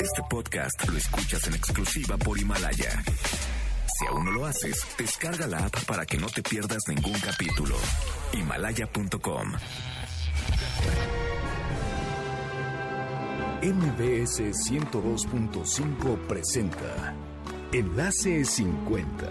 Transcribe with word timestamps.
Este 0.00 0.22
podcast 0.28 0.88
lo 0.88 0.96
escuchas 0.96 1.46
en 1.46 1.54
exclusiva 1.54 2.16
por 2.16 2.38
Himalaya. 2.38 3.02
Si 3.86 4.06
aún 4.06 4.24
no 4.24 4.32
lo 4.32 4.46
haces, 4.46 4.86
descarga 4.96 5.46
la 5.46 5.66
app 5.66 5.84
para 5.84 6.06
que 6.06 6.16
no 6.16 6.26
te 6.28 6.42
pierdas 6.42 6.82
ningún 6.88 7.18
capítulo. 7.20 7.76
Himalaya.com. 8.32 9.52
MBS 13.62 14.40
102.5 14.40 16.18
presenta 16.26 17.14
Enlace 17.72 18.44
50 18.44 19.26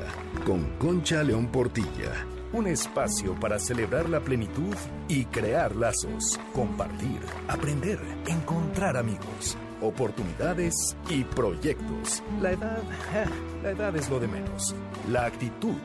con 0.45 0.77
Concha 0.77 1.23
León 1.23 1.47
Portilla. 1.47 2.25
Un 2.53 2.67
espacio 2.67 3.39
para 3.39 3.59
celebrar 3.59 4.09
la 4.09 4.19
plenitud 4.21 4.75
y 5.07 5.25
crear 5.25 5.75
lazos, 5.75 6.39
compartir, 6.53 7.19
aprender, 7.47 7.99
encontrar 8.27 8.97
amigos, 8.97 9.57
oportunidades 9.81 10.95
y 11.09 11.23
proyectos. 11.23 12.23
La 12.41 12.51
edad, 12.51 12.81
la 13.63 13.71
edad 13.71 13.95
es 13.95 14.09
lo 14.09 14.19
de 14.19 14.27
menos. 14.27 14.75
La 15.09 15.25
actitud 15.25 15.75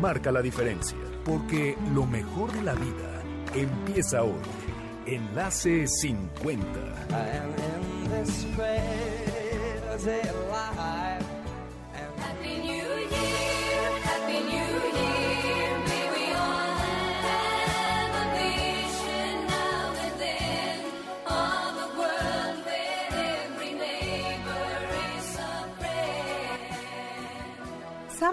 marca 0.00 0.32
la 0.32 0.42
diferencia, 0.42 0.98
porque 1.24 1.76
lo 1.94 2.06
mejor 2.06 2.52
de 2.52 2.62
la 2.62 2.74
vida 2.74 3.22
empieza 3.54 4.22
hoy. 4.22 4.34
Enlace 5.06 5.86
50. 5.86 6.96
Happy 9.96 11.05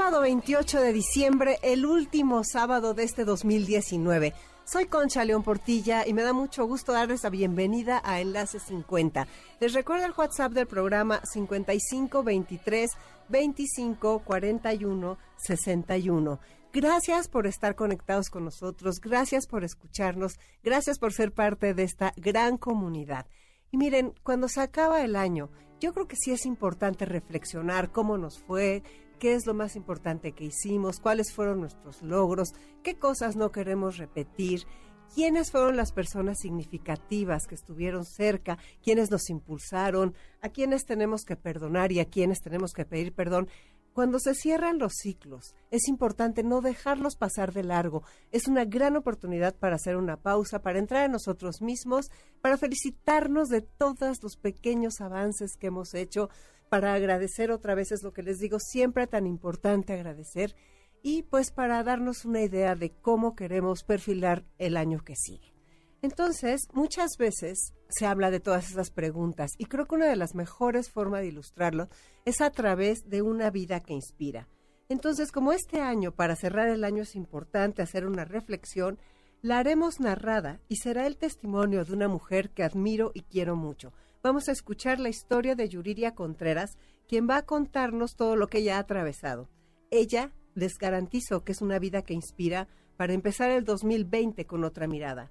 Sábado 0.03 0.23
28 0.23 0.81
de 0.81 0.91
diciembre, 0.91 1.59
el 1.63 1.85
último 1.85 2.43
sábado 2.43 2.93
de 2.93 3.03
este 3.03 3.23
2019. 3.23 4.33
Soy 4.65 4.87
Concha 4.87 5.23
León 5.23 5.43
Portilla 5.43 6.05
y 6.05 6.13
me 6.13 6.23
da 6.23 6.33
mucho 6.33 6.65
gusto 6.65 6.91
darles 6.91 7.23
la 7.23 7.29
bienvenida 7.29 8.01
a 8.03 8.19
Enlace 8.19 8.59
50. 8.59 9.25
Les 9.61 9.71
recuerdo 9.71 10.05
el 10.05 10.11
WhatsApp 10.11 10.51
del 10.51 10.67
programa 10.67 11.21
5523 11.23 12.91
25 13.29 14.19
41 14.25 15.17
61. 15.37 16.39
Gracias 16.73 17.29
por 17.29 17.47
estar 17.47 17.75
conectados 17.75 18.29
con 18.29 18.43
nosotros, 18.43 18.99
gracias 18.99 19.47
por 19.47 19.63
escucharnos, 19.63 20.37
gracias 20.65 20.99
por 20.99 21.13
ser 21.13 21.31
parte 21.31 21.73
de 21.73 21.83
esta 21.83 22.11
gran 22.17 22.57
comunidad. 22.57 23.25
Y 23.71 23.77
miren, 23.77 24.13
cuando 24.21 24.49
se 24.49 24.59
acaba 24.59 25.01
el 25.01 25.15
año, 25.15 25.49
yo 25.83 25.93
creo 25.93 26.07
que 26.07 26.15
sí 26.15 26.31
es 26.31 26.45
importante 26.45 27.05
reflexionar 27.05 27.91
cómo 27.91 28.17
nos 28.17 28.39
fue, 28.39 28.83
qué 29.23 29.35
es 29.35 29.45
lo 29.45 29.53
más 29.53 29.77
importante 29.77 30.33
que 30.33 30.43
hicimos, 30.43 30.99
cuáles 30.99 31.31
fueron 31.31 31.61
nuestros 31.61 32.01
logros, 32.01 32.53
qué 32.83 32.99
cosas 32.99 33.37
no 33.37 33.53
queremos 33.53 33.95
repetir, 33.95 34.67
quiénes 35.15 35.49
fueron 35.49 35.77
las 35.77 35.93
personas 35.93 36.39
significativas 36.39 37.47
que 37.47 37.55
estuvieron 37.55 38.03
cerca, 38.03 38.57
quiénes 38.83 39.11
nos 39.11 39.29
impulsaron, 39.29 40.13
a 40.41 40.49
quiénes 40.49 40.83
tenemos 40.83 41.23
que 41.23 41.37
perdonar 41.37 41.93
y 41.93 42.01
a 42.01 42.09
quiénes 42.09 42.41
tenemos 42.41 42.73
que 42.73 42.83
pedir 42.83 43.13
perdón. 43.13 43.47
Cuando 43.93 44.19
se 44.19 44.33
cierran 44.33 44.77
los 44.77 44.91
ciclos, 44.95 45.55
es 45.71 45.87
importante 45.87 46.43
no 46.43 46.59
dejarlos 46.59 47.15
pasar 47.15 47.53
de 47.53 47.63
largo. 47.63 48.03
Es 48.31 48.49
una 48.49 48.65
gran 48.65 48.97
oportunidad 48.97 49.55
para 49.55 49.75
hacer 49.75 49.95
una 49.95 50.17
pausa, 50.17 50.63
para 50.63 50.79
entrar 50.79 51.05
en 51.05 51.13
nosotros 51.13 51.61
mismos, 51.61 52.09
para 52.41 52.57
felicitarnos 52.57 53.47
de 53.47 53.61
todos 53.61 54.21
los 54.21 54.35
pequeños 54.35 54.99
avances 54.99 55.55
que 55.55 55.67
hemos 55.67 55.93
hecho, 55.93 56.29
para 56.73 56.95
agradecer 56.95 57.51
otra 57.51 57.75
vez, 57.75 57.91
es 57.91 58.01
lo 58.01 58.13
que 58.13 58.23
les 58.23 58.39
digo, 58.39 58.57
siempre 58.57 59.05
tan 59.05 59.27
importante 59.27 59.93
agradecer, 59.93 60.55
y 61.03 61.21
pues 61.21 61.51
para 61.51 61.83
darnos 61.83 62.25
una 62.25 62.41
idea 62.41 62.73
de 62.73 62.89
cómo 62.89 63.35
queremos 63.35 63.83
perfilar 63.83 64.43
el 64.57 64.75
año 64.75 65.03
que 65.03 65.13
sigue. 65.15 65.53
Entonces, 66.01 66.61
muchas 66.73 67.11
veces 67.19 67.75
se 67.89 68.07
habla 68.07 68.31
de 68.31 68.39
todas 68.39 68.71
esas 68.71 68.89
preguntas 68.89 69.51
y 69.59 69.65
creo 69.65 69.85
que 69.85 69.93
una 69.93 70.07
de 70.07 70.15
las 70.15 70.33
mejores 70.33 70.89
formas 70.89 71.21
de 71.21 71.27
ilustrarlo 71.27 71.89
es 72.25 72.41
a 72.41 72.49
través 72.49 73.07
de 73.07 73.21
una 73.21 73.51
vida 73.51 73.79
que 73.79 73.93
inspira. 73.93 74.49
Entonces, 74.89 75.31
como 75.31 75.53
este 75.53 75.79
año, 75.79 76.15
para 76.15 76.35
cerrar 76.35 76.69
el 76.69 76.83
año 76.83 77.03
es 77.03 77.15
importante 77.15 77.83
hacer 77.83 78.07
una 78.07 78.25
reflexión, 78.25 78.97
la 79.43 79.59
haremos 79.59 79.99
narrada 79.99 80.59
y 80.69 80.77
será 80.77 81.05
el 81.05 81.17
testimonio 81.17 81.85
de 81.85 81.93
una 81.93 82.07
mujer 82.07 82.49
que 82.49 82.63
admiro 82.63 83.11
y 83.13 83.21
quiero 83.21 83.55
mucho. 83.55 83.93
Vamos 84.23 84.49
a 84.49 84.53
escuchar 84.53 84.99
la 84.99 85.09
historia 85.09 85.55
de 85.55 85.69
Yuriria 85.69 86.15
Contreras, 86.15 86.77
quien 87.07 87.29
va 87.29 87.37
a 87.37 87.45
contarnos 87.45 88.15
todo 88.15 88.35
lo 88.35 88.47
que 88.47 88.59
ella 88.59 88.77
ha 88.77 88.79
atravesado. 88.79 89.49
Ella 89.91 90.31
les 90.55 90.77
garantizo 90.79 91.43
que 91.43 91.51
es 91.51 91.61
una 91.61 91.77
vida 91.77 92.01
que 92.01 92.13
inspira 92.13 92.67
para 92.97 93.13
empezar 93.13 93.51
el 93.51 93.65
2020 93.65 94.45
con 94.45 94.63
otra 94.63 94.87
mirada 94.87 95.29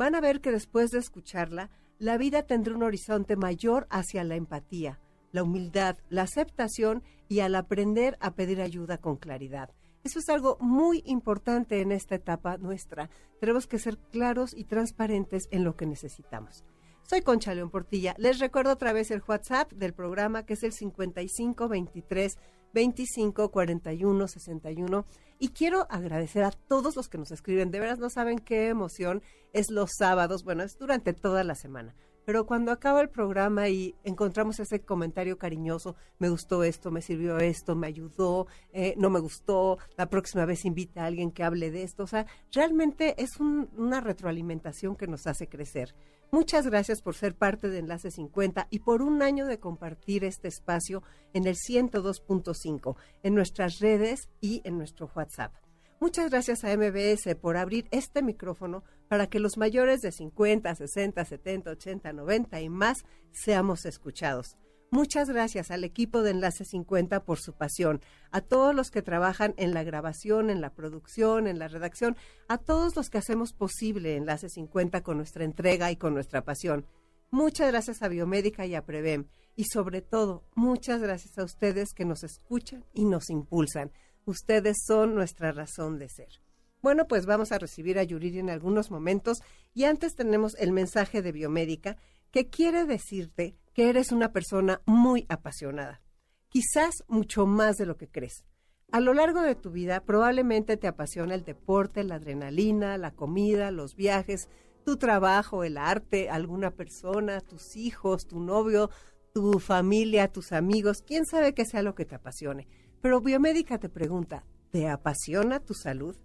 van 0.00 0.14
a 0.14 0.22
ver 0.22 0.40
que 0.40 0.50
después 0.50 0.90
de 0.92 0.98
escucharla, 0.98 1.68
la 1.98 2.16
vida 2.16 2.44
tendrá 2.44 2.74
un 2.74 2.82
horizonte 2.82 3.36
mayor 3.36 3.86
hacia 3.90 4.24
la 4.24 4.34
empatía, 4.34 4.98
la 5.30 5.42
humildad, 5.42 5.98
la 6.08 6.22
aceptación 6.22 7.02
y 7.28 7.40
al 7.40 7.54
aprender 7.54 8.16
a 8.18 8.34
pedir 8.34 8.62
ayuda 8.62 8.96
con 8.96 9.16
claridad. 9.16 9.68
Eso 10.02 10.18
es 10.18 10.30
algo 10.30 10.56
muy 10.58 11.02
importante 11.04 11.82
en 11.82 11.92
esta 11.92 12.14
etapa 12.14 12.56
nuestra. 12.56 13.10
Tenemos 13.40 13.66
que 13.66 13.78
ser 13.78 13.98
claros 13.98 14.54
y 14.56 14.64
transparentes 14.64 15.48
en 15.50 15.64
lo 15.64 15.76
que 15.76 15.84
necesitamos. 15.84 16.64
Soy 17.10 17.22
Concha 17.22 17.52
León 17.56 17.70
Portilla. 17.70 18.14
Les 18.18 18.38
recuerdo 18.38 18.70
otra 18.70 18.92
vez 18.92 19.10
el 19.10 19.20
WhatsApp 19.26 19.72
del 19.72 19.94
programa 19.94 20.46
que 20.46 20.52
es 20.52 20.62
el 20.62 20.72
5523 20.72 22.38
25 22.72 23.50
41 23.50 24.28
61 24.28 25.06
y 25.40 25.48
quiero 25.48 25.88
agradecer 25.90 26.44
a 26.44 26.52
todos 26.52 26.94
los 26.94 27.08
que 27.08 27.18
nos 27.18 27.32
escriben. 27.32 27.72
De 27.72 27.80
veras 27.80 27.98
no 27.98 28.10
saben 28.10 28.38
qué 28.38 28.68
emoción 28.68 29.22
es 29.52 29.72
los 29.72 29.90
sábados, 29.98 30.44
bueno, 30.44 30.62
es 30.62 30.78
durante 30.78 31.12
toda 31.12 31.42
la 31.42 31.56
semana. 31.56 31.96
Pero 32.26 32.46
cuando 32.46 32.70
acaba 32.70 33.00
el 33.00 33.08
programa 33.08 33.68
y 33.70 33.96
encontramos 34.04 34.60
ese 34.60 34.82
comentario 34.82 35.36
cariñoso, 35.36 35.96
me 36.20 36.28
gustó 36.28 36.62
esto, 36.62 36.92
me 36.92 37.02
sirvió 37.02 37.38
esto, 37.38 37.74
me 37.74 37.88
ayudó, 37.88 38.46
eh, 38.72 38.94
no 38.98 39.10
me 39.10 39.18
gustó, 39.18 39.78
la 39.96 40.08
próxima 40.08 40.44
vez 40.44 40.64
invita 40.64 41.02
a 41.02 41.06
alguien 41.06 41.32
que 41.32 41.42
hable 41.42 41.72
de 41.72 41.82
esto. 41.82 42.04
O 42.04 42.06
sea, 42.06 42.26
realmente 42.52 43.20
es 43.20 43.40
un- 43.40 43.68
una 43.76 44.00
retroalimentación 44.00 44.94
que 44.94 45.08
nos 45.08 45.26
hace 45.26 45.48
crecer. 45.48 45.92
Muchas 46.32 46.66
gracias 46.66 47.02
por 47.02 47.16
ser 47.16 47.34
parte 47.34 47.68
de 47.68 47.80
Enlace 47.80 48.12
50 48.12 48.68
y 48.70 48.78
por 48.80 49.02
un 49.02 49.20
año 49.20 49.46
de 49.46 49.58
compartir 49.58 50.24
este 50.24 50.46
espacio 50.46 51.02
en 51.32 51.46
el 51.46 51.56
102.5, 51.56 52.96
en 53.24 53.34
nuestras 53.34 53.80
redes 53.80 54.28
y 54.40 54.62
en 54.64 54.78
nuestro 54.78 55.10
WhatsApp. 55.14 55.52
Muchas 55.98 56.30
gracias 56.30 56.62
a 56.64 56.74
MBS 56.76 57.34
por 57.34 57.56
abrir 57.56 57.88
este 57.90 58.22
micrófono 58.22 58.84
para 59.08 59.26
que 59.26 59.40
los 59.40 59.58
mayores 59.58 60.00
de 60.00 60.12
50, 60.12 60.72
60, 60.72 61.24
70, 61.24 61.70
80, 61.72 62.12
90 62.12 62.60
y 62.60 62.68
más 62.68 62.98
seamos 63.32 63.84
escuchados. 63.84 64.56
Muchas 64.92 65.30
gracias 65.30 65.70
al 65.70 65.84
equipo 65.84 66.22
de 66.22 66.32
Enlace 66.32 66.64
50 66.64 67.24
por 67.24 67.38
su 67.38 67.52
pasión, 67.52 68.00
a 68.32 68.40
todos 68.40 68.74
los 68.74 68.90
que 68.90 69.02
trabajan 69.02 69.54
en 69.56 69.72
la 69.72 69.84
grabación, 69.84 70.50
en 70.50 70.60
la 70.60 70.74
producción, 70.74 71.46
en 71.46 71.60
la 71.60 71.68
redacción, 71.68 72.16
a 72.48 72.58
todos 72.58 72.96
los 72.96 73.08
que 73.08 73.18
hacemos 73.18 73.52
posible 73.52 74.16
Enlace 74.16 74.48
50 74.48 75.02
con 75.04 75.18
nuestra 75.18 75.44
entrega 75.44 75.92
y 75.92 75.96
con 75.96 76.12
nuestra 76.12 76.42
pasión. 76.42 76.86
Muchas 77.30 77.68
gracias 77.68 78.02
a 78.02 78.08
Biomédica 78.08 78.66
y 78.66 78.74
a 78.74 78.84
Prevem. 78.84 79.28
Y 79.54 79.66
sobre 79.72 80.02
todo, 80.02 80.42
muchas 80.56 81.00
gracias 81.00 81.38
a 81.38 81.44
ustedes 81.44 81.94
que 81.94 82.04
nos 82.04 82.24
escuchan 82.24 82.84
y 82.92 83.04
nos 83.04 83.30
impulsan. 83.30 83.92
Ustedes 84.24 84.78
son 84.84 85.14
nuestra 85.14 85.52
razón 85.52 86.00
de 86.00 86.08
ser. 86.08 86.40
Bueno, 86.82 87.06
pues 87.06 87.26
vamos 87.26 87.52
a 87.52 87.58
recibir 87.58 87.96
a 87.96 88.02
Yuriri 88.02 88.40
en 88.40 88.50
algunos 88.50 88.90
momentos 88.90 89.40
y 89.72 89.84
antes 89.84 90.16
tenemos 90.16 90.56
el 90.56 90.72
mensaje 90.72 91.22
de 91.22 91.30
Biomédica 91.30 91.96
que 92.32 92.48
quiere 92.48 92.86
decirte 92.86 93.59
que 93.74 93.88
eres 93.88 94.12
una 94.12 94.32
persona 94.32 94.80
muy 94.86 95.26
apasionada, 95.28 96.02
quizás 96.48 97.04
mucho 97.08 97.46
más 97.46 97.76
de 97.76 97.86
lo 97.86 97.96
que 97.96 98.08
crees. 98.08 98.44
A 98.92 99.00
lo 99.00 99.14
largo 99.14 99.40
de 99.42 99.54
tu 99.54 99.70
vida 99.70 100.00
probablemente 100.00 100.76
te 100.76 100.88
apasiona 100.88 101.34
el 101.34 101.44
deporte, 101.44 102.02
la 102.02 102.16
adrenalina, 102.16 102.98
la 102.98 103.12
comida, 103.12 103.70
los 103.70 103.94
viajes, 103.94 104.48
tu 104.84 104.96
trabajo, 104.96 105.62
el 105.62 105.76
arte, 105.76 106.28
alguna 106.28 106.72
persona, 106.72 107.40
tus 107.40 107.76
hijos, 107.76 108.26
tu 108.26 108.40
novio, 108.40 108.90
tu 109.32 109.60
familia, 109.60 110.26
tus 110.26 110.50
amigos, 110.50 111.02
quién 111.06 111.24
sabe 111.24 111.54
qué 111.54 111.64
sea 111.64 111.82
lo 111.82 111.94
que 111.94 112.04
te 112.04 112.16
apasione. 112.16 112.66
Pero 113.00 113.20
Biomédica 113.20 113.78
te 113.78 113.88
pregunta, 113.88 114.44
¿te 114.70 114.88
apasiona 114.88 115.60
tu 115.60 115.74
salud? 115.74 116.16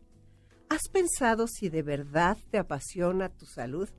¿Has 0.69 0.89
pensado 0.91 1.47
si 1.47 1.69
de 1.69 1.83
verdad 1.83 2.37
te 2.49 2.57
apasiona 2.57 3.29
tu 3.29 3.45
salud? 3.45 3.89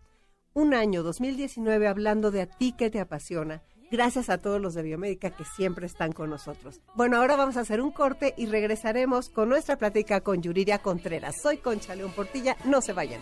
Un 0.54 0.74
año 0.76 1.02
2019 1.02 1.88
hablando 1.88 2.30
de 2.30 2.42
a 2.42 2.46
ti 2.46 2.74
que 2.74 2.92
te 2.92 3.00
apasiona. 3.00 3.64
Gracias 3.90 4.30
a 4.30 4.38
todos 4.38 4.62
los 4.62 4.76
de 4.76 4.84
Biomédica 4.84 5.32
que 5.32 5.44
siempre 5.44 5.88
están 5.88 6.12
con 6.12 6.30
nosotros. 6.30 6.82
Bueno, 6.94 7.18
ahora 7.18 7.36
vamos 7.36 7.58
a 7.58 7.62
hacer 7.62 7.82
un 7.82 7.90
corte 7.92 8.36
y 8.38 8.46
regresaremos 8.46 9.30
con 9.30 9.50
nuestra 9.50 9.78
plática 9.78 10.22
con 10.22 10.44
Yuriria 10.44 10.78
Contreras. 10.78 11.42
Soy 11.42 11.58
Concha 11.58 11.96
León 11.96 12.12
Portilla, 12.16 12.56
no 12.66 12.80
se 12.82 12.94
vayan. 12.94 13.22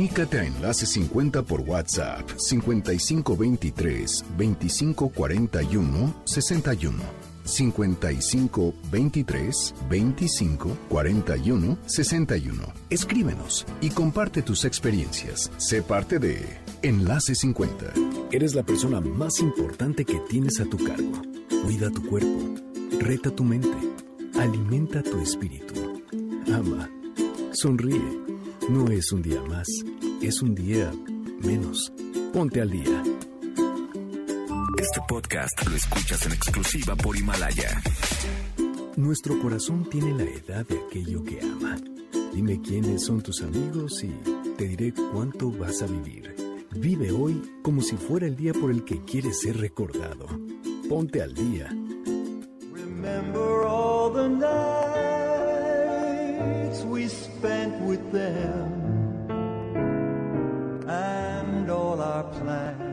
Comunícate 0.00 0.38
a 0.38 0.44
Enlace 0.44 0.86
50 0.86 1.42
por 1.42 1.60
WhatsApp 1.60 2.26
5523 2.38 4.24
2541 4.38 6.14
61. 6.24 6.98
5523 7.44 9.74
2541 9.90 11.78
61. 11.84 12.62
Escríbenos 12.88 13.66
y 13.82 13.90
comparte 13.90 14.40
tus 14.40 14.64
experiencias. 14.64 15.52
Sé 15.58 15.82
parte 15.82 16.18
de 16.18 16.46
Enlace 16.80 17.34
50. 17.34 17.92
Eres 18.32 18.54
la 18.54 18.62
persona 18.62 19.02
más 19.02 19.40
importante 19.40 20.06
que 20.06 20.18
tienes 20.30 20.60
a 20.60 20.64
tu 20.64 20.78
cargo. 20.78 21.20
Cuida 21.62 21.90
tu 21.90 22.06
cuerpo. 22.06 22.54
Reta 23.00 23.30
tu 23.30 23.44
mente. 23.44 23.76
Alimenta 24.38 25.02
tu 25.02 25.20
espíritu. 25.20 25.74
Ama. 26.46 26.88
Sonríe. 27.52 28.29
No 28.68 28.88
es 28.88 29.10
un 29.12 29.22
día 29.22 29.42
más, 29.42 29.66
es 30.20 30.42
un 30.42 30.54
día 30.54 30.92
menos. 31.42 31.92
Ponte 32.32 32.60
al 32.60 32.70
día. 32.70 33.02
Este 34.78 35.00
podcast 35.08 35.66
lo 35.66 35.74
escuchas 35.74 36.26
en 36.26 36.32
exclusiva 36.32 36.94
por 36.96 37.16
Himalaya. 37.16 37.82
Nuestro 38.96 39.40
corazón 39.40 39.88
tiene 39.88 40.12
la 40.12 40.30
edad 40.30 40.66
de 40.66 40.78
aquello 40.78 41.24
que 41.24 41.40
ama. 41.40 41.76
Dime 42.32 42.60
quiénes 42.60 43.04
son 43.04 43.22
tus 43.22 43.42
amigos 43.42 44.04
y 44.04 44.12
te 44.56 44.68
diré 44.68 44.92
cuánto 45.12 45.50
vas 45.50 45.82
a 45.82 45.86
vivir. 45.86 46.34
Vive 46.76 47.10
hoy 47.10 47.42
como 47.62 47.80
si 47.82 47.96
fuera 47.96 48.26
el 48.26 48.36
día 48.36 48.52
por 48.52 48.70
el 48.70 48.84
que 48.84 49.04
quieres 49.04 49.40
ser 49.40 49.56
recordado. 49.56 50.26
Ponte 50.88 51.22
al 51.22 51.34
día. 51.34 51.68
Remember 52.72 53.64
all 53.66 54.12
the 54.12 54.28
nights 56.70 56.84
we 56.84 57.08
spent 57.08 57.80
with 57.82 58.12
them 58.12 59.28
and 60.88 61.70
all 61.70 62.00
our 62.00 62.30
plans. 62.30 62.90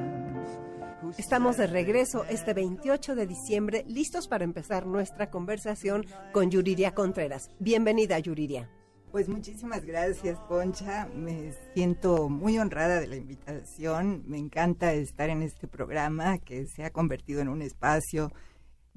Estamos 1.18 1.58
de 1.58 1.68
regreso 1.68 2.26
este 2.30 2.54
28 2.54 3.16
de 3.16 3.28
diciembre, 3.28 3.86
listos 3.88 4.28
para 4.28 4.44
empezar 4.44 4.86
nuestra 4.86 5.30
conversación 5.30 6.06
con 6.34 6.52
Yuriria 6.52 6.94
Contreras. 6.94 7.50
Bienvenida, 7.60 8.20
Yuriria. 8.20 8.70
Pues 9.12 9.30
muchísimas 9.30 9.86
gracias, 9.86 10.38
Concha. 10.48 11.08
Me 11.16 11.54
siento 11.74 12.30
muy 12.30 12.60
honrada 12.60 13.00
de 13.00 13.08
la 13.08 13.16
invitación. 13.16 14.24
Me 14.28 14.38
encanta 14.38 14.94
estar 14.94 15.30
en 15.30 15.44
este 15.44 15.68
programa 15.68 16.40
que 16.40 16.68
se 16.68 16.84
ha 16.84 16.92
convertido 16.92 17.42
en 17.42 17.48
un 17.48 17.62
espacio 17.62 18.32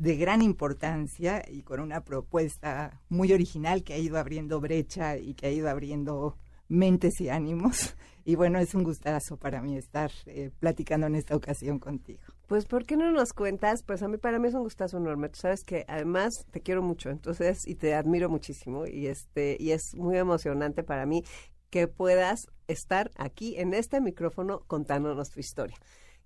de 0.01 0.17
gran 0.17 0.41
importancia 0.41 1.43
y 1.47 1.61
con 1.61 1.79
una 1.79 2.05
propuesta 2.05 3.03
muy 3.11 3.35
original 3.35 3.85
que 3.85 3.93
ha 3.93 3.99
ido 3.99 4.17
abriendo 4.17 4.59
brecha 4.59 5.19
y 5.19 5.35
que 5.35 5.47
ha 5.47 5.51
ido 5.51 5.69
abriendo 5.69 6.39
mentes 6.69 7.21
y 7.21 7.29
ánimos. 7.29 7.95
Y 8.23 8.35
bueno, 8.35 8.59
es 8.59 8.75
un 8.75 8.85
gustazo 8.85 9.39
para 9.39 9.63
mí 9.63 9.77
estar 9.79 10.11
eh, 10.27 10.51
platicando 10.61 11.07
en 11.07 11.17
esta 11.17 11.35
ocasión 11.35 11.79
contigo. 11.79 12.21
Pues, 12.47 12.67
¿por 12.67 12.85
qué 12.85 12.97
no 12.97 13.11
nos 13.11 13.33
cuentas? 13.33 13.83
Pues 13.83 14.03
a 14.03 14.09
mí, 14.09 14.19
para 14.19 14.39
mí 14.39 14.47
es 14.47 14.55
un 14.55 14.63
gustazo 14.63 14.99
enorme. 14.99 15.31
Tú 15.31 15.41
sabes 15.41 15.65
que 15.65 15.87
además 15.89 16.45
te 16.51 16.61
quiero 16.61 16.83
mucho, 16.83 17.09
entonces, 17.09 17.67
y 17.67 17.77
te 17.77 17.95
admiro 17.95 18.29
muchísimo, 18.29 18.87
y 18.87 19.07
este, 19.07 19.57
y 19.59 19.71
es 19.71 19.95
muy 19.97 20.19
emocionante 20.19 20.85
para 20.85 21.07
mí 21.07 21.25
que 21.71 21.89
puedas 21.89 22.47
estar 22.69 23.11
aquí 23.17 23.57
en 23.57 23.73
este 23.73 24.03
micrófono 24.03 24.61
contándonos 24.67 25.31
tu 25.31 25.41
historia. 25.41 25.79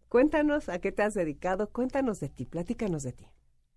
Cuéntanos 0.08 0.68
a 0.68 0.80
qué 0.80 0.90
te 0.90 1.04
has 1.04 1.14
dedicado, 1.14 1.70
cuéntanos 1.70 2.18
de 2.18 2.28
ti, 2.28 2.44
platícanos 2.44 3.04
de 3.04 3.12
ti. 3.12 3.28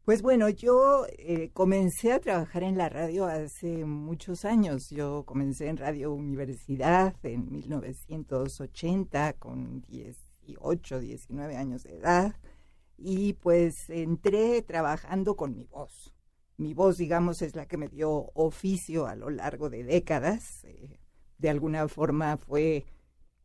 Pues 0.07 0.21
bueno, 0.21 0.47
yo 0.47 1.05
eh, 1.17 1.49
comencé 1.51 2.13
a 2.13 2.21
trabajar 2.21 2.63
en 2.63 2.77
la 2.77 2.87
radio 2.87 3.25
hace 3.25 3.83
muchos 3.83 4.45
años. 4.45 4.89
Yo 4.89 5.25
comencé 5.25 5.67
en 5.67 5.75
Radio 5.75 6.13
Universidad 6.13 7.13
en 7.23 7.51
1980 7.51 9.33
con 9.33 9.81
18, 9.81 11.01
19 11.01 11.57
años 11.57 11.83
de 11.83 11.97
edad 11.97 12.35
y 12.97 13.33
pues 13.33 13.89
entré 13.89 14.61
trabajando 14.61 15.35
con 15.35 15.53
mi 15.53 15.65
voz. 15.65 16.13
Mi 16.55 16.73
voz, 16.73 16.95
digamos, 16.95 17.41
es 17.41 17.53
la 17.57 17.65
que 17.65 17.75
me 17.75 17.89
dio 17.89 18.31
oficio 18.33 19.07
a 19.07 19.15
lo 19.15 19.29
largo 19.29 19.69
de 19.69 19.83
décadas. 19.83 20.63
eh, 20.63 21.01
de 21.37 21.49
alguna 21.49 21.85
forma 21.89 22.37
fue 22.37 22.85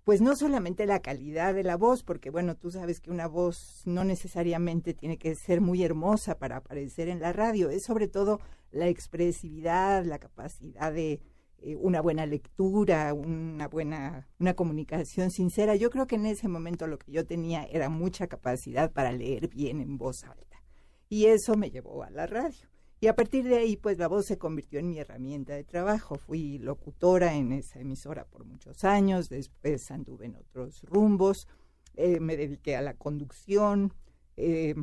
pues 0.05 0.21
no 0.21 0.35
solamente 0.35 0.87
la 0.87 1.01
calidad 1.01 1.55
de 1.55 1.63
la 1.63 1.77
voz, 1.77 2.03
porque 2.03 2.31
bueno, 2.31 2.57
tú 2.57 2.71
sabes 2.71 3.01
que 3.01 3.11
una 3.11 3.29
voz 3.29 3.83
no 3.85 4.05
necesariamente 4.05 4.95
tiene 4.95 5.17
que 5.17 5.35
ser 5.37 5.61
muy 5.61 5.85
hermosa 5.85 6.39
para 6.39 6.57
aparecer 6.57 7.09
en 7.09 7.21
la 7.21 7.33
radio, 7.33 7.71
es 7.71 7.85
sobre 7.85 8.09
todo 8.09 8.41
la 8.73 8.89
expresividad, 8.89 10.05
la 10.05 10.19
capacidad 10.19 10.93
de 10.93 11.21
eh, 11.59 11.77
una 11.77 12.01
buena 12.01 12.27
lectura, 12.27 13.15
una 13.15 13.69
buena, 13.69 14.29
una 14.41 14.55
comunicación 14.55 15.31
sincera. 15.31 15.77
Yo 15.77 15.91
creo 15.91 16.07
que 16.07 16.17
en 16.17 16.27
ese 16.27 16.49
momento 16.49 16.89
lo 16.89 16.99
que 16.99 17.13
yo 17.13 17.25
tenía 17.25 17.65
era 17.65 17.89
mucha 17.89 18.27
capacidad 18.27 18.91
para 18.91 19.13
leer 19.13 19.49
bien 19.49 19.81
en 19.81 19.99
voz 19.99 20.25
alta. 20.25 20.63
Y 21.09 21.27
eso 21.27 21.57
me 21.57 21.71
llevó 21.71 22.03
a 22.03 22.11
la 22.11 22.27
radio. 22.27 22.72
Y 23.03 23.09
a 23.09 23.17
partir 23.17 23.43
de 23.49 23.57
ahí, 23.57 23.77
pues 23.77 23.99
la 23.99 24.07
voz 24.07 24.27
se 24.27 24.39
convirtió 24.39 24.79
en 24.79 24.89
mi 24.89 25.01
herramienta 25.01 25.55
de 25.55 25.65
trabajo. 25.65 26.19
Fui 26.19 26.59
locutora 26.59 27.35
en 27.35 27.51
esa 27.51 27.81
emisora 27.81 28.27
por 28.27 28.45
muchos 28.45 28.85
años, 28.85 29.29
después 29.29 29.91
anduve 29.91 30.27
en 30.27 30.37
otros 30.37 30.85
rumbos, 30.85 31.49
eh, 31.97 32.21
me 32.21 32.37
dediqué 32.37 32.77
a 32.77 32.81
la 32.81 32.95
conducción, 32.95 33.93
eh, 34.37 34.77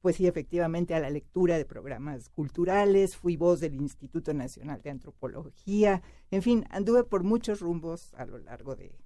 pues 0.00 0.16
sí, 0.16 0.26
efectivamente 0.26 0.94
a 0.94 1.00
la 1.00 1.10
lectura 1.10 1.58
de 1.58 1.66
programas 1.66 2.30
culturales, 2.30 3.18
fui 3.18 3.36
voz 3.36 3.60
del 3.60 3.74
Instituto 3.74 4.32
Nacional 4.32 4.80
de 4.80 4.88
Antropología, 4.88 6.00
en 6.30 6.40
fin, 6.40 6.64
anduve 6.70 7.04
por 7.04 7.22
muchos 7.22 7.60
rumbos 7.60 8.14
a 8.14 8.24
lo 8.24 8.38
largo 8.38 8.76
de 8.76 8.98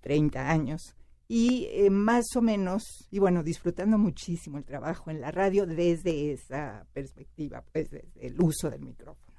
30 0.00 0.50
años 0.50 0.96
y 1.28 1.66
eh, 1.72 1.90
más 1.90 2.24
o 2.36 2.42
menos, 2.42 2.82
y 3.10 3.18
bueno, 3.18 3.42
disfrutando 3.42 3.98
muchísimo 3.98 4.58
el 4.58 4.64
trabajo 4.64 5.10
en 5.10 5.20
la 5.20 5.30
radio 5.30 5.66
desde 5.66 6.32
esa 6.32 6.86
perspectiva, 6.92 7.64
pues 7.72 7.90
desde 7.90 8.26
el 8.26 8.40
uso 8.40 8.70
del 8.70 8.82
micrófono. 8.82 9.36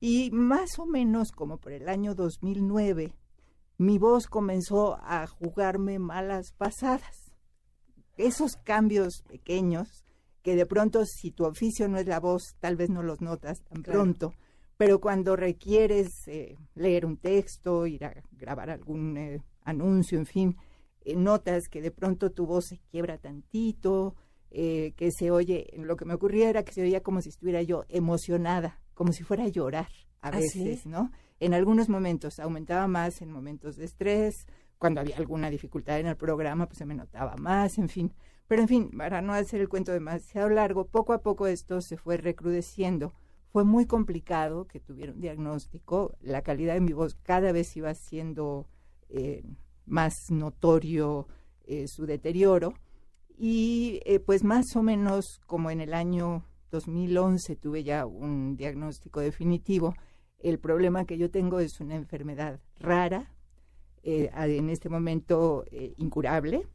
Y 0.00 0.30
más 0.32 0.78
o 0.78 0.86
menos 0.86 1.30
como 1.30 1.58
por 1.58 1.72
el 1.72 1.88
año 1.88 2.14
2009, 2.14 3.12
mi 3.76 3.98
voz 3.98 4.26
comenzó 4.26 4.96
a 5.02 5.26
jugarme 5.26 5.98
malas 5.98 6.52
pasadas. 6.56 7.32
Esos 8.16 8.56
cambios 8.56 9.22
pequeños 9.28 10.04
que 10.42 10.56
de 10.56 10.64
pronto 10.64 11.04
si 11.04 11.32
tu 11.32 11.44
oficio 11.44 11.86
no 11.88 11.98
es 11.98 12.06
la 12.06 12.18
voz, 12.18 12.54
tal 12.60 12.76
vez 12.76 12.88
no 12.88 13.02
los 13.02 13.20
notas 13.20 13.60
tan 13.62 13.82
Claro. 13.82 14.00
pronto, 14.00 14.32
pero 14.78 14.98
cuando 15.00 15.36
requieres 15.36 16.08
eh, 16.26 16.56
leer 16.74 17.04
un 17.04 17.18
texto, 17.18 17.86
ir 17.86 18.06
a 18.06 18.14
grabar 18.32 18.70
algún 18.70 19.18
eh, 19.18 19.42
anuncio, 19.64 20.18
en 20.18 20.24
fin, 20.26 20.56
eh, 21.04 21.16
notas 21.16 21.68
que 21.68 21.80
de 21.82 21.90
pronto 21.90 22.30
tu 22.30 22.46
voz 22.46 22.66
se 22.66 22.78
quiebra 22.90 23.18
tantito, 23.18 24.14
eh, 24.50 24.92
que 24.96 25.10
se 25.12 25.30
oye, 25.30 25.72
lo 25.76 25.96
que 25.96 26.04
me 26.04 26.14
ocurría 26.14 26.50
era 26.50 26.64
que 26.64 26.72
se 26.72 26.82
oía 26.82 27.02
como 27.02 27.22
si 27.22 27.28
estuviera 27.28 27.62
yo 27.62 27.84
emocionada, 27.88 28.80
como 28.94 29.12
si 29.12 29.22
fuera 29.22 29.44
a 29.44 29.48
llorar 29.48 29.88
a 30.20 30.28
¿Ah, 30.28 30.40
sí? 30.40 30.64
veces, 30.64 30.86
¿no? 30.86 31.10
En 31.38 31.54
algunos 31.54 31.88
momentos 31.88 32.38
aumentaba 32.38 32.86
más 32.86 33.22
en 33.22 33.30
momentos 33.30 33.76
de 33.76 33.84
estrés, 33.84 34.46
cuando 34.80 35.00
había 35.00 35.18
alguna 35.18 35.50
dificultad 35.50 36.00
en 36.00 36.06
el 36.06 36.16
programa, 36.16 36.66
pues 36.66 36.78
se 36.78 36.86
me 36.86 36.94
notaba 36.94 37.36
más, 37.36 37.78
en 37.78 37.88
fin. 37.88 38.12
Pero 38.48 38.62
en 38.62 38.68
fin, 38.68 38.90
para 38.90 39.20
no 39.22 39.32
hacer 39.34 39.60
el 39.60 39.68
cuento 39.68 39.92
demasiado 39.92 40.48
largo, 40.48 40.86
poco 40.86 41.12
a 41.12 41.22
poco 41.22 41.46
esto 41.46 41.80
se 41.80 41.96
fue 41.96 42.16
recrudeciendo. 42.16 43.12
Fue 43.52 43.62
muy 43.64 43.86
complicado 43.86 44.66
que 44.66 44.80
tuviera 44.80 45.12
un 45.12 45.20
diagnóstico. 45.20 46.16
La 46.20 46.42
calidad 46.42 46.74
de 46.74 46.80
mi 46.80 46.92
voz 46.92 47.14
cada 47.14 47.52
vez 47.52 47.76
iba 47.76 47.92
siendo 47.94 48.66
eh, 49.10 49.44
más 49.90 50.14
notorio 50.30 51.26
eh, 51.64 51.86
su 51.86 52.06
deterioro. 52.06 52.72
Y 53.42 54.02
eh, 54.04 54.20
pues 54.20 54.44
más 54.44 54.76
o 54.76 54.82
menos 54.82 55.40
como 55.46 55.70
en 55.70 55.80
el 55.80 55.94
año 55.94 56.44
2011 56.72 57.56
tuve 57.56 57.82
ya 57.82 58.04
un 58.04 58.54
diagnóstico 58.54 59.20
definitivo. 59.20 59.94
El 60.38 60.58
problema 60.58 61.06
que 61.06 61.16
yo 61.16 61.30
tengo 61.30 61.58
es 61.58 61.80
una 61.80 61.94
enfermedad 61.94 62.60
rara, 62.78 63.32
eh, 64.02 64.30
en 64.34 64.68
este 64.68 64.90
momento 64.90 65.64
eh, 65.70 65.94
incurable. 65.96 66.66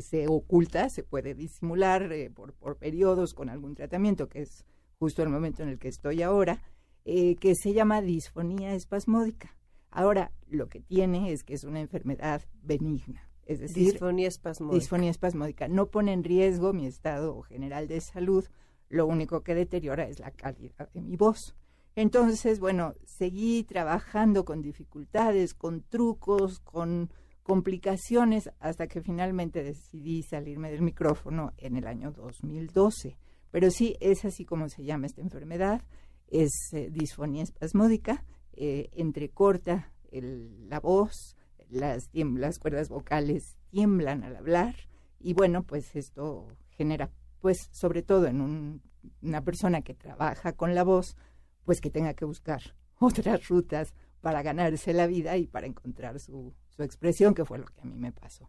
se 0.00 0.28
oculta, 0.28 0.88
se 0.90 1.02
puede 1.02 1.34
disimular 1.34 2.08
por, 2.36 2.52
por 2.52 2.76
periodos 2.76 3.34
con 3.34 3.48
algún 3.48 3.74
tratamiento, 3.74 4.28
que 4.28 4.42
es 4.42 4.64
justo 5.00 5.24
el 5.24 5.28
momento 5.28 5.64
en 5.64 5.70
el 5.70 5.80
que 5.80 5.88
estoy 5.88 6.22
ahora, 6.22 6.62
que 7.04 7.54
se 7.60 7.72
llama 7.72 8.00
disfonía 8.00 8.74
espasmódica. 8.74 9.57
Ahora, 9.90 10.32
lo 10.48 10.68
que 10.68 10.80
tiene 10.80 11.32
es 11.32 11.44
que 11.44 11.54
es 11.54 11.64
una 11.64 11.80
enfermedad 11.80 12.42
benigna, 12.62 13.28
es 13.46 13.60
decir, 13.60 13.92
Disfonía 13.92 14.28
espasmódica. 14.28 14.78
disfonía 14.78 15.10
espasmódica. 15.10 15.68
No 15.68 15.86
pone 15.86 16.12
en 16.12 16.24
riesgo 16.24 16.72
mi 16.72 16.86
estado 16.86 17.40
general 17.42 17.88
de 17.88 18.00
salud, 18.00 18.44
lo 18.88 19.06
único 19.06 19.42
que 19.42 19.54
deteriora 19.54 20.06
es 20.06 20.18
la 20.18 20.30
calidad 20.30 20.90
de 20.92 21.00
mi 21.00 21.16
voz. 21.16 21.54
Entonces, 21.96 22.60
bueno, 22.60 22.94
seguí 23.04 23.64
trabajando 23.64 24.44
con 24.44 24.62
dificultades, 24.62 25.54
con 25.54 25.82
trucos, 25.82 26.60
con 26.60 27.10
complicaciones, 27.42 28.50
hasta 28.60 28.86
que 28.86 29.00
finalmente 29.00 29.64
decidí 29.64 30.22
salirme 30.22 30.70
del 30.70 30.82
micrófono 30.82 31.54
en 31.56 31.76
el 31.76 31.86
año 31.86 32.12
2012. 32.12 33.16
Pero 33.50 33.70
sí, 33.70 33.96
es 34.00 34.24
así 34.24 34.44
como 34.44 34.68
se 34.68 34.84
llama 34.84 35.06
esta 35.06 35.22
enfermedad, 35.22 35.82
es 36.28 36.52
eh, 36.72 36.88
disfonía 36.90 37.42
espasmódica, 37.42 38.24
eh, 38.52 38.90
entrecorta 38.92 39.92
el- 40.10 40.68
la 40.68 40.80
voz, 40.80 41.36
las, 41.68 42.08
las 42.12 42.58
cuerdas 42.58 42.88
vocales 42.88 43.56
tiemblan 43.70 44.24
al 44.24 44.36
hablar 44.36 44.74
y 45.20 45.34
bueno, 45.34 45.62
pues 45.64 45.94
esto 45.96 46.46
genera, 46.70 47.10
pues 47.40 47.68
sobre 47.72 48.02
todo 48.02 48.26
en 48.26 48.40
un- 48.40 48.82
una 49.22 49.42
persona 49.42 49.82
que 49.82 49.94
trabaja 49.94 50.52
con 50.52 50.74
la 50.74 50.82
voz, 50.84 51.16
pues 51.64 51.80
que 51.80 51.90
tenga 51.90 52.14
que 52.14 52.24
buscar 52.24 52.60
otras 52.98 53.48
rutas 53.48 53.94
para 54.20 54.42
ganarse 54.42 54.92
la 54.92 55.06
vida 55.06 55.36
y 55.36 55.46
para 55.46 55.66
encontrar 55.66 56.18
su, 56.18 56.52
su 56.70 56.82
expresión, 56.82 57.34
que 57.34 57.44
fue 57.44 57.58
lo 57.58 57.66
que 57.66 57.80
a 57.82 57.84
mí 57.84 57.96
me 57.96 58.12
pasó. 58.12 58.48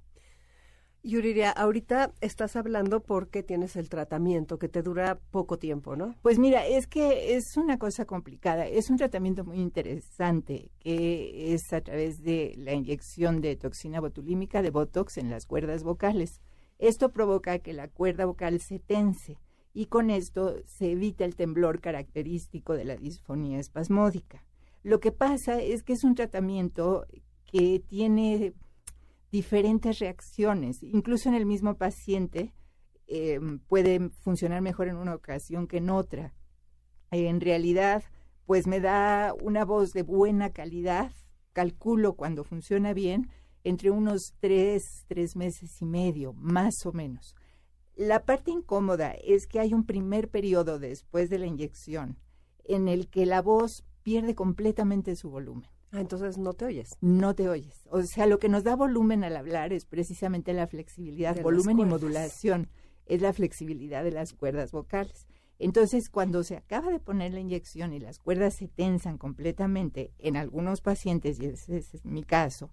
Yuriria, 1.01 1.51
ahorita 1.51 2.13
estás 2.19 2.55
hablando 2.55 2.99
porque 3.01 3.41
tienes 3.41 3.75
el 3.77 3.87
tratamiento 3.87 4.59
que 4.59 4.67
te 4.67 4.81
dura 4.81 5.19
poco 5.31 5.57
tiempo, 5.57 5.95
¿no? 5.95 6.15
Pues 6.21 6.39
mira, 6.39 6.65
es 6.67 6.87
que 6.87 7.35
es 7.35 7.55
una 7.55 7.79
cosa 7.79 8.05
complicada. 8.05 8.67
Es 8.67 8.89
un 8.89 8.97
tratamiento 8.97 9.45
muy 9.45 9.59
interesante 9.59 10.71
que 10.79 11.53
es 11.53 11.71
a 11.71 11.81
través 11.81 12.21
de 12.21 12.53
la 12.57 12.73
inyección 12.73 13.39
de 13.39 13.55
toxina 13.55 14.01
botulímica 14.01 14.61
de 14.61 14.71
Botox 14.71 15.17
en 15.17 15.29
las 15.29 15.45
cuerdas 15.45 15.83
vocales. 15.83 16.41
Esto 16.79 17.11
provoca 17.11 17.59
que 17.59 17.73
la 17.73 17.87
cuerda 17.87 18.25
vocal 18.25 18.59
se 18.59 18.79
tense 18.79 19.39
y 19.73 19.85
con 19.85 20.09
esto 20.09 20.55
se 20.65 20.91
evita 20.91 21.23
el 21.23 21.35
temblor 21.35 21.79
característico 21.79 22.73
de 22.73 22.85
la 22.85 22.97
disfonía 22.97 23.59
espasmódica. 23.59 24.43
Lo 24.83 24.99
que 24.99 25.11
pasa 25.11 25.61
es 25.61 25.83
que 25.83 25.93
es 25.93 26.03
un 26.03 26.15
tratamiento 26.15 27.05
que 27.45 27.81
tiene 27.87 28.53
diferentes 29.31 29.99
reacciones, 29.99 30.81
incluso 30.83 31.29
en 31.29 31.35
el 31.35 31.45
mismo 31.45 31.75
paciente 31.75 32.53
eh, 33.07 33.39
puede 33.67 34.09
funcionar 34.21 34.61
mejor 34.61 34.87
en 34.87 34.97
una 34.97 35.15
ocasión 35.15 35.67
que 35.67 35.77
en 35.77 35.89
otra. 35.89 36.33
En 37.11 37.41
realidad, 37.41 38.03
pues 38.45 38.67
me 38.67 38.79
da 38.79 39.33
una 39.41 39.65
voz 39.65 39.93
de 39.93 40.03
buena 40.03 40.51
calidad, 40.51 41.11
calculo 41.53 42.13
cuando 42.13 42.43
funciona 42.43 42.93
bien, 42.93 43.29
entre 43.63 43.91
unos 43.91 44.33
tres, 44.39 45.05
tres 45.07 45.35
meses 45.35 45.81
y 45.81 45.85
medio, 45.85 46.33
más 46.33 46.85
o 46.85 46.93
menos. 46.93 47.35
La 47.95 48.25
parte 48.25 48.51
incómoda 48.51 49.11
es 49.11 49.47
que 49.47 49.59
hay 49.59 49.73
un 49.73 49.85
primer 49.85 50.29
periodo 50.29 50.79
después 50.79 51.29
de 51.29 51.39
la 51.39 51.47
inyección 51.47 52.17
en 52.63 52.87
el 52.87 53.09
que 53.09 53.25
la 53.25 53.41
voz 53.41 53.83
pierde 54.03 54.35
completamente 54.35 55.15
su 55.15 55.29
volumen 55.29 55.69
Ah, 55.91 56.01
entonces 56.01 56.37
no 56.37 56.53
te 56.53 56.65
oyes. 56.65 56.95
no 57.01 57.33
te 57.33 57.49
oyes. 57.49 57.87
O 57.89 58.01
sea, 58.03 58.27
lo 58.27 58.37
que 58.39 58.49
nos 58.49 58.63
da 58.63 58.75
volumen 58.75 59.23
al 59.23 59.35
hablar 59.35 59.73
es 59.73 59.85
precisamente 59.85 60.53
la 60.53 60.67
flexibilidad, 60.67 61.35
De 61.35 61.41
volumen 61.41 61.79
y 61.79 61.85
modulación, 61.85 62.69
es 63.05 63.21
la 63.21 63.33
flexibilidad 63.33 64.03
de 64.03 64.11
las 64.11 64.33
cuerdas 64.33 64.71
vocales. 64.71 65.27
Entonces, 65.57 66.09
cuando 66.09 66.43
se 66.43 66.55
acaba 66.55 66.91
de 66.91 66.99
poner 66.99 67.33
la 67.33 67.39
inyección 67.39 67.91
y 67.93 67.99
las 67.99 68.19
cuerdas 68.19 68.55
se 68.55 68.67
tensan 68.67 69.17
completamente, 69.17 70.13
en 70.19 70.37
algunos 70.37 70.81
pacientes, 70.81 71.39
y 71.39 71.47
ese 71.47 71.77
es 71.77 72.05
mi 72.05 72.23
caso, 72.23 72.71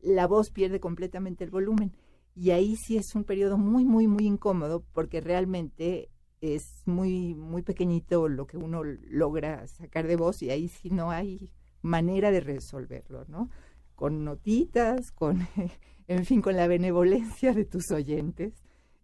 la 0.00 0.26
voz 0.26 0.50
pierde 0.50 0.78
completamente 0.78 1.44
el 1.44 1.50
volumen. 1.50 1.96
Y 2.36 2.50
ahí 2.50 2.76
sí 2.76 2.96
es 2.96 3.14
un 3.16 3.24
periodo 3.24 3.58
muy, 3.58 3.84
muy, 3.84 4.06
muy 4.06 4.26
incómodo 4.26 4.84
porque 4.92 5.20
realmente 5.20 6.10
es 6.40 6.82
muy, 6.86 7.34
muy 7.34 7.62
pequeñito 7.62 8.28
lo 8.28 8.46
que 8.46 8.56
uno 8.56 8.84
logra 8.84 9.66
sacar 9.66 10.06
de 10.06 10.14
voz 10.14 10.40
y 10.42 10.50
ahí 10.50 10.68
sí 10.68 10.90
no 10.90 11.10
hay 11.10 11.50
manera 11.82 12.30
de 12.30 12.40
resolverlo, 12.40 13.24
¿no? 13.28 13.50
Con 13.94 14.24
notitas, 14.24 15.10
con, 15.12 15.46
en 16.08 16.24
fin, 16.24 16.40
con 16.42 16.56
la 16.56 16.68
benevolencia 16.68 17.52
de 17.52 17.64
tus 17.64 17.90
oyentes, 17.90 18.54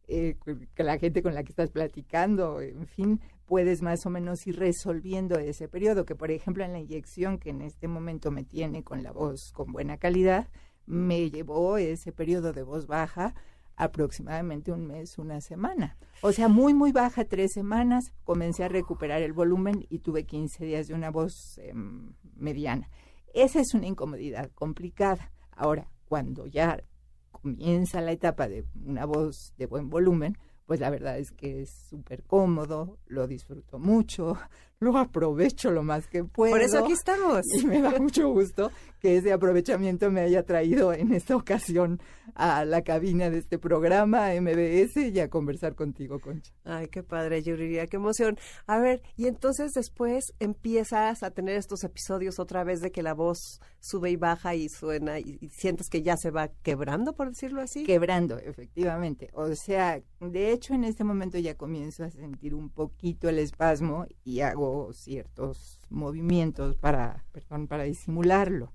eh, 0.06 0.36
la 0.76 0.98
gente 0.98 1.22
con 1.22 1.34
la 1.34 1.42
que 1.42 1.50
estás 1.52 1.70
platicando, 1.70 2.60
en 2.60 2.86
fin, 2.86 3.20
puedes 3.46 3.82
más 3.82 4.04
o 4.06 4.10
menos 4.10 4.46
ir 4.46 4.58
resolviendo 4.58 5.38
ese 5.38 5.68
periodo, 5.68 6.04
que 6.04 6.14
por 6.14 6.30
ejemplo 6.30 6.64
en 6.64 6.72
la 6.72 6.78
inyección 6.78 7.38
que 7.38 7.50
en 7.50 7.62
este 7.62 7.88
momento 7.88 8.30
me 8.30 8.44
tiene 8.44 8.82
con 8.82 9.02
la 9.02 9.12
voz 9.12 9.52
con 9.52 9.72
buena 9.72 9.98
calidad, 9.98 10.48
me 10.86 11.30
llevó 11.30 11.78
ese 11.78 12.12
periodo 12.12 12.52
de 12.52 12.62
voz 12.62 12.86
baja 12.86 13.34
aproximadamente 13.76 14.72
un 14.72 14.86
mes, 14.86 15.18
una 15.18 15.40
semana. 15.40 15.96
O 16.22 16.32
sea, 16.32 16.48
muy, 16.48 16.74
muy 16.74 16.92
baja, 16.92 17.24
tres 17.24 17.52
semanas, 17.52 18.12
comencé 18.24 18.64
a 18.64 18.68
recuperar 18.68 19.22
el 19.22 19.32
volumen 19.32 19.86
y 19.88 19.98
tuve 19.98 20.24
15 20.24 20.64
días 20.64 20.88
de 20.88 20.94
una 20.94 21.10
voz 21.10 21.58
em, 21.58 22.12
mediana. 22.36 22.88
Esa 23.32 23.60
es 23.60 23.74
una 23.74 23.86
incomodidad 23.86 24.50
complicada. 24.52 25.32
Ahora, 25.50 25.90
cuando 26.06 26.46
ya 26.46 26.82
comienza 27.30 28.00
la 28.00 28.12
etapa 28.12 28.48
de 28.48 28.64
una 28.84 29.04
voz 29.04 29.54
de 29.58 29.66
buen 29.66 29.90
volumen, 29.90 30.38
pues 30.66 30.80
la 30.80 30.90
verdad 30.90 31.18
es 31.18 31.30
que 31.30 31.62
es 31.62 31.70
súper 31.70 32.22
cómodo, 32.22 32.98
lo 33.06 33.26
disfruto 33.26 33.78
mucho, 33.78 34.38
lo 34.84 34.98
aprovecho 34.98 35.70
lo 35.70 35.82
más 35.82 36.06
que 36.06 36.22
puedo. 36.22 36.52
Por 36.52 36.62
eso 36.62 36.78
aquí 36.78 36.92
estamos. 36.92 37.42
Y 37.58 37.66
me 37.66 37.80
da 37.80 37.90
mucho 37.98 38.28
gusto 38.28 38.70
que 39.00 39.18
ese 39.18 39.34
aprovechamiento 39.34 40.10
me 40.10 40.22
haya 40.22 40.44
traído 40.44 40.94
en 40.94 41.12
esta 41.12 41.36
ocasión 41.36 42.00
a 42.34 42.64
la 42.64 42.82
cabina 42.82 43.28
de 43.28 43.38
este 43.38 43.58
programa, 43.58 44.30
MBS, 44.40 44.96
y 44.96 45.20
a 45.20 45.28
conversar 45.28 45.74
contigo, 45.74 46.20
Concha. 46.20 46.54
Ay, 46.64 46.88
qué 46.88 47.02
padre, 47.02 47.42
Yuriria, 47.42 47.86
qué 47.86 47.96
emoción. 47.96 48.38
A 48.66 48.78
ver, 48.78 49.02
y 49.16 49.26
entonces 49.26 49.72
después 49.72 50.32
empiezas 50.40 51.22
a 51.22 51.30
tener 51.32 51.56
estos 51.56 51.84
episodios 51.84 52.38
otra 52.38 52.64
vez 52.64 52.80
de 52.80 52.92
que 52.92 53.02
la 53.02 53.12
voz 53.12 53.60
sube 53.78 54.10
y 54.10 54.16
baja 54.16 54.54
y 54.54 54.70
suena 54.70 55.18
y, 55.18 55.36
y 55.38 55.50
sientes 55.50 55.90
que 55.90 56.00
ya 56.00 56.16
se 56.16 56.30
va 56.30 56.48
quebrando, 56.62 57.12
por 57.12 57.28
decirlo 57.28 57.60
así. 57.60 57.84
Quebrando, 57.84 58.38
efectivamente. 58.38 59.28
O 59.34 59.54
sea, 59.54 60.00
de 60.20 60.50
hecho, 60.50 60.72
en 60.72 60.84
este 60.84 61.04
momento 61.04 61.38
ya 61.38 61.58
comienzo 61.58 62.04
a 62.04 62.10
sentir 62.10 62.54
un 62.54 62.70
poquito 62.70 63.28
el 63.28 63.38
espasmo 63.38 64.06
y 64.24 64.40
hago 64.40 64.73
ciertos 64.92 65.80
movimientos 65.90 66.76
para, 66.76 67.24
perdón, 67.32 67.66
para 67.68 67.84
disimularlo. 67.84 68.72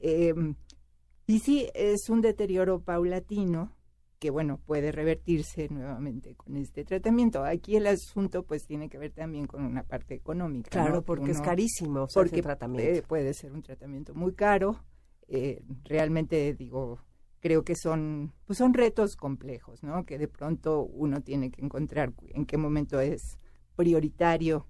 Eh, 0.00 0.34
y 1.26 1.38
sí, 1.40 1.68
es 1.74 2.08
un 2.08 2.20
deterioro 2.20 2.80
paulatino 2.80 3.72
que, 4.18 4.30
bueno, 4.30 4.58
puede 4.64 4.92
revertirse 4.92 5.68
nuevamente 5.68 6.34
con 6.34 6.56
este 6.56 6.84
tratamiento. 6.84 7.44
Aquí 7.44 7.76
el 7.76 7.86
asunto, 7.86 8.44
pues, 8.44 8.66
tiene 8.66 8.88
que 8.88 8.98
ver 8.98 9.12
también 9.12 9.46
con 9.46 9.64
una 9.64 9.82
parte 9.82 10.14
económica. 10.14 10.70
Claro, 10.70 11.02
porque 11.02 11.32
es 11.32 11.40
carísimo 11.40 12.04
o 12.04 12.08
sea, 12.08 12.22
ese 12.22 12.30
porque 12.30 12.42
tratamiento. 12.42 13.08
puede 13.08 13.34
ser 13.34 13.52
un 13.52 13.62
tratamiento 13.62 14.14
muy 14.14 14.32
caro. 14.34 14.84
eh, 15.28 15.62
realmente 15.84 16.54
digo, 16.54 17.00
creo 17.40 17.64
que 17.64 17.74
son, 17.74 18.32
pues 18.46 18.58
son 18.58 18.72
retos 18.74 19.16
complejos, 19.16 19.82
¿no? 19.82 20.04
Que 20.04 20.18
de 20.18 20.28
pronto 20.28 20.82
uno 20.84 21.20
tiene 21.22 21.50
que 21.50 21.62
encontrar 21.64 22.12
en 22.28 22.46
qué 22.46 22.56
momento 22.56 23.00
es 23.00 23.38
prioritario 23.74 24.66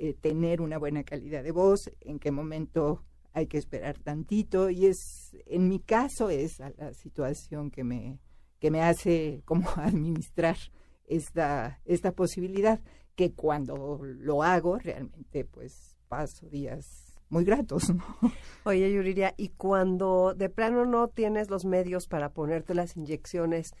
eh, 0.00 0.14
tener 0.14 0.60
una 0.60 0.78
buena 0.78 1.02
calidad 1.02 1.42
de 1.42 1.50
voz, 1.50 1.90
en 2.00 2.20
qué 2.20 2.30
momento 2.30 3.02
hay 3.32 3.48
que 3.48 3.58
esperar 3.58 3.98
tantito 3.98 4.70
y 4.70 4.86
es, 4.86 5.36
en 5.46 5.68
mi 5.68 5.80
caso, 5.80 6.30
es 6.30 6.60
la 6.60 6.94
situación 6.94 7.72
que 7.72 7.82
me, 7.82 8.20
que 8.60 8.70
me 8.70 8.80
hace 8.80 9.42
como 9.44 9.68
administrar 9.76 10.56
esta, 11.04 11.80
esta 11.84 12.12
posibilidad 12.12 12.80
que 13.16 13.32
cuando 13.32 13.98
lo 14.04 14.44
hago 14.44 14.78
realmente 14.78 15.44
pues 15.44 15.96
paso 16.06 16.48
días 16.48 17.16
muy 17.28 17.44
gratos, 17.44 17.92
¿no? 17.92 18.04
Oye, 18.64 18.92
Yuriria, 18.92 19.34
y 19.36 19.48
cuando 19.48 20.32
de 20.34 20.48
plano 20.48 20.86
no 20.86 21.08
tienes 21.08 21.50
los 21.50 21.64
medios 21.64 22.06
para 22.06 22.32
ponerte 22.32 22.74
las 22.74 22.96
inyecciones, 22.96 23.72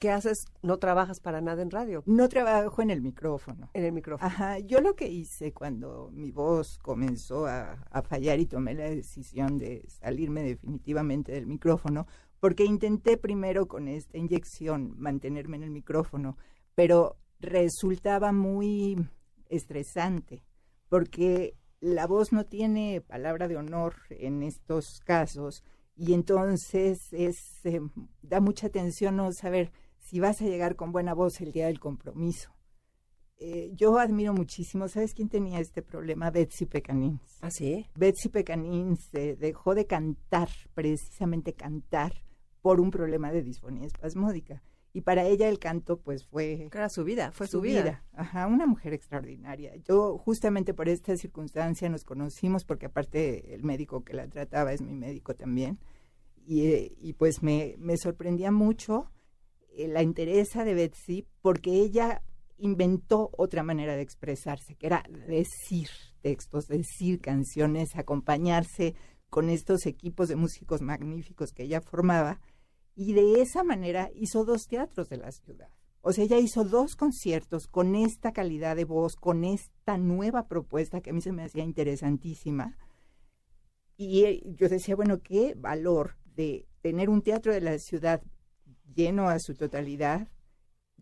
¿qué 0.00 0.10
haces? 0.10 0.46
¿No 0.62 0.78
trabajas 0.78 1.20
para 1.20 1.40
nada 1.40 1.62
en 1.62 1.70
radio? 1.70 2.02
No 2.06 2.28
trabajo 2.28 2.82
en 2.82 2.90
el 2.90 3.02
micrófono. 3.02 3.70
En 3.74 3.84
el 3.84 3.92
micrófono. 3.92 4.26
Ajá, 4.26 4.58
yo 4.58 4.80
lo 4.80 4.96
que 4.96 5.08
hice 5.08 5.52
cuando 5.52 6.10
mi 6.12 6.32
voz 6.32 6.78
comenzó 6.78 7.46
a, 7.46 7.74
a 7.90 8.02
fallar 8.02 8.40
y 8.40 8.46
tomé 8.46 8.74
la 8.74 8.88
decisión 8.88 9.58
de 9.58 9.84
salirme 9.88 10.42
definitivamente 10.42 11.32
del 11.32 11.46
micrófono, 11.46 12.06
porque 12.40 12.64
intenté 12.64 13.18
primero 13.18 13.68
con 13.68 13.88
esta 13.88 14.16
inyección 14.16 14.94
mantenerme 14.96 15.58
en 15.58 15.64
el 15.64 15.70
micrófono, 15.70 16.38
pero 16.74 17.18
resultaba 17.38 18.32
muy 18.32 19.06
estresante, 19.50 20.42
porque 20.88 21.56
la 21.80 22.06
voz 22.06 22.32
no 22.32 22.46
tiene 22.46 23.02
palabra 23.02 23.48
de 23.48 23.58
honor 23.58 23.96
en 24.08 24.42
estos 24.42 25.00
casos 25.04 25.62
y 25.94 26.14
entonces 26.14 27.12
es, 27.12 27.36
eh, 27.64 27.80
da 28.22 28.40
mucha 28.40 28.70
tensión 28.70 29.16
no 29.16 29.32
saber 29.32 29.70
si 30.10 30.18
vas 30.18 30.42
a 30.42 30.44
llegar 30.44 30.74
con 30.74 30.90
buena 30.90 31.14
voz 31.14 31.40
el 31.40 31.52
día 31.52 31.66
del 31.66 31.78
compromiso. 31.78 32.50
Eh, 33.38 33.70
yo 33.74 33.96
admiro 33.96 34.34
muchísimo, 34.34 34.88
¿sabes 34.88 35.14
quién 35.14 35.28
tenía 35.28 35.60
este 35.60 35.82
problema? 35.82 36.32
Betsy 36.32 36.66
Pecanins. 36.66 37.38
¿Ah, 37.40 37.50
sí? 37.52 37.86
Betsy 37.94 38.28
Pecanins 38.28 39.04
se 39.12 39.36
dejó 39.36 39.76
de 39.76 39.86
cantar, 39.86 40.48
precisamente 40.74 41.52
cantar, 41.52 42.12
por 42.60 42.80
un 42.80 42.90
problema 42.90 43.30
de 43.30 43.44
disfonía 43.44 43.86
espasmódica. 43.86 44.64
Y 44.92 45.02
para 45.02 45.24
ella 45.24 45.48
el 45.48 45.60
canto, 45.60 46.00
pues, 46.00 46.26
fue 46.26 46.68
Era 46.74 46.88
su 46.88 47.04
vida, 47.04 47.30
fue 47.30 47.46
su, 47.46 47.60
vida. 47.60 48.04
Ajá, 48.12 48.48
una 48.48 48.66
mujer 48.66 48.92
extraordinaria. 48.92 49.76
Yo 49.76 50.18
justamente 50.18 50.74
por 50.74 50.88
esta 50.88 51.16
circunstancia 51.16 51.88
nos 51.88 52.02
conocimos 52.02 52.64
porque 52.64 52.86
aparte 52.86 53.54
el 53.54 53.62
médico 53.62 54.02
que 54.02 54.14
la 54.14 54.26
trataba 54.26 54.72
es 54.72 54.82
mi 54.82 54.92
médico 54.92 55.36
también. 55.36 55.78
Y, 56.44 56.66
eh, 56.66 56.96
y 57.00 57.12
pues 57.12 57.44
me, 57.44 57.76
me 57.78 57.96
sorprendía 57.96 58.50
mucho 58.50 59.08
eh, 59.08 59.19
la 59.76 60.02
interesa 60.02 60.64
de 60.64 60.74
Betsy 60.74 61.26
porque 61.42 61.70
ella 61.70 62.22
inventó 62.58 63.30
otra 63.36 63.62
manera 63.62 63.96
de 63.96 64.02
expresarse, 64.02 64.74
que 64.74 64.86
era 64.86 65.04
decir 65.26 65.88
textos, 66.20 66.66
decir 66.66 67.20
canciones, 67.20 67.96
acompañarse 67.96 68.94
con 69.30 69.48
estos 69.48 69.86
equipos 69.86 70.28
de 70.28 70.36
músicos 70.36 70.82
magníficos 70.82 71.52
que 71.52 71.62
ella 71.62 71.80
formaba 71.80 72.40
y 72.94 73.14
de 73.14 73.40
esa 73.40 73.64
manera 73.64 74.10
hizo 74.14 74.44
dos 74.44 74.66
teatros 74.66 75.08
de 75.08 75.16
la 75.16 75.32
ciudad. 75.32 75.70
O 76.02 76.12
sea, 76.12 76.24
ella 76.24 76.38
hizo 76.38 76.64
dos 76.64 76.96
conciertos 76.96 77.66
con 77.66 77.94
esta 77.94 78.32
calidad 78.32 78.76
de 78.76 78.84
voz, 78.84 79.16
con 79.16 79.44
esta 79.44 79.98
nueva 79.98 80.48
propuesta 80.48 81.00
que 81.00 81.10
a 81.10 81.12
mí 81.12 81.20
se 81.20 81.32
me 81.32 81.44
hacía 81.44 81.62
interesantísima. 81.62 82.76
Y 83.96 84.24
eh, 84.24 84.42
yo 84.56 84.68
decía, 84.68 84.96
bueno, 84.96 85.20
qué 85.22 85.54
valor 85.56 86.16
de 86.24 86.66
tener 86.80 87.10
un 87.10 87.22
teatro 87.22 87.52
de 87.52 87.60
la 87.60 87.78
ciudad 87.78 88.22
lleno 88.94 89.28
a 89.28 89.38
su 89.38 89.54
totalidad, 89.54 90.28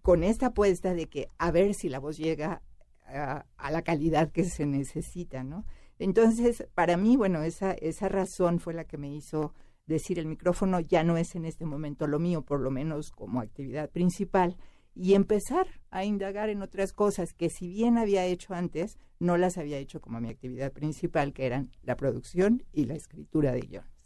con 0.02 0.22
esta 0.22 0.46
apuesta 0.46 0.94
de 0.94 1.06
que 1.06 1.28
a 1.38 1.50
ver 1.50 1.74
si 1.74 1.88
la 1.88 1.98
voz 1.98 2.16
llega 2.16 2.62
a, 3.06 3.44
la 3.70 3.82
calidad 3.82 4.30
que 4.30 4.44
se 4.44 4.66
necesita, 4.66 5.44
¿no? 5.44 5.64
Entonces, 5.98 6.66
para 6.74 6.96
mí, 6.96 7.16
bueno, 7.16 7.42
esa, 7.42 7.72
esa 7.72 8.08
razón 8.08 8.60
fue 8.60 8.74
la 8.74 8.84
que 8.84 8.98
me 8.98 9.12
hizo 9.12 9.54
decir 9.86 10.18
el 10.18 10.26
micrófono 10.26 10.80
ya 10.80 11.02
no 11.02 11.16
es 11.16 11.34
en 11.34 11.44
este 11.44 11.64
momento 11.64 12.06
lo 12.06 12.18
mío, 12.18 12.42
por 12.42 12.60
lo 12.60 12.70
menos 12.70 13.10
como 13.10 13.40
actividad 13.40 13.90
principal, 13.90 14.56
y 14.94 15.14
empezar 15.14 15.66
a 15.90 16.04
indagar 16.04 16.50
en 16.50 16.62
otras 16.62 16.92
cosas 16.92 17.32
que 17.32 17.50
si 17.50 17.68
bien 17.68 17.98
había 17.98 18.24
hecho 18.24 18.54
antes, 18.54 18.98
no 19.18 19.36
las 19.36 19.56
había 19.56 19.78
hecho 19.78 20.00
como 20.00 20.20
mi 20.20 20.28
actividad 20.28 20.72
principal, 20.72 21.32
que 21.32 21.46
eran 21.46 21.70
la 21.82 21.96
producción 21.96 22.64
y 22.72 22.84
la 22.84 22.94
escritura 22.94 23.52
de 23.52 23.60
guiones. 23.60 23.97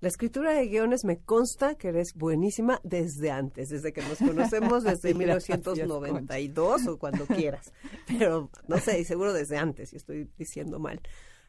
La 0.00 0.08
escritura 0.08 0.52
de 0.52 0.68
guiones 0.68 1.04
me 1.04 1.18
consta 1.18 1.74
que 1.74 1.88
eres 1.88 2.12
buenísima 2.14 2.80
desde 2.84 3.30
antes, 3.30 3.70
desde 3.70 3.92
que 3.94 4.02
nos 4.02 4.18
conocemos, 4.18 4.84
desde 4.84 5.14
Gracias, 5.14 5.58
1992 5.58 6.86
o 6.88 6.98
cuando 6.98 7.26
quieras. 7.26 7.72
Pero 8.06 8.50
no 8.68 8.78
sé, 8.78 9.00
y 9.00 9.04
seguro 9.04 9.32
desde 9.32 9.56
antes, 9.56 9.90
si 9.90 9.96
estoy 9.96 10.28
diciendo 10.36 10.78
mal. 10.78 11.00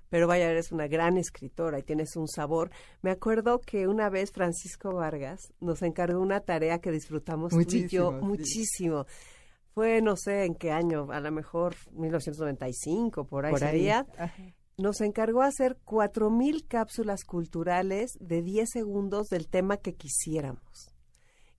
Pero 0.10 0.28
vaya, 0.28 0.50
eres 0.50 0.72
una 0.72 0.88
gran 0.88 1.18
escritora 1.18 1.80
y 1.80 1.84
tienes 1.84 2.16
un 2.16 2.30
sabor. 2.30 2.72
Me 3.02 3.12
acuerdo 3.12 3.60
que 3.60 3.88
una 3.88 4.10
vez 4.10 4.32
Francisco 4.32 4.94
Vargas 4.94 5.52
nos 5.60 5.82
encargó 5.82 6.22
una 6.22 6.40
tarea 6.40 6.80
que 6.80 6.92
disfrutamos 6.92 7.52
tú 7.52 7.60
y 7.60 7.88
yo 7.90 8.14
Muchísimo, 8.14 8.20
sí. 8.22 8.26
muchísimo. 8.26 9.06
Fue 9.74 10.02
no 10.02 10.16
sé 10.16 10.46
en 10.46 10.56
qué 10.56 10.72
año, 10.72 11.12
a 11.12 11.20
lo 11.20 11.32
mejor 11.32 11.76
1995, 11.92 13.26
por 13.26 13.46
ahí 13.46 13.52
Por 13.52 13.64
ahí. 13.66 13.72
sería 13.72 14.08
Ajá. 14.18 14.34
Nos 14.78 15.02
encargó 15.02 15.42
hacer 15.42 15.78
cuatro 15.86 16.30
mil 16.30 16.68
cápsulas 16.68 17.24
culturales 17.24 18.12
de 18.20 18.44
10 18.44 18.70
segundos 18.70 19.28
del 19.28 19.48
tema 19.48 19.78
que 19.78 19.96
quisiéramos. 19.96 20.94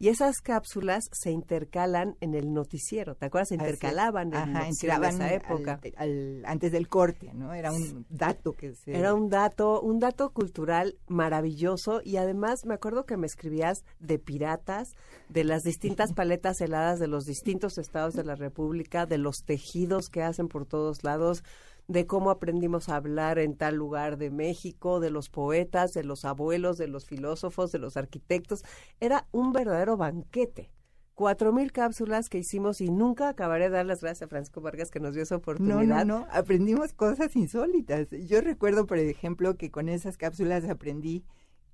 Y 0.01 0.07
esas 0.11 0.37
cápsulas 0.41 1.09
se 1.11 1.33
intercalan 1.33 2.15
en 2.21 2.35
el 2.35 2.53
noticiero, 2.53 3.17
¿te 3.17 3.27
acuerdas? 3.27 3.49
Se 3.49 3.57
intercalaban 3.57 4.29
en 4.29 4.57
Ajá, 4.57 4.69
esa 4.69 5.35
época. 5.35 5.81
al- 5.83 5.95
al- 5.97 6.43
antes 6.47 6.71
del 6.71 6.87
corte, 6.89 7.33
¿no? 7.35 7.53
Era 7.53 7.73
un 7.73 8.07
dato 8.09 8.53
que 8.53 8.77
se... 8.77 8.97
Era 8.97 9.13
un 9.13 9.29
dato, 9.29 9.81
un 9.81 9.99
dato 9.99 10.31
cultural 10.31 10.97
maravilloso 11.09 12.01
y 12.05 12.17
además 12.19 12.65
me 12.65 12.75
acuerdo 12.75 13.07
que 13.07 13.17
me 13.17 13.27
escribías 13.27 13.83
de 13.99 14.21
piratas, 14.21 14.93
de 15.29 15.43
las 15.43 15.63
distintas 15.65 16.13
paletas 16.15 16.61
heladas 16.61 17.01
de 17.01 17.09
los 17.09 17.25
distintos 17.25 17.77
estados 17.77 18.15
de 18.15 18.23
la 18.23 18.37
República, 18.37 19.05
de 19.05 19.19
los 19.19 19.39
tejidos 19.45 20.11
que 20.11 20.23
hacen 20.23 20.47
por 20.47 20.65
todos 20.65 21.03
lados, 21.03 21.43
de 21.89 22.07
cómo 22.07 22.31
aprendimos 22.31 22.89
a 22.89 22.97
hablar 22.97 23.39
en 23.39 23.57
tal 23.57 23.75
lugar 23.77 24.19
de 24.19 24.31
México, 24.31 25.01
de 25.01 25.11
los 25.11 25.31
poetas, 25.31 25.93
de 25.93 26.05
los 26.05 26.25
abuelos, 26.25 26.77
de 26.79 26.87
los 26.87 27.07
filósofos, 27.07 27.73
de 27.73 27.79
los 27.79 27.97
arquitectos. 27.97 28.63
Era 29.01 29.27
un 29.33 29.53
verdadero 29.53 29.97
banquete. 29.97 30.71
Cuatro 31.15 31.53
mil 31.53 31.73
cápsulas 31.73 32.29
que 32.29 32.39
hicimos 32.39 32.81
y 32.81 32.91
nunca 32.91 33.29
acabaré 33.29 33.65
de 33.65 33.71
dar 33.77 33.87
las 33.87 34.03
gracias 34.03 34.27
a 34.27 34.29
Francisco 34.29 34.61
Vargas 34.61 34.91
que 34.91 35.01
nos 35.01 35.15
dio 35.15 35.23
esa 35.25 35.35
No, 35.35 35.39
oportunidad. 35.41 36.05
no, 36.05 36.21
no, 36.21 36.27
aprendimos 36.31 36.93
cosas 36.93 37.35
insólitas. 37.35 38.09
Yo 38.11 38.41
recuerdo, 38.41 38.87
por 38.87 38.99
ejemplo, 38.99 39.57
que 39.57 39.71
con 39.73 39.89
esas 39.89 40.17
cápsulas 40.17 40.65
aprendí 40.69 41.25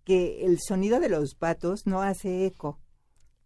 que 0.05 0.47
el 0.47 0.59
sonido 0.61 1.01
de 1.01 1.09
los 1.11 1.35
patos 1.35 1.87
no 1.87 2.01
hace 2.03 2.47
eco. 2.47 2.79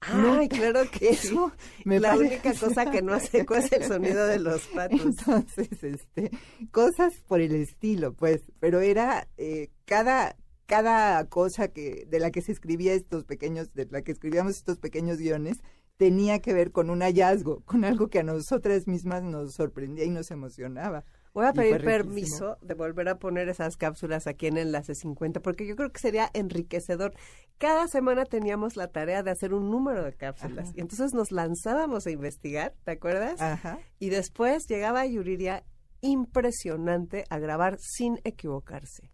Ay, 0.01 0.49
claro 0.49 0.81
que. 0.91 1.09
Eso 1.11 1.53
me 1.85 1.99
la 2.01 2.11
parece- 2.15 2.35
única 2.35 2.55
cosa 2.55 2.91
que 2.91 3.03
no 3.03 3.13
hace 3.15 3.41
eco 3.41 3.55
es 3.57 3.73
el 3.73 3.85
sonido 3.85 4.27
de 4.27 4.39
los 4.39 4.63
patos. 4.75 5.01
Entonces, 5.01 5.83
este, 5.83 6.31
cosas 6.71 7.15
por 7.27 7.41
el 7.41 7.55
estilo, 7.55 8.13
pues, 8.15 8.43
pero 8.61 8.81
era 8.81 9.29
eh, 9.37 9.71
cada 9.85 10.37
cada 10.67 11.25
cosa 11.31 11.69
que 11.69 12.05
de 12.09 12.21
la 12.21 12.31
que 12.31 12.43
se 12.43 12.53
escribía 12.53 12.93
estos 12.93 13.25
pequeños, 13.25 13.73
de 13.73 13.87
la 13.91 14.03
que 14.03 14.13
escribíamos 14.13 14.57
estos 14.57 14.79
pequeños 14.79 15.17
guiones, 15.19 15.59
tenía 15.97 16.41
que 16.41 16.53
ver 16.53 16.73
con 16.73 16.91
un 16.91 17.01
hallazgo, 17.01 17.61
con 17.65 17.85
algo 17.87 18.09
que 18.09 18.19
a 18.19 18.23
nosotras 18.23 18.87
mismas 18.87 19.23
nos 19.23 19.55
sorprendía 19.55 20.05
y 20.05 20.11
nos 20.11 20.31
emocionaba. 20.31 21.05
Voy 21.35 21.47
a 21.47 21.53
pedir 21.53 21.83
riquísimo. 21.83 21.91
permiso 21.91 22.57
de 22.63 22.75
volver 22.75 23.09
a 23.09 23.19
poner 23.19 23.49
esas 23.49 23.77
cápsulas 23.77 24.27
aquí 24.27 24.47
en 24.47 24.59
Enlace 24.59 24.95
50, 24.95 25.41
porque 25.41 25.67
yo 25.67 25.77
creo 25.77 25.91
que 25.91 26.01
sería 26.01 26.31
enriquecedor. 26.35 27.15
Cada 27.59 27.89
semana 27.89 28.25
teníamos 28.25 28.77
la 28.77 28.89
tarea 28.89 29.23
de 29.23 29.31
hacer 29.31 29.53
un 29.53 29.71
número 29.71 30.05
de 30.05 30.13
cápsulas, 30.13 30.69
Ajá. 30.69 30.75
y 30.77 30.81
entonces 30.81 31.13
nos 31.13 31.33
lanzábamos 31.33 32.07
a 32.07 32.11
investigar, 32.11 32.75
¿te 32.85 32.93
acuerdas? 32.93 33.41
Ajá. 33.41 33.79
Y 33.99 34.11
después 34.11 34.67
llegaba 34.69 35.05
Yuriria 35.07 35.65
impresionante 36.01 37.25
a 37.31 37.39
grabar 37.39 37.79
sin 37.81 38.21
equivocarse. 38.25 39.11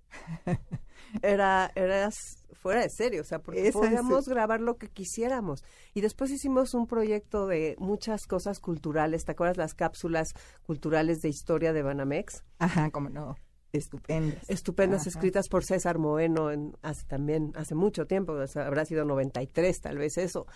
Era, 1.23 1.71
era 1.77 2.07
s- 2.09 2.45
fuera 2.55 2.81
de 2.83 2.91
serio, 2.91 3.21
o 3.21 3.25
sea, 3.25 3.39
porque 3.39 3.61
Esa 3.61 3.69
es- 3.69 3.75
podíamos 3.87 4.27
grabar 4.29 4.61
lo 4.61 4.77
que 4.79 4.89
quisiéramos. 4.89 5.63
Y 5.95 6.01
después 6.01 6.31
hicimos 6.33 6.75
un 6.75 6.87
proyecto 6.89 7.47
de 7.47 7.77
muchas 7.79 8.27
cosas 8.27 8.59
culturales. 8.59 9.25
¿Te 9.25 9.31
acuerdas 9.33 9.57
las 9.57 9.75
cápsulas 9.75 10.31
culturales 10.65 11.21
de 11.21 11.29
historia 11.29 11.73
de 11.73 11.83
Banamex? 11.83 12.43
Ajá, 12.59 12.91
como 12.91 13.11
no, 13.11 13.37
estupendas. 13.73 14.43
Estupendas, 14.51 15.03
Ajá. 15.03 15.11
escritas 15.11 15.49
por 15.49 15.65
César 15.65 15.99
Moeno 15.99 16.51
en, 16.51 16.73
hace 16.83 17.05
también, 17.07 17.53
hace 17.55 17.77
mucho 17.77 18.07
tiempo, 18.07 18.33
o 18.33 18.47
sea, 18.49 18.67
habrá 18.67 18.85
sido 18.85 19.05
93 19.05 19.81
tal 19.81 19.99
vez 19.99 20.19
eso. 20.19 20.47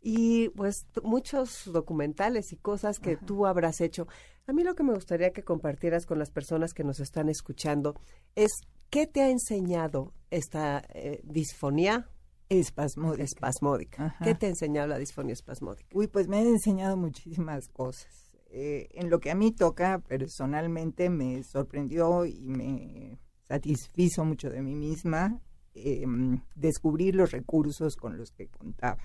Y 0.00 0.50
pues 0.50 0.86
muchos 1.02 1.62
documentales 1.72 2.52
y 2.52 2.56
cosas 2.56 3.00
que 3.00 3.16
tú 3.16 3.46
habrás 3.46 3.80
hecho. 3.80 4.06
A 4.46 4.52
mí 4.52 4.62
lo 4.62 4.74
que 4.74 4.82
me 4.84 4.92
gustaría 4.94 5.32
que 5.32 5.42
compartieras 5.42 6.04
con 6.06 6.18
las 6.20 6.30
personas 6.30 6.72
que 6.74 6.84
nos 6.84 7.00
están 7.00 7.30
escuchando 7.30 7.94
es 8.36 8.52
qué 8.94 9.08
te 9.08 9.22
ha 9.22 9.28
enseñado 9.28 10.14
esta 10.30 10.80
eh, 10.90 11.20
disfonía 11.24 12.08
Espasmódica. 12.48 13.24
espasmódica. 13.24 14.04
Ajá. 14.04 14.24
¿Qué 14.24 14.36
te 14.36 14.46
ha 14.46 14.50
enseñado 14.50 14.86
la 14.86 14.98
disfonía 14.98 15.32
espasmódica? 15.32 15.88
Uy, 15.92 16.06
pues 16.06 16.28
me 16.28 16.38
han 16.38 16.46
enseñado 16.46 16.96
muchísimas 16.96 17.66
cosas. 17.68 18.36
Eh, 18.50 18.86
en 18.92 19.10
lo 19.10 19.18
que 19.18 19.32
a 19.32 19.34
mí 19.34 19.50
toca, 19.50 19.98
personalmente 19.98 21.10
me 21.10 21.42
sorprendió 21.42 22.24
y 22.24 22.46
me 22.46 23.18
satisfizo 23.42 24.24
mucho 24.24 24.48
de 24.48 24.62
mí 24.62 24.76
misma 24.76 25.40
eh, 25.74 26.06
descubrir 26.54 27.16
los 27.16 27.32
recursos 27.32 27.96
con 27.96 28.16
los 28.16 28.30
que 28.30 28.46
contaba. 28.46 29.02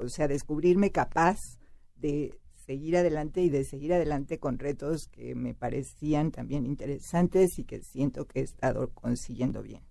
O 0.00 0.08
sea, 0.08 0.26
descubrirme 0.26 0.90
capaz 0.90 1.38
de 1.94 2.40
seguir 2.64 2.96
adelante 2.96 3.42
y 3.42 3.50
de 3.50 3.64
seguir 3.64 3.92
adelante 3.92 4.38
con 4.38 4.58
retos 4.58 5.08
que 5.08 5.34
me 5.34 5.54
parecían 5.54 6.30
también 6.30 6.64
interesantes 6.64 7.58
y 7.58 7.64
que 7.64 7.82
siento 7.82 8.26
que 8.26 8.40
he 8.40 8.42
estado 8.42 8.92
consiguiendo 8.94 9.62
bien. 9.62 9.82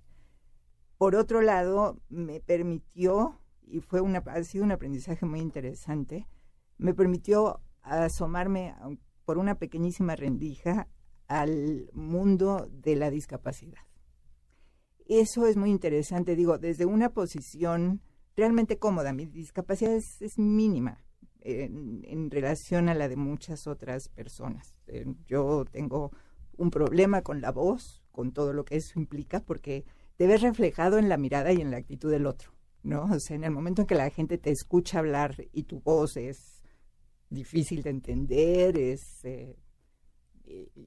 Por 0.97 1.15
otro 1.15 1.41
lado, 1.41 1.99
me 2.09 2.39
permitió, 2.39 3.39
y 3.63 3.81
fue 3.81 4.01
una, 4.01 4.19
ha 4.19 4.43
sido 4.43 4.63
un 4.63 4.71
aprendizaje 4.71 5.25
muy 5.25 5.39
interesante, 5.39 6.27
me 6.77 6.93
permitió 6.93 7.61
asomarme 7.81 8.75
por 9.25 9.37
una 9.37 9.55
pequeñísima 9.55 10.15
rendija 10.15 10.87
al 11.27 11.89
mundo 11.93 12.69
de 12.71 12.95
la 12.95 13.09
discapacidad. 13.09 13.81
Eso 15.07 15.47
es 15.47 15.57
muy 15.57 15.71
interesante, 15.71 16.35
digo, 16.35 16.57
desde 16.57 16.85
una 16.85 17.09
posición 17.09 18.01
realmente 18.35 18.77
cómoda. 18.77 19.11
Mi 19.11 19.25
discapacidad 19.25 19.93
es, 19.93 20.21
es 20.21 20.37
mínima 20.37 21.03
en, 21.41 22.31
relación 22.31 22.89
a 22.89 22.93
la 22.93 23.09
de 23.09 23.15
muchas 23.15 23.67
otras 23.67 24.09
personas. 24.09 24.75
Eh, 24.87 25.05
yo 25.27 25.65
tengo 25.69 26.11
un 26.57 26.71
problema 26.71 27.21
con 27.21 27.41
la 27.41 27.51
voz, 27.51 28.03
con 28.11 28.31
todo 28.31 28.53
lo 28.53 28.65
que 28.65 28.77
eso 28.77 28.99
implica, 28.99 29.39
porque 29.41 29.85
te 30.17 30.27
ves 30.27 30.41
reflejado 30.41 30.97
en 30.97 31.09
la 31.09 31.17
mirada 31.17 31.51
y 31.51 31.61
en 31.61 31.71
la 31.71 31.77
actitud 31.77 32.11
del 32.11 32.27
otro. 32.27 32.51
¿no? 32.83 33.03
O 33.11 33.19
sea, 33.19 33.35
en 33.35 33.43
el 33.43 33.51
momento 33.51 33.81
en 33.81 33.87
que 33.87 33.95
la 33.95 34.09
gente 34.09 34.37
te 34.37 34.51
escucha 34.51 34.99
hablar 34.99 35.35
y 35.51 35.63
tu 35.63 35.81
voz 35.81 36.17
es 36.17 36.61
difícil 37.29 37.83
de 37.83 37.91
entender, 37.91 38.77
es 38.77 39.23
eh, 39.23 39.55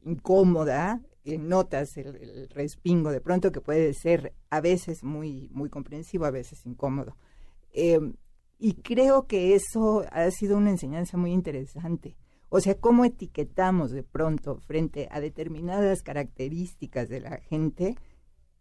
incómoda, 0.05 1.01
eh, 1.25 1.39
notas 1.39 1.97
el, 1.97 2.49
respingo 2.51 3.11
de 3.11 3.21
pronto 3.21 3.51
que 3.51 3.61
puede 3.61 3.95
ser 3.95 4.35
a 4.51 4.61
veces 4.61 5.03
muy, 5.05 5.49
muy 5.53 5.71
comprensivo, 5.71 6.27
a 6.27 6.31
veces 6.31 6.67
incómodo. 6.67 7.17
Eh, 7.73 7.99
y 8.59 8.75
creo 8.75 9.27
que 9.27 9.55
eso 9.55 10.05
ha 10.11 10.31
sido 10.31 10.57
una 10.57 10.71
enseñanza 10.71 11.17
muy 11.17 11.33
interesante. 11.33 12.17
O 12.49 12.61
sea, 12.61 12.77
cómo 12.77 13.05
etiquetamos 13.05 13.91
de 13.91 14.03
pronto 14.03 14.59
frente 14.59 15.09
a 15.11 15.21
determinadas 15.21 16.03
características 16.03 17.09
de 17.09 17.21
la 17.21 17.39
gente 17.39 17.97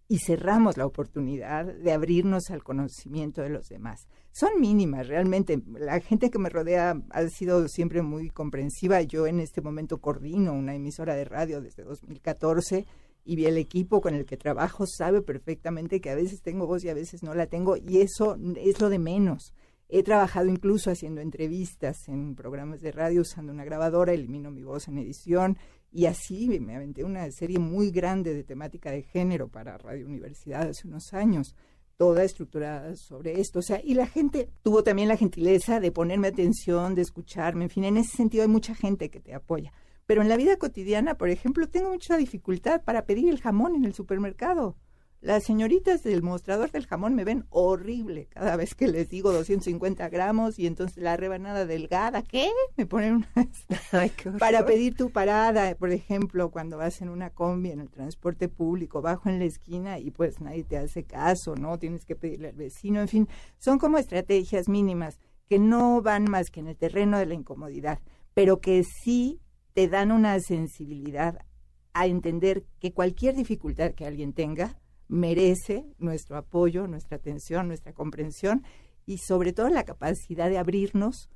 y 0.08 0.20
cerramos 0.20 0.78
la 0.78 0.86
oportunidad 0.86 1.66
de 1.66 1.92
abrirnos 1.92 2.50
al 2.50 2.64
conocimiento 2.64 3.42
de 3.42 3.50
los 3.50 3.70
demás. 3.70 4.08
Son 4.32 4.60
mínimas, 4.60 5.08
realmente. 5.08 5.62
La 5.78 6.00
gente 6.00 6.32
que 6.32 6.40
me 6.40 6.50
rodea 6.50 7.02
ha 7.12 7.28
sido 7.30 7.68
siempre 7.68 8.02
muy 8.02 8.30
comprensiva. 8.30 9.02
Yo 9.02 9.28
en 9.28 9.40
este 9.40 9.62
momento 9.62 10.00
coordino 10.00 10.54
una 10.54 10.76
emisora 10.76 11.16
de 11.16 11.26
radio 11.26 11.62
desde 11.62 11.84
2014 11.84 12.86
y 13.26 13.46
el 13.46 13.58
equipo 13.58 14.02
con 14.02 14.16
el 14.16 14.26
que 14.26 14.38
trabajo 14.38 14.86
sabe 14.88 15.22
perfectamente 15.22 16.02
que 16.02 16.10
a 16.10 16.16
veces 16.16 16.42
tengo 16.42 16.68
voz 16.68 16.84
y 16.84 16.90
a 16.90 16.94
veces 16.94 17.24
no 17.24 17.34
la 17.34 17.48
tengo 17.48 17.78
y 17.78 18.02
eso 18.02 18.38
es 18.58 18.82
lo 18.82 18.90
de 18.90 19.00
menos. 19.00 19.54
He 19.96 20.02
trabajado 20.02 20.48
incluso 20.48 20.90
haciendo 20.90 21.22
entrevistas 21.22 22.10
en 22.10 22.34
programas 22.34 22.82
de 22.82 22.92
radio 22.92 23.22
usando 23.22 23.52
una 23.52 23.64
grabadora, 23.64 24.12
elimino 24.12 24.50
mi 24.50 24.64
voz 24.64 24.88
en 24.88 24.98
edición 24.98 25.56
y 25.92 26.08
así 26.08 26.60
me 26.60 26.76
aventé 26.76 27.04
una 27.04 27.30
serie 27.30 27.60
muy 27.60 27.92
grande 27.92 28.34
de 28.34 28.44
temática 28.44 28.90
de 28.90 29.04
género 29.04 29.50
para 29.50 29.78
Radio 29.78 30.08
Universidad 30.08 30.68
hace 30.68 30.88
unos 30.88 31.14
años, 31.14 31.56
toda 31.96 32.24
estructurada 32.24 32.96
sobre 32.96 33.40
esto. 33.40 33.60
O 33.60 33.62
sea, 33.62 33.82
y 33.84 33.94
la 33.94 34.08
gente 34.08 34.50
tuvo 34.64 34.84
también 34.84 35.10
la 35.10 35.16
gentileza 35.16 35.80
de 35.80 35.92
ponerme 35.92 36.30
atención, 36.30 36.96
de 36.96 37.04
escucharme, 37.04 37.66
en 37.66 37.70
fin, 37.70 37.84
en 37.84 37.98
ese 37.98 38.18
sentido 38.18 38.42
hay 38.42 38.50
mucha 38.50 38.74
gente 38.74 39.12
que 39.12 39.20
te 39.20 39.36
apoya. 39.36 39.74
Pero 40.08 40.24
en 40.24 40.28
la 40.28 40.38
vida 40.38 40.58
cotidiana, 40.58 41.20
por 41.20 41.30
ejemplo, 41.30 41.70
tengo 41.70 41.92
mucha 41.92 42.18
dificultad 42.18 42.82
para 42.84 43.06
pedir 43.06 43.30
el 43.30 43.40
jamón 43.40 43.76
en 43.76 43.86
el 43.86 43.94
supermercado. 43.94 44.76
Las 45.24 45.46
señoritas 45.46 46.04
del 46.04 46.22
mostrador 46.22 46.70
del 46.72 46.86
jamón 46.86 47.16
me 47.16 47.24
ven 47.24 47.46
horrible 47.50 48.26
cada 48.26 48.58
vez 48.58 48.76
que 48.76 48.90
les 48.90 49.08
digo 49.08 49.32
250 49.32 50.10
gramos 50.10 50.60
y 50.60 50.68
entonces 50.68 51.02
la 51.02 51.16
rebanada 51.16 51.66
delgada, 51.66 52.24
¿qué? 52.24 52.50
Me 52.76 52.86
ponen 52.86 53.14
una... 53.14 53.28
Ay. 53.94 54.12
Para 54.38 54.66
pedir 54.66 54.98
tu 54.98 55.12
parada, 55.12 55.76
por 55.76 55.92
ejemplo, 55.92 56.52
cuando 56.52 56.76
vas 56.78 57.02
en 57.02 57.08
una 57.08 57.30
combi, 57.30 57.72
en 57.72 57.80
el 57.80 57.90
transporte 57.90 58.50
público, 58.50 59.02
bajo 59.02 59.30
en 59.30 59.40
la 59.40 59.46
esquina 59.46 59.98
y 59.98 60.12
pues 60.12 60.42
nadie 60.42 60.66
te 60.66 60.78
hace 60.78 61.06
caso, 61.06 61.56
¿no? 61.56 61.80
Tienes 61.80 62.04
que 62.04 62.18
pedirle 62.18 62.50
al 62.50 62.58
vecino, 62.58 63.00
en 63.00 63.08
fin, 63.08 63.30
son 63.60 63.80
como 63.80 64.00
estrategias 64.00 64.68
mínimas 64.68 65.20
que 65.48 65.58
no 65.58 66.02
van 66.02 66.30
más 66.30 66.50
que 66.50 66.60
en 66.60 66.68
el 66.68 66.76
terreno 66.76 67.18
de 67.18 67.28
la 67.28 67.34
incomodidad, 67.34 68.02
pero 68.34 68.60
que 68.60 68.84
sí 68.84 69.40
te 69.72 69.88
dan 69.88 70.12
una 70.12 70.38
sensibilidad 70.42 71.46
a 71.94 72.08
entender 72.08 72.66
que 72.82 72.92
cualquier 72.92 73.36
dificultad 73.36 73.94
que 73.94 74.06
alguien 74.06 74.34
tenga 74.34 74.83
merece 75.08 75.86
nuestro 76.00 76.38
apoyo, 76.38 76.88
nuestra 76.88 77.18
atención, 77.18 77.68
nuestra 77.68 77.94
comprensión 77.94 78.64
y 79.06 79.18
sobre 79.18 79.54
todo 79.54 79.70
la 79.70 79.84
capacidad 79.84 80.50
de 80.50 80.58
abrirnos 80.58 81.30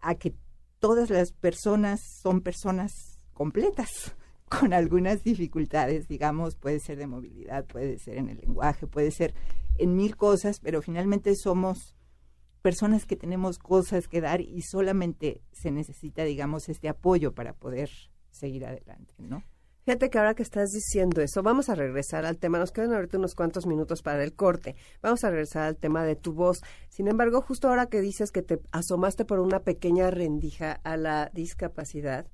a 0.00 0.14
que 0.14 0.34
todas 0.78 1.10
las 1.10 1.32
personas 1.32 2.00
son 2.22 2.40
personas 2.40 3.18
completas 3.32 4.16
con 4.48 4.72
algunas 4.72 5.22
dificultades, 5.22 6.08
digamos, 6.08 6.56
puede 6.56 6.80
ser 6.80 6.98
de 6.98 7.06
movilidad, 7.06 7.66
puede 7.66 7.98
ser 7.98 8.16
en 8.16 8.28
el 8.30 8.38
lenguaje, 8.38 8.86
puede 8.86 9.10
ser 9.10 9.34
en 9.78 9.94
mil 9.94 10.16
cosas, 10.16 10.60
pero 10.60 10.82
finalmente 10.82 11.34
somos 11.36 11.94
personas 12.60 13.06
que 13.06 13.16
tenemos 13.16 13.58
cosas 13.58 14.08
que 14.08 14.20
dar 14.20 14.40
y 14.40 14.62
solamente 14.62 15.42
se 15.52 15.70
necesita, 15.70 16.24
digamos, 16.24 16.68
este 16.68 16.88
apoyo 16.88 17.32
para 17.32 17.54
poder 17.54 17.90
seguir 18.30 18.66
adelante, 18.66 19.14
¿no? 19.18 19.44
Fíjate 19.90 20.08
que 20.08 20.18
ahora 20.18 20.34
que 20.34 20.44
estás 20.44 20.70
diciendo 20.70 21.20
eso, 21.20 21.42
vamos 21.42 21.68
a 21.68 21.74
regresar 21.74 22.24
al 22.24 22.38
tema. 22.38 22.60
Nos 22.60 22.70
quedan 22.70 22.92
ahorita 22.92 23.18
unos 23.18 23.34
cuantos 23.34 23.66
minutos 23.66 24.02
para 24.02 24.22
el 24.22 24.34
corte. 24.34 24.76
Vamos 25.02 25.24
a 25.24 25.30
regresar 25.30 25.64
al 25.64 25.76
tema 25.76 26.04
de 26.04 26.14
tu 26.14 26.32
voz. 26.32 26.60
Sin 26.88 27.08
embargo, 27.08 27.42
justo 27.42 27.66
ahora 27.66 27.86
que 27.86 28.00
dices 28.00 28.30
que 28.30 28.42
te 28.42 28.60
asomaste 28.70 29.24
por 29.24 29.40
una 29.40 29.64
pequeña 29.64 30.08
rendija 30.12 30.80
a 30.84 30.96
la 30.96 31.32
discapacidad, 31.34 32.28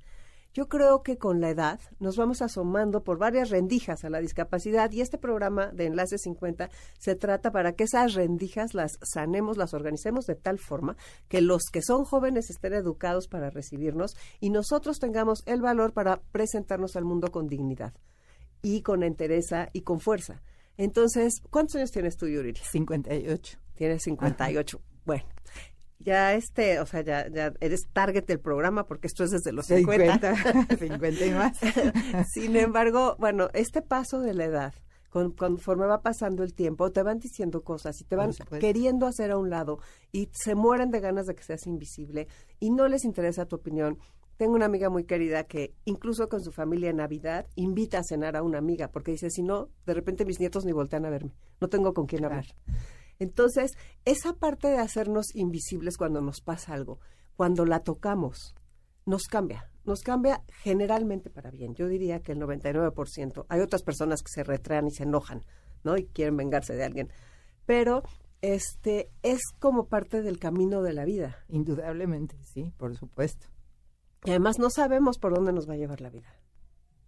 yo 0.56 0.70
creo 0.70 1.02
que 1.02 1.18
con 1.18 1.42
la 1.42 1.50
edad 1.50 1.80
nos 2.00 2.16
vamos 2.16 2.40
asomando 2.40 3.04
por 3.04 3.18
varias 3.18 3.50
rendijas 3.50 4.04
a 4.04 4.08
la 4.08 4.20
discapacidad 4.20 4.90
y 4.90 5.02
este 5.02 5.18
programa 5.18 5.66
de 5.66 5.84
Enlace 5.84 6.16
50 6.16 6.70
se 6.98 7.14
trata 7.14 7.52
para 7.52 7.74
que 7.74 7.84
esas 7.84 8.14
rendijas 8.14 8.72
las 8.72 8.98
sanemos, 9.02 9.58
las 9.58 9.74
organicemos 9.74 10.24
de 10.24 10.34
tal 10.34 10.58
forma 10.58 10.96
que 11.28 11.42
los 11.42 11.64
que 11.70 11.82
son 11.82 12.06
jóvenes 12.06 12.48
estén 12.48 12.72
educados 12.72 13.28
para 13.28 13.50
recibirnos 13.50 14.16
y 14.40 14.48
nosotros 14.48 14.98
tengamos 14.98 15.42
el 15.44 15.60
valor 15.60 15.92
para 15.92 16.22
presentarnos 16.32 16.96
al 16.96 17.04
mundo 17.04 17.30
con 17.30 17.48
dignidad 17.48 17.92
y 18.62 18.80
con 18.80 19.02
entereza 19.02 19.68
y 19.74 19.82
con 19.82 20.00
fuerza. 20.00 20.40
Entonces, 20.78 21.42
¿cuántos 21.50 21.76
años 21.76 21.90
tienes 21.90 22.16
tú, 22.16 22.28
Yuri? 22.28 22.54
58. 22.54 23.58
Tienes 23.74 24.02
58. 24.04 24.80
Bueno, 25.04 25.26
ya 26.06 26.32
este, 26.34 26.80
o 26.80 26.86
sea, 26.86 27.02
ya, 27.02 27.28
ya 27.28 27.52
eres 27.60 27.88
target 27.92 28.24
del 28.24 28.40
programa 28.40 28.86
porque 28.86 29.08
esto 29.08 29.24
es 29.24 29.32
desde 29.32 29.52
los 29.52 29.66
50. 29.66 30.36
50, 30.36 30.76
50 30.76 31.26
y 31.26 31.30
más. 31.32 31.58
Sin 32.32 32.56
embargo, 32.56 33.16
bueno, 33.18 33.48
este 33.52 33.82
paso 33.82 34.20
de 34.20 34.32
la 34.32 34.44
edad, 34.44 34.74
con- 35.10 35.32
conforme 35.32 35.84
va 35.86 36.00
pasando 36.02 36.42
el 36.44 36.54
tiempo, 36.54 36.90
te 36.92 37.02
van 37.02 37.18
diciendo 37.18 37.62
cosas 37.62 38.00
y 38.00 38.04
te 38.04 38.16
van 38.16 38.30
queriendo 38.60 39.06
hacer 39.06 39.30
a 39.32 39.36
un 39.38 39.50
lado 39.50 39.80
y 40.12 40.30
se 40.32 40.54
mueren 40.54 40.90
de 40.90 41.00
ganas 41.00 41.26
de 41.26 41.34
que 41.34 41.42
seas 41.42 41.66
invisible 41.66 42.28
y 42.60 42.70
no 42.70 42.88
les 42.88 43.04
interesa 43.04 43.44
tu 43.46 43.56
opinión. 43.56 43.98
Tengo 44.36 44.52
una 44.54 44.66
amiga 44.66 44.90
muy 44.90 45.04
querida 45.04 45.44
que 45.44 45.74
incluso 45.86 46.28
con 46.28 46.42
su 46.42 46.52
familia 46.52 46.90
en 46.90 46.96
Navidad 46.96 47.46
invita 47.56 47.98
a 47.98 48.02
cenar 48.04 48.36
a 48.36 48.42
una 48.42 48.58
amiga 48.58 48.88
porque 48.88 49.10
dice, 49.12 49.30
si 49.30 49.42
no, 49.42 49.70
de 49.86 49.94
repente 49.94 50.24
mis 50.26 50.38
nietos 50.38 50.64
ni 50.66 50.72
voltean 50.72 51.06
a 51.06 51.10
verme, 51.10 51.32
no 51.60 51.68
tengo 51.68 51.94
con 51.94 52.04
quién 52.06 52.24
hablar. 52.26 52.44
Entonces, 53.18 53.72
esa 54.04 54.34
parte 54.34 54.68
de 54.68 54.78
hacernos 54.78 55.34
invisibles 55.34 55.96
cuando 55.96 56.20
nos 56.20 56.40
pasa 56.40 56.74
algo, 56.74 57.00
cuando 57.36 57.64
la 57.64 57.80
tocamos, 57.80 58.54
nos 59.04 59.24
cambia. 59.24 59.70
Nos 59.84 60.00
cambia 60.00 60.42
generalmente 60.62 61.30
para 61.30 61.50
bien. 61.50 61.74
Yo 61.74 61.86
diría 61.86 62.20
que 62.20 62.32
el 62.32 62.40
99%. 62.40 63.46
Hay 63.48 63.60
otras 63.60 63.82
personas 63.82 64.22
que 64.22 64.32
se 64.32 64.42
retraen 64.42 64.88
y 64.88 64.90
se 64.90 65.04
enojan, 65.04 65.44
¿no? 65.84 65.96
Y 65.96 66.06
quieren 66.06 66.36
vengarse 66.36 66.74
de 66.74 66.84
alguien. 66.84 67.12
Pero 67.66 68.02
este 68.42 69.10
es 69.22 69.40
como 69.58 69.88
parte 69.88 70.22
del 70.22 70.38
camino 70.38 70.82
de 70.82 70.92
la 70.92 71.04
vida. 71.04 71.36
Indudablemente, 71.48 72.36
sí, 72.44 72.72
por 72.76 72.96
supuesto. 72.96 73.46
Y 74.24 74.30
además 74.30 74.58
no 74.58 74.70
sabemos 74.70 75.18
por 75.18 75.34
dónde 75.34 75.52
nos 75.52 75.68
va 75.68 75.74
a 75.74 75.78
llevar 75.78 76.00
la 76.00 76.10
vida. 76.10 76.34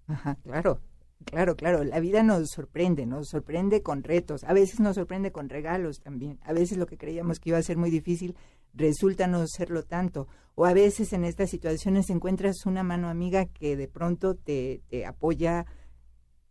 Ajá, 0.07 0.37
claro, 0.37 0.81
claro, 1.25 1.57
claro. 1.57 1.85
La 1.85 2.01
vida 2.01 2.23
nos 2.23 2.51
sorprende, 2.51 3.07
nos 3.07 3.29
sorprende 3.29 3.83
con 3.83 4.03
retos. 4.03 4.45
A 4.45 4.53
veces 4.53 4.81
nos 4.81 4.97
sorprende 4.97 5.33
con 5.33 5.49
regalos 5.49 6.01
también. 6.01 6.39
A 6.43 6.53
veces 6.53 6.79
lo 6.79 6.87
que 6.87 6.99
creíamos 6.99 7.41
que 7.41 7.51
iba 7.51 7.59
a 7.59 7.63
ser 7.63 7.77
muy 7.77 7.91
difícil 7.91 8.37
resulta 8.75 9.27
no 9.27 9.47
serlo 9.47 9.85
tanto. 9.85 10.29
O 10.55 10.67
a 10.67 10.73
veces 10.73 11.13
en 11.13 11.25
estas 11.25 11.51
situaciones 11.51 12.11
encuentras 12.11 12.67
una 12.67 12.83
mano 12.83 13.09
amiga 13.09 13.47
que 13.47 13.77
de 13.77 13.89
pronto 13.89 14.35
te, 14.35 14.83
te 14.89 15.07
apoya 15.07 15.67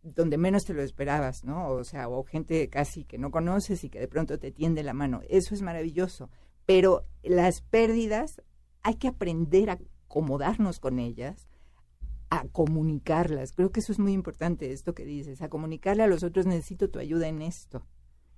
donde 0.02 0.38
menos 0.38 0.64
te 0.64 0.74
lo 0.74 0.82
esperabas, 0.82 1.44
¿no? 1.44 1.68
O 1.68 1.84
sea, 1.84 2.08
o 2.08 2.24
gente 2.24 2.68
casi 2.68 3.04
que 3.04 3.18
no 3.18 3.30
conoces 3.30 3.84
y 3.84 3.90
que 3.90 4.00
de 4.00 4.08
pronto 4.08 4.38
te 4.38 4.52
tiende 4.52 4.82
la 4.82 4.94
mano. 4.94 5.20
Eso 5.28 5.54
es 5.54 5.62
maravilloso. 5.62 6.30
Pero 6.66 7.06
las 7.22 7.62
pérdidas 7.62 8.42
hay 8.82 8.94
que 8.94 9.08
aprender 9.08 9.70
a 9.70 9.78
acomodarnos 10.06 10.80
con 10.80 10.98
ellas, 10.98 11.47
a 12.30 12.46
comunicarlas. 12.48 13.52
Creo 13.52 13.70
que 13.70 13.80
eso 13.80 13.92
es 13.92 13.98
muy 13.98 14.12
importante, 14.12 14.72
esto 14.72 14.94
que 14.94 15.04
dices, 15.04 15.42
a 15.42 15.48
comunicarle 15.48 16.02
a 16.02 16.06
los 16.08 16.22
otros, 16.22 16.46
necesito 16.46 16.90
tu 16.90 16.98
ayuda 16.98 17.28
en 17.28 17.42
esto. 17.42 17.86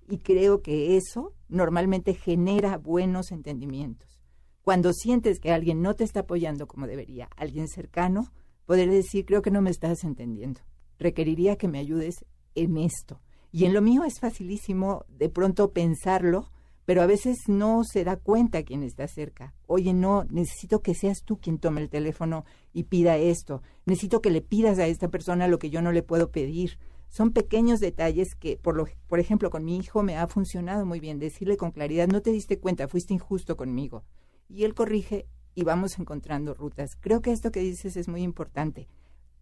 Y 0.09 0.19
creo 0.19 0.63
que 0.63 0.97
eso 0.97 1.35
normalmente 1.49 2.15
genera 2.15 2.79
buenos 2.79 3.31
entendimientos. 3.31 4.21
Cuando 4.63 4.93
sientes 4.93 5.41
que 5.41 5.53
alguien 5.53 5.83
no 5.83 5.95
te 5.95 6.05
está 6.05 6.21
apoyando 6.21 6.67
como 6.67 6.87
debería, 6.87 7.29
alguien 7.37 7.69
cercano, 7.69 8.33
poder 8.67 8.91
decir, 8.91 9.25
creo 9.25 9.43
que 9.43 9.51
no 9.51 9.63
me 9.63 9.71
estás 9.71 10.05
entendiendo. 10.05 10.61
Requeriría 10.99 11.57
que 11.57 11.69
me 11.69 11.79
ayudes 11.79 12.25
en 12.55 12.77
esto. 12.77 13.21
Y 13.53 13.65
en 13.65 13.75
lo 13.75 13.83
mío 13.83 14.05
es 14.05 14.21
facilísimo 14.21 15.05
de 15.09 15.29
pronto 15.29 15.73
pensarlo, 15.73 16.51
pero 16.91 17.03
a 17.03 17.07
veces 17.07 17.45
no 17.47 17.85
se 17.85 18.03
da 18.03 18.17
cuenta 18.17 18.65
quien 18.65 18.83
está 18.83 19.07
cerca. 19.07 19.55
Oye, 19.69 19.95
no, 19.95 20.25
necesito 20.25 20.83
que 20.83 20.97
seas 20.97 21.23
tú 21.23 21.39
quien 21.39 21.61
tome 21.61 21.81
el 21.81 21.89
teléfono 21.89 22.45
y 22.73 22.83
pida 22.83 23.17
esto. 23.17 23.63
Necesito 23.87 24.21
que 24.21 24.31
le 24.33 24.41
pidas 24.41 24.81
a 24.81 24.89
esta 24.89 25.07
persona 25.07 25.47
lo 25.47 25.61
que 25.61 25.71
yo 25.71 25.83
no 25.83 25.93
le 25.93 26.03
puedo 26.03 26.33
pedir. 26.33 26.81
Son 27.09 27.31
pequeños 27.31 27.79
detalles 27.79 28.35
que, 28.35 28.57
por, 28.57 28.75
lo, 28.75 28.89
por 29.07 29.21
ejemplo, 29.21 29.51
con 29.51 29.65
mi 29.65 29.77
hijo 29.77 30.03
me 30.03 30.17
ha 30.17 30.27
funcionado 30.27 30.85
muy 30.85 30.99
bien. 30.99 31.21
Decirle 31.21 31.57
con 31.57 31.71
claridad, 31.71 32.09
no 32.09 32.23
te 32.23 32.33
diste 32.33 32.59
cuenta, 32.59 32.89
fuiste 32.89 33.15
injusto 33.15 33.57
conmigo. 33.57 34.03
Y 34.49 34.65
él 34.65 34.75
corrige 34.75 35.29
y 35.55 35.63
vamos 35.63 35.97
encontrando 35.97 36.55
rutas. 36.55 36.97
Creo 36.99 37.21
que 37.21 37.31
esto 37.31 37.53
que 37.53 37.61
dices 37.61 37.97
es 37.97 38.09
muy 38.09 38.23
importante. 38.23 38.89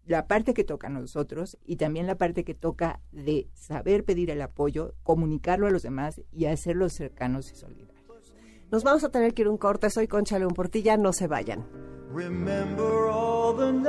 La 0.09 0.27
parte 0.27 0.53
que 0.55 0.63
toca 0.63 0.87
a 0.87 0.89
nosotros 0.89 1.57
y 1.63 1.75
también 1.75 2.07
la 2.07 2.17
parte 2.17 2.43
que 2.43 2.55
toca 2.55 2.99
de 3.11 3.47
saber 3.53 4.03
pedir 4.03 4.31
el 4.31 4.41
apoyo, 4.41 4.95
comunicarlo 5.03 5.67
a 5.67 5.69
los 5.69 5.83
demás 5.83 6.19
y 6.31 6.45
hacerlos 6.45 6.93
cercanos 6.93 7.51
y 7.51 7.55
solidarios. 7.55 8.33
Nos 8.71 8.83
vamos 8.83 9.03
a 9.03 9.09
tener 9.09 9.35
que 9.35 9.43
ir 9.43 9.47
un 9.47 9.59
corte. 9.59 9.91
Soy 9.91 10.07
Concha 10.07 10.39
León 10.39 10.55
Portilla. 10.55 10.97
No 10.97 11.13
se 11.13 11.27
vayan. 11.27 11.63
Remember 12.11 13.07
all 13.11 13.55
the 13.55 13.71
nights 13.71 13.87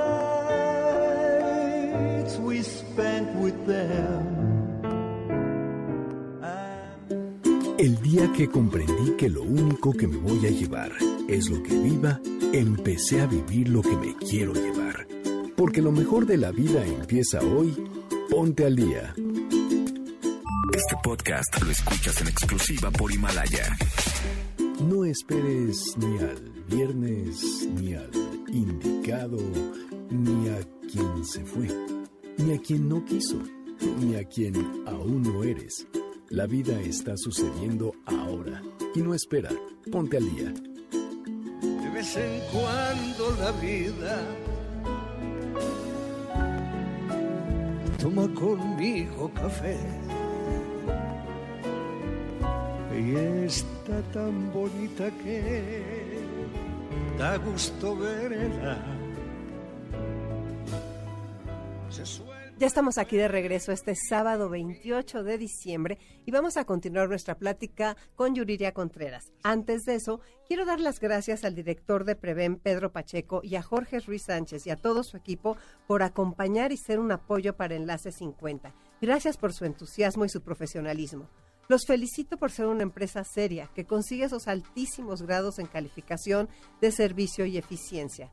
we 2.39 2.63
spent 2.63 3.35
with 3.41 3.55
them. 3.67 4.51
El 7.79 7.99
día 8.03 8.31
que 8.37 8.47
comprendí 8.47 9.17
que 9.17 9.31
lo 9.31 9.43
único 9.43 9.93
que 9.95 10.07
me 10.07 10.19
voy 10.19 10.47
a 10.47 10.51
llevar 10.51 10.93
es 11.29 11.49
lo 11.49 11.63
que 11.63 11.75
viva, 11.79 12.21
empecé 12.53 13.23
a 13.23 13.27
vivir 13.27 13.71
lo 13.71 13.81
que 13.81 13.97
me 13.97 14.15
quiero 14.17 14.53
llevar. 14.53 14.80
Porque 15.61 15.83
lo 15.83 15.92
mejor 15.92 16.25
de 16.25 16.38
la 16.38 16.53
vida 16.53 16.83
empieza 16.87 17.38
hoy. 17.40 17.77
Ponte 18.31 18.64
al 18.64 18.77
día. 18.77 19.14
Este 20.75 20.96
podcast 21.03 21.62
lo 21.62 21.70
escuchas 21.70 22.18
en 22.23 22.29
exclusiva 22.29 22.90
por 22.90 23.12
Himalaya. 23.12 23.77
No 24.88 25.05
esperes 25.05 25.99
ni 25.99 26.16
al 26.16 26.51
viernes, 26.66 27.68
ni 27.75 27.92
al 27.92 28.11
indicado, 28.49 29.37
ni 30.09 30.49
a 30.49 30.61
quien 30.90 31.27
se 31.27 31.44
fue, 31.44 31.68
ni 32.38 32.55
a 32.55 32.59
quien 32.59 32.88
no 32.88 33.05
quiso, 33.05 33.38
ni 33.99 34.14
a 34.16 34.25
quien 34.25 34.55
aún 34.87 35.25
no 35.25 35.44
eres. 35.44 35.87
La 36.31 36.46
vida 36.46 36.81
está 36.81 37.18
sucediendo 37.18 37.92
ahora 38.07 38.62
y 38.94 39.03
no 39.03 39.14
espera. 39.14 39.51
Ponte 39.92 40.16
al 40.16 40.35
día. 40.35 40.55
De 40.55 41.90
vez 41.90 42.16
en 42.16 42.40
cuando 42.51 43.37
la 43.38 43.53
vida 43.61 44.27
toma 48.01 48.27
conmigo 48.35 49.31
café. 49.35 49.79
Y 52.99 53.15
está 53.45 54.01
tan 54.13 54.51
bonita 54.53 55.11
que 55.23 56.19
da 57.19 57.37
gusto 57.37 57.97
verla. 57.97 58.79
Se 61.91 62.07
suelta. 62.07 62.39
Ya 62.61 62.66
estamos 62.66 62.99
aquí 62.99 63.16
de 63.16 63.27
regreso 63.27 63.73
este 63.73 63.94
sábado 63.94 64.51
28 64.51 65.23
de 65.25 65.38
diciembre 65.38 65.96
y 66.27 66.31
vamos 66.31 66.59
a 66.59 66.66
continuar 66.66 67.09
nuestra 67.09 67.38
plática 67.38 67.96
con 68.14 68.35
Yuriria 68.35 68.75
Contreras. 68.75 69.33
Antes 69.42 69.85
de 69.85 69.94
eso, 69.94 70.20
quiero 70.46 70.66
dar 70.66 70.79
las 70.79 71.01
gracias 71.01 71.44
al 71.44 71.55
director 71.55 72.05
de 72.05 72.16
Preven, 72.16 72.57
Pedro 72.57 72.92
Pacheco, 72.92 73.40
y 73.42 73.55
a 73.57 73.62
Jorge 73.62 74.01
Ruiz 74.01 74.25
Sánchez 74.27 74.66
y 74.66 74.70
a 74.70 74.77
todo 74.77 75.05
su 75.05 75.16
equipo 75.16 75.57
por 75.87 76.03
acompañar 76.03 76.70
y 76.70 76.77
ser 76.77 76.99
un 76.99 77.12
apoyo 77.12 77.57
para 77.57 77.77
Enlace 77.77 78.12
50. 78.12 78.75
Gracias 79.01 79.38
por 79.38 79.55
su 79.55 79.64
entusiasmo 79.64 80.27
y 80.27 80.29
su 80.29 80.42
profesionalismo. 80.42 81.31
Los 81.66 81.87
felicito 81.87 82.37
por 82.37 82.51
ser 82.51 82.66
una 82.66 82.83
empresa 82.83 83.25
seria 83.25 83.70
que 83.75 83.87
consigue 83.87 84.25
esos 84.25 84.49
altísimos 84.49 85.23
grados 85.23 85.59
en 85.61 85.66
calificación 85.66 86.51
de 86.83 86.92
servicio 86.92 87.46
y 87.46 87.57
eficiencia. 87.57 88.31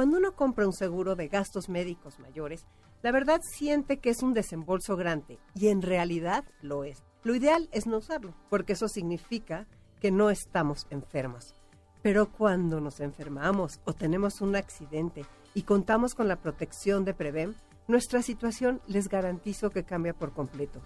Cuando 0.00 0.16
uno 0.16 0.34
compra 0.34 0.66
un 0.66 0.72
seguro 0.72 1.14
de 1.14 1.28
gastos 1.28 1.68
médicos 1.68 2.18
mayores, 2.20 2.64
la 3.02 3.12
verdad 3.12 3.42
siente 3.42 3.98
que 3.98 4.08
es 4.08 4.22
un 4.22 4.32
desembolso 4.32 4.96
grande 4.96 5.38
y 5.54 5.68
en 5.68 5.82
realidad 5.82 6.46
lo 6.62 6.84
es. 6.84 7.02
Lo 7.22 7.34
ideal 7.34 7.68
es 7.70 7.86
no 7.86 7.98
usarlo, 7.98 8.32
porque 8.48 8.72
eso 8.72 8.88
significa 8.88 9.66
que 10.00 10.10
no 10.10 10.30
estamos 10.30 10.86
enfermos. 10.88 11.54
Pero 12.00 12.32
cuando 12.32 12.80
nos 12.80 13.00
enfermamos 13.00 13.78
o 13.84 13.92
tenemos 13.92 14.40
un 14.40 14.56
accidente 14.56 15.26
y 15.52 15.64
contamos 15.64 16.14
con 16.14 16.28
la 16.28 16.36
protección 16.36 17.04
de 17.04 17.12
Prevem, 17.12 17.52
nuestra 17.86 18.22
situación 18.22 18.80
les 18.86 19.06
garantizo 19.06 19.68
que 19.68 19.84
cambia 19.84 20.14
por 20.14 20.32
completo. 20.32 20.80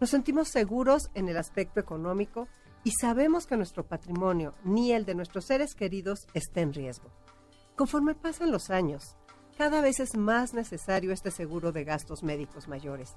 Nos 0.00 0.08
sentimos 0.08 0.48
seguros 0.48 1.10
en 1.12 1.28
el 1.28 1.36
aspecto 1.36 1.80
económico 1.80 2.48
y 2.82 2.92
sabemos 2.98 3.46
que 3.46 3.58
nuestro 3.58 3.86
patrimonio 3.86 4.54
ni 4.64 4.92
el 4.92 5.04
de 5.04 5.14
nuestros 5.14 5.44
seres 5.44 5.74
queridos 5.74 6.20
está 6.32 6.62
en 6.62 6.72
riesgo. 6.72 7.10
Conforme 7.76 8.14
pasan 8.14 8.52
los 8.52 8.70
años, 8.70 9.16
cada 9.58 9.80
vez 9.80 9.98
es 9.98 10.16
más 10.16 10.54
necesario 10.54 11.10
este 11.12 11.32
seguro 11.32 11.72
de 11.72 11.82
gastos 11.82 12.22
médicos 12.22 12.68
mayores. 12.68 13.16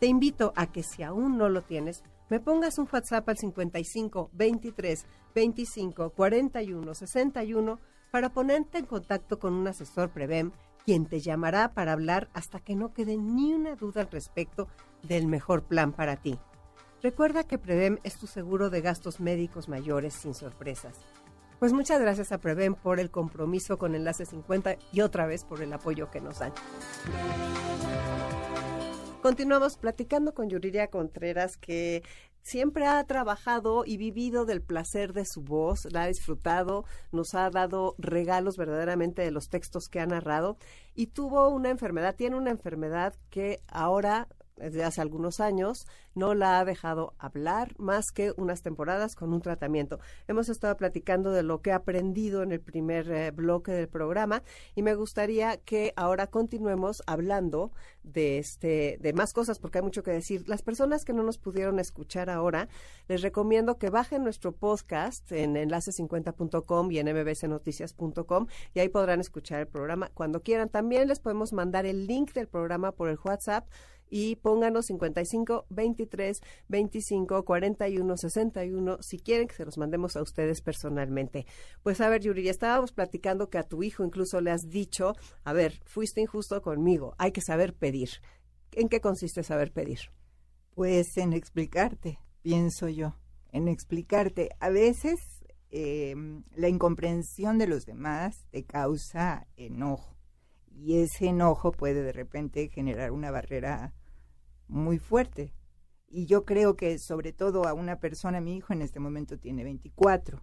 Te 0.00 0.06
invito 0.06 0.52
a 0.56 0.66
que 0.66 0.82
si 0.82 1.04
aún 1.04 1.38
no 1.38 1.48
lo 1.48 1.62
tienes, 1.62 2.02
me 2.28 2.40
pongas 2.40 2.78
un 2.78 2.88
WhatsApp 2.92 3.28
al 3.28 3.38
55 3.38 4.30
23 4.32 5.06
25 5.32 6.10
41 6.10 6.94
61 6.94 7.78
para 8.10 8.30
ponerte 8.30 8.78
en 8.78 8.86
contacto 8.86 9.38
con 9.38 9.54
un 9.54 9.68
asesor 9.68 10.10
Prevem, 10.10 10.50
quien 10.84 11.06
te 11.06 11.20
llamará 11.20 11.72
para 11.72 11.92
hablar 11.92 12.28
hasta 12.34 12.58
que 12.58 12.74
no 12.74 12.92
quede 12.92 13.16
ni 13.16 13.54
una 13.54 13.76
duda 13.76 14.00
al 14.00 14.10
respecto 14.10 14.66
del 15.04 15.28
mejor 15.28 15.62
plan 15.62 15.92
para 15.92 16.16
ti. 16.16 16.40
Recuerda 17.02 17.44
que 17.44 17.58
Prevem 17.58 17.98
es 18.02 18.16
tu 18.18 18.26
seguro 18.26 18.68
de 18.68 18.80
gastos 18.80 19.20
médicos 19.20 19.68
mayores 19.68 20.14
sin 20.14 20.34
sorpresas. 20.34 20.98
Pues 21.62 21.72
muchas 21.72 22.00
gracias 22.00 22.32
a 22.32 22.38
Prevem 22.38 22.74
por 22.74 22.98
el 22.98 23.12
compromiso 23.12 23.78
con 23.78 23.94
Enlace 23.94 24.26
50 24.26 24.78
y 24.92 25.00
otra 25.00 25.26
vez 25.26 25.44
por 25.44 25.62
el 25.62 25.72
apoyo 25.72 26.10
que 26.10 26.20
nos 26.20 26.40
dan. 26.40 26.52
Continuamos 29.22 29.76
platicando 29.76 30.34
con 30.34 30.48
Yuriria 30.48 30.88
Contreras 30.88 31.56
que 31.56 32.02
siempre 32.42 32.88
ha 32.88 33.04
trabajado 33.04 33.84
y 33.86 33.96
vivido 33.96 34.44
del 34.44 34.60
placer 34.60 35.12
de 35.12 35.24
su 35.24 35.42
voz, 35.42 35.86
la 35.92 36.02
ha 36.02 36.06
disfrutado, 36.08 36.84
nos 37.12 37.32
ha 37.34 37.48
dado 37.48 37.94
regalos 37.96 38.56
verdaderamente 38.56 39.22
de 39.22 39.30
los 39.30 39.48
textos 39.48 39.88
que 39.88 40.00
ha 40.00 40.06
narrado 40.06 40.56
y 40.96 41.06
tuvo 41.06 41.48
una 41.48 41.70
enfermedad, 41.70 42.16
tiene 42.16 42.34
una 42.34 42.50
enfermedad 42.50 43.14
que 43.30 43.60
ahora 43.68 44.26
desde 44.56 44.84
hace 44.84 45.00
algunos 45.00 45.40
años 45.40 45.86
no 46.14 46.34
la 46.34 46.60
ha 46.60 46.64
dejado 46.64 47.14
hablar 47.18 47.74
más 47.78 48.12
que 48.12 48.32
unas 48.36 48.62
temporadas 48.62 49.16
con 49.16 49.32
un 49.32 49.40
tratamiento. 49.40 49.98
Hemos 50.28 50.48
estado 50.48 50.76
platicando 50.76 51.32
de 51.32 51.42
lo 51.42 51.62
que 51.62 51.72
ha 51.72 51.76
aprendido 51.76 52.42
en 52.42 52.52
el 52.52 52.60
primer 52.60 53.10
eh, 53.10 53.30
bloque 53.30 53.72
del 53.72 53.88
programa 53.88 54.42
y 54.74 54.82
me 54.82 54.94
gustaría 54.94 55.56
que 55.56 55.92
ahora 55.96 56.26
continuemos 56.26 57.02
hablando 57.06 57.72
de 58.02 58.38
este 58.38 58.98
de 59.00 59.12
más 59.12 59.32
cosas 59.32 59.58
porque 59.58 59.78
hay 59.78 59.84
mucho 59.84 60.02
que 60.02 60.10
decir. 60.10 60.48
Las 60.48 60.62
personas 60.62 61.04
que 61.04 61.12
no 61.12 61.22
nos 61.22 61.38
pudieron 61.38 61.78
escuchar 61.78 62.30
ahora, 62.30 62.68
les 63.08 63.22
recomiendo 63.22 63.78
que 63.78 63.90
bajen 63.90 64.22
nuestro 64.22 64.52
podcast 64.52 65.30
en 65.32 65.54
enlace50.com 65.54 66.90
y 66.90 66.98
en 66.98 67.06
mbsnoticias.com 67.06 68.46
y 68.74 68.80
ahí 68.80 68.88
podrán 68.88 69.20
escuchar 69.20 69.60
el 69.60 69.68
programa 69.68 70.10
cuando 70.14 70.42
quieran. 70.42 70.68
También 70.68 71.08
les 71.08 71.20
podemos 71.20 71.52
mandar 71.52 71.86
el 71.86 72.06
link 72.06 72.32
del 72.32 72.48
programa 72.48 72.92
por 72.92 73.08
el 73.08 73.18
WhatsApp 73.22 73.66
y 74.12 74.36
pónganos 74.36 74.86
55 74.86 75.64
23 75.70 76.42
25 76.68 77.44
41 77.46 78.16
61 78.18 78.98
si 79.00 79.18
quieren 79.18 79.48
que 79.48 79.54
se 79.54 79.64
los 79.64 79.78
mandemos 79.78 80.16
a 80.16 80.22
ustedes 80.22 80.60
personalmente. 80.60 81.46
Pues 81.82 82.02
a 82.02 82.10
ver, 82.10 82.20
Yuri, 82.20 82.42
ya 82.42 82.50
estábamos 82.50 82.92
platicando 82.92 83.48
que 83.48 83.56
a 83.56 83.62
tu 83.62 83.82
hijo 83.82 84.04
incluso 84.04 84.42
le 84.42 84.50
has 84.50 84.68
dicho, 84.68 85.14
a 85.44 85.54
ver, 85.54 85.80
fuiste 85.86 86.20
injusto 86.20 86.60
conmigo, 86.60 87.14
hay 87.16 87.32
que 87.32 87.40
saber 87.40 87.74
pedir. 87.74 88.10
¿En 88.72 88.90
qué 88.90 89.00
consiste 89.00 89.42
saber 89.42 89.72
pedir? 89.72 90.00
Pues 90.74 91.16
en 91.16 91.32
explicarte, 91.32 92.18
pienso 92.42 92.90
yo, 92.90 93.16
en 93.50 93.66
explicarte. 93.66 94.50
A 94.60 94.68
veces 94.68 95.20
eh, 95.70 96.14
la 96.54 96.68
incomprensión 96.68 97.56
de 97.56 97.66
los 97.66 97.86
demás 97.86 98.44
te 98.50 98.64
causa 98.64 99.46
enojo 99.56 100.18
y 100.70 100.98
ese 100.98 101.28
enojo 101.28 101.72
puede 101.72 102.02
de 102.02 102.12
repente 102.12 102.68
generar 102.68 103.12
una 103.12 103.30
barrera 103.30 103.94
muy 104.72 104.98
fuerte. 104.98 105.52
Y 106.08 106.26
yo 106.26 106.44
creo 106.44 106.76
que 106.76 106.98
sobre 106.98 107.32
todo 107.32 107.66
a 107.66 107.74
una 107.74 108.00
persona, 108.00 108.40
mi 108.40 108.56
hijo 108.56 108.72
en 108.72 108.82
este 108.82 109.00
momento 109.00 109.38
tiene 109.38 109.64
24, 109.64 110.42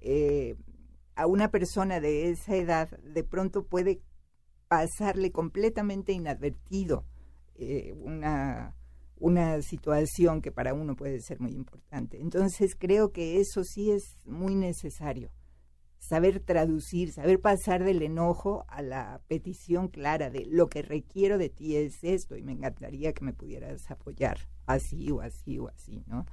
eh, 0.00 0.56
a 1.14 1.26
una 1.26 1.50
persona 1.50 2.00
de 2.00 2.30
esa 2.30 2.54
edad 2.56 2.90
de 3.00 3.24
pronto 3.24 3.66
puede 3.66 4.00
pasarle 4.68 5.32
completamente 5.32 6.12
inadvertido 6.12 7.04
eh, 7.54 7.92
una, 7.94 8.76
una 9.16 9.60
situación 9.62 10.42
que 10.42 10.52
para 10.52 10.74
uno 10.74 10.94
puede 10.94 11.20
ser 11.20 11.40
muy 11.40 11.52
importante. 11.52 12.20
Entonces 12.20 12.76
creo 12.78 13.10
que 13.10 13.40
eso 13.40 13.64
sí 13.64 13.90
es 13.90 14.16
muy 14.24 14.54
necesario 14.54 15.32
saber 15.98 16.40
traducir, 16.40 17.12
saber 17.12 17.40
pasar 17.40 17.84
del 17.84 18.02
enojo 18.02 18.64
a 18.68 18.82
la 18.82 19.20
petición 19.28 19.88
clara 19.88 20.30
de 20.30 20.46
lo 20.46 20.68
que 20.68 20.82
requiero 20.82 21.38
de 21.38 21.48
ti 21.50 21.76
es 21.76 22.02
esto 22.02 22.36
y 22.36 22.42
me 22.42 22.52
encantaría 22.52 23.12
que 23.12 23.24
me 23.24 23.32
pudieras 23.32 23.90
apoyar 23.90 24.38
así 24.66 25.10
o 25.10 25.20
así 25.20 25.58
o 25.58 25.68
así, 25.68 26.02
¿no? 26.06 26.24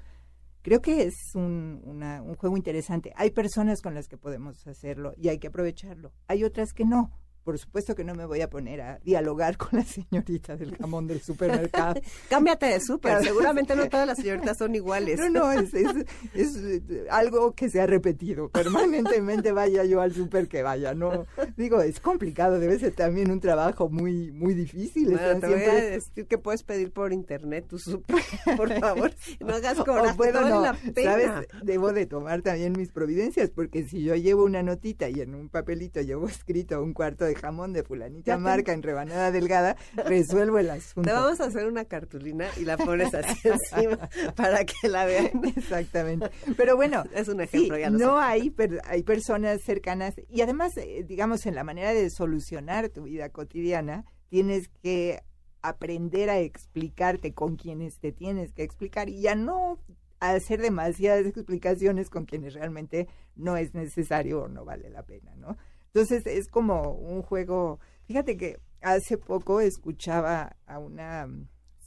Creo 0.62 0.82
que 0.82 1.04
es 1.04 1.16
un, 1.36 1.82
una- 1.84 2.22
un 2.24 2.36
juego 2.36 2.58
interesante. 2.58 3.14
Hay 3.16 3.30
personas 3.32 3.82
con 3.82 3.94
las 3.94 4.08
que 4.08 4.18
podemos 4.18 4.66
hacerlo 4.68 5.14
y 5.16 5.30
hay 5.30 5.38
que 5.38 5.48
aprovecharlo. 5.48 6.12
Hay 6.28 6.44
otras 6.44 6.74
que 6.74 6.86
no. 6.86 7.12
Por 7.46 7.58
supuesto 7.60 7.96
que 7.96 8.04
no 8.04 8.16
me 8.16 8.26
voy 8.26 8.42
a 8.42 8.50
poner 8.50 8.82
a 8.82 9.00
dialogar 9.06 9.56
con 9.56 9.70
la 9.80 9.86
señorita 9.86 10.58
del 10.58 10.76
jamón 10.76 11.08
del 11.08 11.22
supermercado. 11.22 12.02
Cámbiate 12.30 12.66
de 12.66 12.82
súper. 12.82 13.24
Seguramente 13.24 13.76
no 13.76 13.88
todas 13.88 14.08
las 14.08 14.18
señoritas 14.18 14.58
son 14.58 14.74
iguales. 14.76 15.20
No, 15.20 15.30
no, 15.30 15.52
es, 15.52 15.74
es- 15.74 16.06
es, 16.34 16.56
eh, 16.58 17.06
algo 17.12 17.54
que 17.54 17.70
se 17.70 17.80
ha 17.80 17.86
repetido. 17.86 18.50
Permanentemente 18.50 19.52
vaya 19.52 19.84
yo 19.86 20.02
al 20.02 20.12
súper 20.14 20.48
que 20.48 20.64
vaya. 20.64 20.94
No, 20.96 21.26
digo, 21.56 21.82
es 21.82 22.00
complicado, 22.00 22.60
debe 22.60 22.80
ser 22.80 22.94
también 22.94 23.30
un 23.30 23.40
trabajo 23.40 23.90
muy, 23.90 24.32
muy 24.32 24.54
difícil. 24.56 25.12
Bueno, 25.12 25.40
te 25.40 25.48
voy 25.48 25.62
a 25.64 25.74
decir 25.76 26.26
que 26.26 26.38
puedes 26.40 26.64
pedir 26.64 26.92
por 26.92 27.14
internet 27.14 27.66
tu 27.70 27.78
súper, 27.78 28.24
por 28.58 28.74
favor. 28.80 29.12
No 29.40 29.54
hagas 29.54 29.78
coraje, 29.86 30.18
vale 30.18 30.50
no, 30.50 30.62
la 30.64 30.74
pena. 30.74 31.12
¿sabes? 31.12 31.30
Debo 31.64 31.94
de 31.94 32.08
tomar 32.08 32.42
también 32.42 32.74
mis 32.74 32.92
providencias, 32.92 33.52
porque 33.52 33.84
si 33.88 34.02
yo 34.04 34.16
llevo 34.16 34.44
una 34.46 34.64
notita 34.64 35.08
y 35.10 35.22
en 35.22 35.36
un 35.36 35.50
papelito 35.50 36.02
llevo 36.02 36.28
escrito 36.28 36.82
un 36.82 36.94
cuarto 36.94 37.26
de 37.26 37.35
jamón 37.36 37.74
de 37.74 37.84
fulanita 37.84 38.38
marca 38.38 38.74
en 38.74 38.82
rebanada 38.84 39.32
delgada, 39.32 39.76
resuelvo 39.96 40.58
el 40.60 40.70
asunto. 40.72 41.08
Te 41.10 41.14
vamos 41.14 41.40
a 41.40 41.46
hacer 41.46 41.68
una 41.68 41.86
cartulina 41.86 42.48
y 42.60 42.66
la 42.66 42.78
pones 42.78 43.14
así 43.14 43.48
encima 43.48 44.10
para 44.36 44.66
que 44.66 44.88
la 44.90 45.06
vean. 45.06 45.32
Exactamente. 45.56 46.30
Pero 46.58 46.76
bueno, 46.76 47.04
Es 47.14 47.28
un 47.28 47.38
sí, 47.38 47.44
ejemplo, 47.44 47.78
ya 47.78 47.90
lo 47.90 47.98
no 48.00 48.18
sé. 48.20 48.24
hay, 48.26 48.50
per- 48.50 48.82
hay 48.86 49.04
personas 49.04 49.62
cercanas 49.62 50.16
y 50.30 50.42
además, 50.42 50.76
eh, 50.78 51.04
digamos, 51.08 51.46
en 51.46 51.56
la 51.56 51.64
manera 51.64 51.94
de 51.94 52.10
solucionar 52.10 52.90
tu 52.90 53.04
vida 53.04 53.30
cotidiana, 53.30 54.06
tienes 54.30 54.68
que 54.82 55.22
aprender 55.62 56.30
a 56.30 56.40
explicarte 56.40 57.34
con 57.34 57.56
quienes 57.56 58.00
te 58.00 58.12
tienes 58.12 58.54
que 58.54 58.64
explicar 58.64 59.10
y 59.10 59.22
ya 59.22 59.36
no 59.36 59.80
hacer 60.20 60.62
demasiadas 60.62 61.26
explicaciones 61.26 62.10
con 62.10 62.26
quienes 62.26 62.54
realmente 62.54 63.08
no 63.36 63.58
es 63.58 63.74
necesario 63.74 64.44
o 64.44 64.48
no 64.48 64.64
vale 64.66 64.90
la 64.90 65.04
pena, 65.04 65.36
¿no? 65.36 65.58
Entonces 65.96 66.28
es 66.28 66.50
como 66.50 66.92
un 66.92 67.22
juego, 67.22 67.80
fíjate 68.04 68.36
que 68.36 68.60
hace 68.82 69.18
poco 69.18 69.62
escuchaba 69.62 70.58
a 70.66 70.78
una 70.78 71.26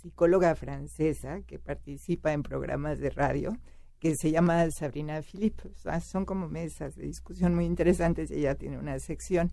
psicóloga 0.00 0.54
francesa 0.54 1.42
que 1.42 1.58
participa 1.58 2.32
en 2.32 2.42
programas 2.42 3.00
de 3.00 3.10
radio 3.10 3.58
que 3.98 4.14
se 4.16 4.30
llama 4.30 4.70
Sabrina 4.70 5.20
Philippe. 5.20 5.74
Son 6.00 6.24
como 6.24 6.48
mesas 6.48 6.96
de 6.96 7.02
discusión 7.02 7.54
muy 7.54 7.66
interesantes 7.66 8.30
ella 8.30 8.54
tiene 8.54 8.78
una 8.78 8.98
sección. 8.98 9.52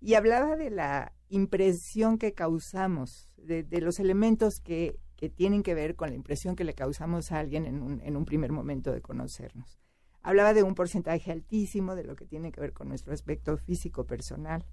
Y 0.00 0.14
hablaba 0.14 0.56
de 0.56 0.70
la 0.70 1.12
impresión 1.28 2.16
que 2.16 2.32
causamos, 2.32 3.30
de, 3.36 3.64
de 3.64 3.82
los 3.82 4.00
elementos 4.00 4.60
que, 4.64 4.98
que 5.14 5.28
tienen 5.28 5.62
que 5.62 5.74
ver 5.74 5.94
con 5.94 6.08
la 6.08 6.16
impresión 6.16 6.56
que 6.56 6.64
le 6.64 6.72
causamos 6.72 7.32
a 7.32 7.38
alguien 7.38 7.66
en 7.66 7.82
un, 7.82 8.00
en 8.00 8.16
un 8.16 8.24
primer 8.24 8.50
momento 8.50 8.92
de 8.92 9.02
conocernos. 9.02 9.78
Hablaba 10.22 10.54
de 10.54 10.62
un 10.62 10.74
porcentaje 10.74 11.32
altísimo 11.32 11.94
de 11.94 12.04
lo 12.04 12.16
que 12.16 12.26
tiene 12.26 12.52
que 12.52 12.60
ver 12.60 12.72
con 12.72 12.88
nuestro 12.88 13.12
aspecto 13.12 13.56
físico 13.56 14.04
personal 14.06 14.64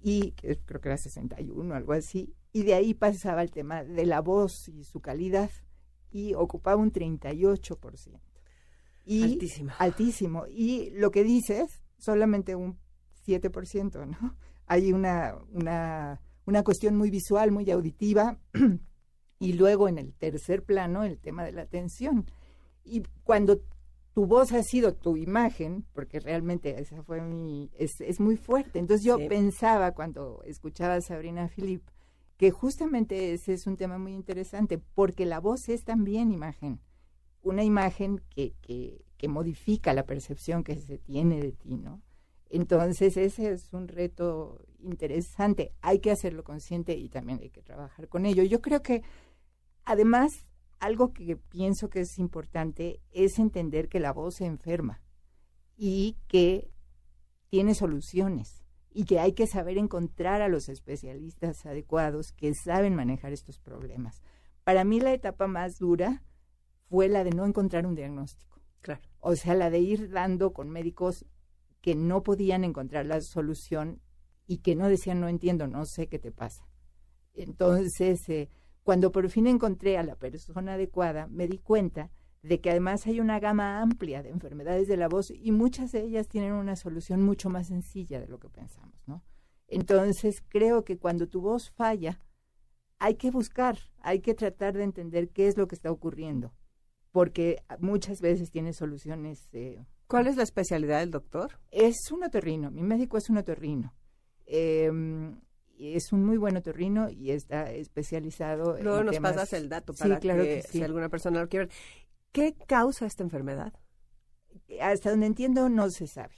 y 0.00 0.32
que 0.32 0.56
creo 0.58 0.80
que 0.80 0.88
era 0.88 0.98
61, 0.98 1.74
algo 1.74 1.92
así, 1.92 2.34
y 2.52 2.64
de 2.64 2.74
ahí 2.74 2.94
pasaba 2.94 3.42
el 3.42 3.50
tema 3.50 3.84
de 3.84 4.04
la 4.04 4.20
voz 4.20 4.68
y 4.68 4.84
su 4.84 5.00
calidad 5.00 5.50
y 6.10 6.34
ocupaba 6.34 6.76
un 6.80 6.92
38%. 6.92 8.20
Y 9.04 9.22
Altísimo. 9.24 9.72
altísimo. 9.78 10.44
Y 10.48 10.90
lo 10.90 11.10
que 11.10 11.24
dices, 11.24 11.82
solamente 11.98 12.54
un 12.54 12.78
7%, 13.26 14.06
¿no? 14.06 14.36
Hay 14.66 14.92
una, 14.92 15.36
una, 15.50 16.20
una 16.44 16.62
cuestión 16.62 16.96
muy 16.96 17.10
visual, 17.10 17.50
muy 17.50 17.70
auditiva, 17.70 18.38
y 19.38 19.54
luego 19.54 19.88
en 19.88 19.98
el 19.98 20.14
tercer 20.14 20.62
plano 20.62 21.04
el 21.04 21.18
tema 21.18 21.44
de 21.44 21.52
la 21.52 21.62
atención. 21.62 22.30
Y 22.84 23.02
cuando 23.24 23.60
tu 24.14 24.26
voz 24.26 24.52
ha 24.52 24.62
sido 24.62 24.94
tu 24.94 25.16
imagen, 25.16 25.86
porque 25.94 26.20
realmente 26.20 26.80
esa 26.80 27.02
fue 27.02 27.20
mi, 27.22 27.70
es, 27.74 28.00
es 28.00 28.20
muy 28.20 28.36
fuerte. 28.36 28.78
Entonces 28.78 29.04
yo 29.04 29.18
Sí. 29.18 29.26
pensaba 29.26 29.92
cuando 29.92 30.42
escuchaba 30.44 30.94
a 30.96 31.00
Sabrina 31.00 31.48
Philip 31.48 31.82
que 32.36 32.50
justamente 32.50 33.32
ese 33.34 33.52
es 33.54 33.66
un 33.66 33.76
tema 33.76 33.98
muy 33.98 34.14
interesante, 34.14 34.78
porque 34.78 35.26
la 35.26 35.38
voz 35.40 35.68
es 35.68 35.84
también 35.84 36.32
imagen 36.32 36.80
una 37.42 37.64
imagen 37.64 38.20
que, 38.30 38.54
que, 38.62 39.04
que 39.16 39.28
modifica 39.28 39.94
la 39.94 40.06
percepción 40.06 40.64
que 40.64 40.76
se 40.76 40.98
tiene 40.98 41.40
de 41.40 41.52
ti, 41.52 41.76
¿no? 41.76 42.02
Entonces 42.50 43.16
ese 43.16 43.50
es 43.52 43.72
un 43.72 43.88
reto 43.88 44.60
interesante. 44.80 45.72
Hay 45.80 46.00
que 46.00 46.10
hacerlo 46.10 46.44
consciente 46.44 46.96
y 46.96 47.08
también 47.08 47.40
hay 47.42 47.50
que 47.50 47.62
trabajar 47.62 48.08
con 48.08 48.26
ello. 48.26 48.42
Yo 48.44 48.60
creo 48.60 48.82
que 48.82 49.02
además 49.84 50.46
algo 50.82 51.12
que 51.12 51.36
pienso 51.36 51.88
que 51.88 52.00
es 52.00 52.18
importante 52.18 53.00
es 53.12 53.38
entender 53.38 53.88
que 53.88 54.00
la 54.00 54.12
voz 54.12 54.34
se 54.34 54.46
enferma 54.46 55.00
y 55.76 56.16
que 56.26 56.72
tiene 57.50 57.76
soluciones 57.76 58.64
y 58.90 59.04
que 59.04 59.20
hay 59.20 59.32
que 59.32 59.46
saber 59.46 59.78
encontrar 59.78 60.42
a 60.42 60.48
los 60.48 60.68
especialistas 60.68 61.64
adecuados 61.66 62.32
que 62.32 62.52
saben 62.54 62.96
manejar 62.96 63.32
estos 63.32 63.60
problemas. 63.60 64.22
Para 64.64 64.82
mí 64.82 64.98
la 64.98 65.12
etapa 65.12 65.46
más 65.46 65.78
dura 65.78 66.24
fue 66.88 67.08
la 67.08 67.22
de 67.22 67.30
no 67.30 67.46
encontrar 67.46 67.86
un 67.86 67.94
diagnóstico. 67.94 68.60
Claro. 68.80 69.02
O 69.20 69.36
sea, 69.36 69.54
la 69.54 69.70
de 69.70 69.78
ir 69.78 70.10
dando 70.10 70.52
con 70.52 70.68
médicos 70.68 71.26
que 71.80 71.94
no 71.94 72.24
podían 72.24 72.64
encontrar 72.64 73.06
la 73.06 73.20
solución 73.20 74.00
y 74.48 74.58
que 74.58 74.74
no 74.74 74.88
decían, 74.88 75.20
no 75.20 75.28
entiendo, 75.28 75.68
no 75.68 75.86
sé 75.86 76.08
qué 76.08 76.18
te 76.18 76.32
pasa. 76.32 76.66
Entonces, 77.34 78.28
eh, 78.28 78.50
cuando 78.82 79.12
por 79.12 79.28
fin 79.28 79.46
encontré 79.46 79.96
a 79.96 80.02
la 80.02 80.16
persona 80.16 80.74
adecuada, 80.74 81.26
me 81.28 81.46
di 81.46 81.58
cuenta 81.58 82.10
de 82.42 82.60
que 82.60 82.70
además 82.70 83.06
hay 83.06 83.20
una 83.20 83.38
gama 83.38 83.80
amplia 83.80 84.22
de 84.22 84.30
enfermedades 84.30 84.88
de 84.88 84.96
la 84.96 85.08
voz 85.08 85.30
y 85.30 85.52
muchas 85.52 85.92
de 85.92 86.02
ellas 86.02 86.28
tienen 86.28 86.52
una 86.52 86.74
solución 86.74 87.22
mucho 87.22 87.48
más 87.48 87.68
sencilla 87.68 88.20
de 88.20 88.26
lo 88.26 88.40
que 88.40 88.48
pensamos, 88.48 89.00
¿no? 89.06 89.22
Entonces, 89.68 90.42
creo 90.48 90.84
que 90.84 90.98
cuando 90.98 91.28
tu 91.28 91.40
voz 91.40 91.70
falla, 91.70 92.20
hay 92.98 93.14
que 93.14 93.30
buscar, 93.30 93.78
hay 94.00 94.20
que 94.20 94.34
tratar 94.34 94.74
de 94.74 94.82
entender 94.82 95.30
qué 95.30 95.46
es 95.46 95.56
lo 95.56 95.66
que 95.68 95.76
está 95.76 95.90
ocurriendo, 95.90 96.52
porque 97.10 97.62
muchas 97.78 98.20
veces 98.20 98.50
tiene 98.50 98.72
soluciones. 98.72 99.48
eh, 99.52 99.86
¿Cuál 100.08 100.26
es 100.26 100.36
la 100.36 100.42
especialidad 100.42 101.00
del 101.00 101.10
doctor? 101.10 101.58
es 101.70 101.96
un 102.10 102.24
otorrino, 102.24 102.70
mi 102.70 102.82
médico 102.82 103.16
es 103.16 103.30
un 103.30 103.38
otorrino. 103.38 103.94
Eh, 104.46 104.90
y 104.90 105.51
es 105.78 106.12
un 106.12 106.24
muy 106.24 106.36
buen 106.36 106.56
otorrino 106.56 107.08
y 107.10 107.30
está 107.30 107.70
especializado 107.72 108.76
Luego 108.80 109.00
en 109.00 109.06
nos 109.06 109.14
temas- 109.16 109.34
pasas 109.34 109.52
el 109.54 109.68
dato 109.68 109.92
Sí, 109.92 110.00
para 110.02 110.18
claro 110.20 110.42
que, 110.44 110.56
que 110.56 110.62
sí. 110.62 110.78
si 110.78 110.82
alguna 110.84 111.08
persona 111.08 111.40
lo 111.40 111.48
quiere 111.48 111.66
ver. 111.66 111.74
¿Qué 112.32 112.54
causa 112.66 113.06
esta 113.06 113.22
enfermedad? 113.22 113.72
hasta 114.80 115.10
donde 115.10 115.26
entiendo 115.26 115.68
no 115.68 115.90
se 115.90 116.06
sabe. 116.06 116.34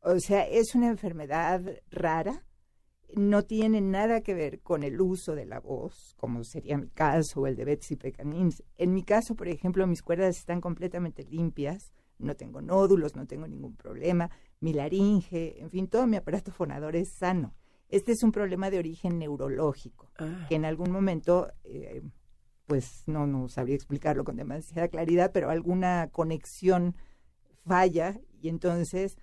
O 0.00 0.18
sea, 0.20 0.46
es 0.48 0.74
una 0.74 0.88
enfermedad 0.88 1.62
rara, 1.90 2.44
no 3.14 3.42
tiene 3.44 3.80
nada 3.80 4.20
que 4.22 4.34
ver 4.34 4.60
con 4.60 4.82
el 4.82 5.00
uso 5.00 5.34
de 5.34 5.46
la 5.46 5.60
voz, 5.60 6.14
como 6.16 6.42
sería 6.44 6.78
mi 6.78 6.88
caso 6.88 7.40
o 7.42 7.46
el 7.46 7.56
de 7.56 7.64
Betsy 7.64 7.96
Pecanins. 7.96 8.62
En 8.76 8.94
mi 8.94 9.02
caso, 9.04 9.34
por 9.36 9.48
ejemplo, 9.48 9.86
mis 9.86 10.02
cuerdas 10.02 10.38
están 10.38 10.60
completamente 10.60 11.24
limpias, 11.24 11.92
no 12.18 12.34
tengo 12.36 12.62
nódulos, 12.62 13.14
no 13.16 13.26
tengo 13.26 13.46
ningún 13.46 13.76
problema, 13.76 14.30
mi 14.60 14.72
laringe, 14.72 15.60
en 15.60 15.70
fin, 15.70 15.88
todo 15.88 16.06
mi 16.06 16.16
aparato 16.16 16.50
fonador 16.52 16.96
es 16.96 17.10
sano. 17.10 17.54
Este 17.92 18.12
es 18.12 18.22
un 18.22 18.32
problema 18.32 18.70
de 18.70 18.78
origen 18.78 19.18
neurológico 19.18 20.10
Ah. 20.18 20.46
que 20.48 20.56
en 20.56 20.64
algún 20.64 20.90
momento, 20.90 21.52
eh, 21.64 22.02
pues 22.66 23.04
no, 23.06 23.26
no 23.26 23.48
sabría 23.48 23.76
explicarlo 23.76 24.24
con 24.24 24.36
demasiada 24.36 24.88
claridad, 24.88 25.30
pero 25.32 25.50
alguna 25.50 26.08
conexión 26.10 26.96
falla 27.66 28.18
y 28.40 28.48
entonces 28.48 29.18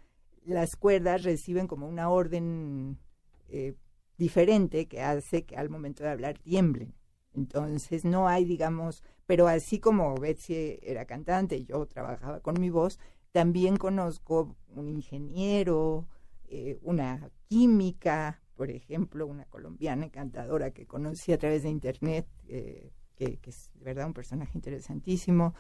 las 0.46 0.76
cuerdas 0.76 1.24
reciben 1.24 1.68
como 1.68 1.88
una 1.88 2.10
orden 2.10 3.00
eh, 3.48 3.76
diferente 4.18 4.88
que 4.88 5.02
hace 5.02 5.46
que 5.46 5.56
al 5.58 5.70
momento 5.70 6.04
de 6.04 6.10
hablar 6.12 6.38
tiemblen. 6.38 6.94
Entonces 7.34 8.06
no 8.06 8.28
hay, 8.28 8.46
digamos, 8.46 9.04
pero 9.26 9.48
así 9.48 9.80
como 9.80 10.16
Betsy 10.16 10.80
era 10.82 11.06
cantante 11.06 11.58
y 11.58 11.66
yo 11.66 11.86
trabajaba 11.88 12.40
con 12.42 12.60
mi 12.60 12.70
voz, 12.70 13.00
también 13.32 13.78
conozco 13.78 14.56
un 14.76 14.90
ingeniero, 14.90 16.08
eh, 16.48 16.78
una 16.82 17.30
química, 17.48 18.42
por 18.60 18.72
ejemplo, 18.72 19.26
una 19.26 19.46
colombiana 19.46 20.04
encantadora 20.04 20.72
que 20.72 20.86
conocí 20.86 21.32
a 21.32 21.38
través 21.38 21.64
de 21.64 21.70
internet, 21.70 22.28
eh, 22.50 22.92
que, 23.16 23.38
que 23.38 23.52
es 23.52 23.72
de 23.76 23.86
verdad 23.86 24.06
un 24.06 24.14
personaje 24.14 24.52
interesantísimo, 24.54 25.56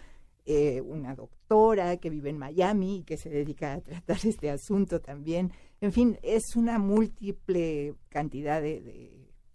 eh, 0.45 0.81
una 0.81 1.15
doctora 1.15 1.95
que 1.95 2.09
vive 2.09 2.29
en 2.29 2.37
Miami 2.37 2.97
y 2.97 3.03
que 3.05 3.15
se 3.15 3.29
dedica 3.29 3.71
a 3.71 3.79
tratar 3.79 4.17
este 4.25 4.49
asunto 4.49 4.99
también. 4.99 5.53
En 5.79 5.93
fin, 5.93 6.19
es 6.23 6.57
una 6.57 6.77
múltiple 6.77 7.95
cantidad 8.09 8.61
de, 8.61 8.81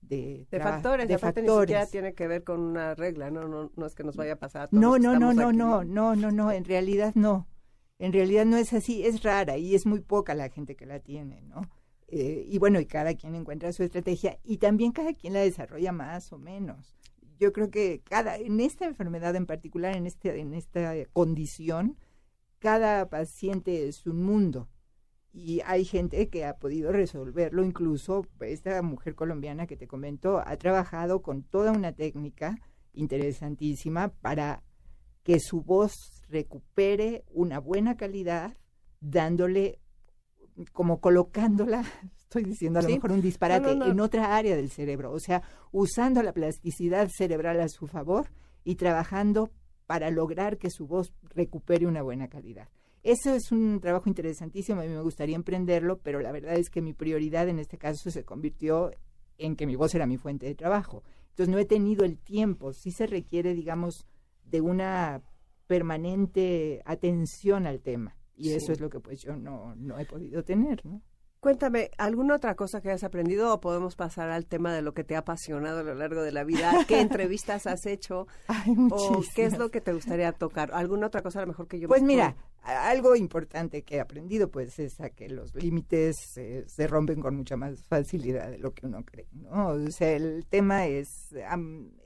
de, 0.00 0.46
de, 0.50 0.59
factores, 0.59 1.07
de 1.07 1.14
aparte 1.16 1.42
ni 1.42 1.48
siquiera 1.48 1.80
factores. 1.80 1.90
tiene 1.90 2.14
que 2.14 2.26
ver 2.26 2.44
con 2.44 2.61
una 2.61 2.94
regla, 2.94 3.30
no, 3.30 3.46
no, 3.46 3.70
no 3.76 3.85
es 3.85 3.94
que 3.94 4.04
nos 4.04 4.16
vaya 4.16 4.33
a 4.33 4.37
pasar 4.37 4.62
a 4.62 4.68
todos 4.68 4.80
No, 4.80 4.98
no, 4.98 5.18
no, 5.18 5.35
no, 5.35 5.48
aquí. 5.48 5.59
no, 5.59 5.85
no, 5.85 6.16
no, 6.16 6.30
no, 6.30 6.50
en 6.50 6.64
realidad 6.64 7.12
no. 7.14 7.46
En 7.98 8.14
realidad 8.14 8.46
no 8.46 8.57
es 8.57 8.72
así, 8.72 9.04
es 9.04 9.23
rara 9.23 9.58
y 9.58 9.75
es 9.75 9.85
muy 9.85 10.00
poca 10.00 10.35
la 10.35 10.48
gente 10.48 10.77
que 10.77 10.87
la 10.87 11.00
tiene, 11.00 11.42
¿no? 11.42 11.68
Eh, 12.17 12.46
y 12.48 12.58
bueno, 12.58 12.79
y 12.79 12.87
cada 12.87 13.15
quien 13.15 13.35
encuentra 13.35 13.73
su 13.73 13.83
estrategia 13.83 14.38
y 14.44 14.58
también 14.58 14.92
cada 14.92 15.15
quien 15.15 15.33
la 15.33 15.40
desarrolla 15.40 15.90
más 15.90 16.33
o 16.33 16.38
menos. 16.38 16.94
Yo 17.40 17.52
creo 17.52 17.73
que 17.73 18.02
cada, 18.04 18.37
en 18.37 18.60
esta 18.60 18.85
enfermedad 18.85 19.35
en 19.35 19.46
particular, 19.46 19.96
en, 19.96 20.06
este, 20.06 20.38
en 20.38 20.54
esta 20.54 20.94
condición, 21.12 21.98
cada 22.60 23.08
paciente 23.08 23.88
es 23.88 24.06
un 24.06 24.23
mundo 24.23 24.69
y 25.33 25.60
hay 25.67 25.85
gente 25.85 26.29
que 26.29 26.44
ha 26.44 26.56
podido 26.56 26.92
resolverlo, 26.92 27.65
incluso 27.65 28.25
esta 28.42 28.81
mujer 28.83 29.17
colombiana 29.17 29.67
que 29.67 29.77
te 29.77 29.88
comento 29.88 30.38
ha 30.38 30.56
trabajado 30.56 31.21
con 31.21 31.42
toda 31.42 31.73
una 31.73 31.94
técnica 31.94 32.60
interesantísima 32.92 34.10
para 34.21 34.62
que 35.25 35.40
su 35.40 35.62
voz 35.62 36.23
recupere 36.29 37.25
una 37.33 37.58
buena 37.58 37.96
calidad, 37.96 38.56
dándole, 39.00 39.81
como 40.73 41.00
colocándola, 41.00 41.83
estoy 42.19 42.44
diciendo 42.44 42.79
a 42.79 42.83
lo 42.83 42.88
Sí. 42.88 42.94
mejor 42.94 43.13
un 43.13 43.21
disparate, 43.23 43.67
No, 43.67 43.75
no, 43.75 43.87
no. 43.87 43.92
en 43.92 44.00
otra 44.00 44.37
área 44.37 44.57
del 44.57 44.71
cerebro, 44.71 45.13
o 45.13 45.21
sea, 45.21 45.42
usando 45.73 46.23
la 46.23 46.33
plasticidad 46.33 47.09
cerebral 47.15 47.61
a 47.61 47.69
su 47.69 47.87
favor 47.87 48.31
y 48.65 48.77
trabajando 48.77 49.50
para 49.87 50.11
lograr 50.11 50.57
que 50.59 50.71
su 50.71 50.87
voz 50.87 51.13
recupere 51.35 51.87
una 51.87 52.02
buena 52.02 52.29
calidad. 52.29 52.69
Eso 53.02 53.35
es 53.35 53.52
un 53.52 53.81
trabajo 53.81 54.09
interesantísimo, 54.09 54.81
a 54.81 54.85
mí 54.85 54.90
me 54.90 55.02
gustaría 55.02 55.37
emprenderlo, 55.37 55.98
pero 55.98 56.21
la 56.21 56.33
verdad 56.33 56.55
es 56.57 56.71
que 56.71 56.81
mi 56.81 56.94
prioridad 56.94 57.48
en 57.48 57.59
este 57.59 57.77
caso 57.77 58.11
se 58.11 58.25
convirtió 58.25 58.92
en 59.37 59.57
que 59.57 59.67
mi 59.67 59.77
voz 59.77 59.94
era 59.94 60.07
mi 60.07 60.17
fuente 60.17 60.46
de 60.46 60.55
trabajo. 60.55 61.02
Entonces 61.31 61.52
no 61.52 61.59
he 61.59 61.67
tenido 61.67 62.05
el 62.05 62.17
tiempo, 62.19 62.73
sí 62.73 62.92
se 62.92 63.07
requiere, 63.07 63.52
digamos, 63.55 64.07
de 64.44 64.61
una 64.63 65.21
permanente 65.67 66.81
atención 66.87 67.67
al 67.67 67.81
tema. 67.81 68.17
Y 68.37 68.48
Sí. 68.50 68.54
eso 68.54 68.72
es 68.72 68.80
lo 68.80 68.88
que 68.90 69.00
pues 69.00 69.20
yo 69.22 69.37
no, 69.37 69.74
no 69.76 69.98
he 69.98 70.04
podido 70.04 70.42
tener, 70.44 70.85
¿no? 70.85 71.02
Cuéntame, 71.40 71.90
¿alguna 71.98 72.37
otra 72.37 72.54
cosa 72.54 72.80
que 72.80 72.88
hayas 72.88 73.04
aprendido 73.04 73.52
o 73.52 73.60
podemos 73.60 73.96
pasar 73.96 74.30
al 74.30 74.46
tema 74.46 74.72
de 74.72 74.80
lo 74.80 74.94
que 74.94 75.04
te 75.04 75.14
ha 75.14 75.18
apasionado 75.18 75.80
a 75.80 75.82
lo 75.82 75.94
largo 75.94 76.22
de 76.22 76.32
la 76.32 76.42
vida? 76.42 76.72
¿Qué 76.88 77.00
entrevistas 77.00 77.66
has 77.66 77.85
hecho? 77.85 78.26
Hay 78.48 78.74
¿O 78.90 79.20
qué 79.37 79.44
es 79.44 79.58
lo 79.58 79.70
que 79.70 79.82
te 79.82 79.92
gustaría 79.92 80.32
tocar? 80.32 80.70
¿Alguna 80.72 81.08
otra 81.08 81.20
cosa 81.20 81.40
a 81.40 81.42
lo 81.42 81.48
mejor 81.48 81.68
que 81.68 81.78
yo 81.78 81.82
me 81.82 81.88
Pues 81.88 82.02
mira, 82.02 82.35
algo 82.62 83.14
importante 83.14 83.82
que 83.82 83.96
he 83.96 84.00
aprendido 84.00 84.50
pues 84.50 84.78
es 84.78 84.98
a 85.02 85.10
que 85.10 85.28
los 85.28 85.54
límites 85.54 86.16
eh, 86.38 86.64
se 86.66 86.87
rompen 86.87 87.20
con 87.20 87.37
mucha 87.37 87.58
más 87.58 87.85
facilidad 87.85 88.50
de 88.50 88.56
lo 88.56 88.72
que 88.72 88.87
uno 88.87 89.04
cree, 89.04 89.28
¿no? 89.32 89.68
O 89.68 89.90
sea, 89.90 90.12
el 90.12 90.46
tema 90.48 90.87
es, 90.87 91.35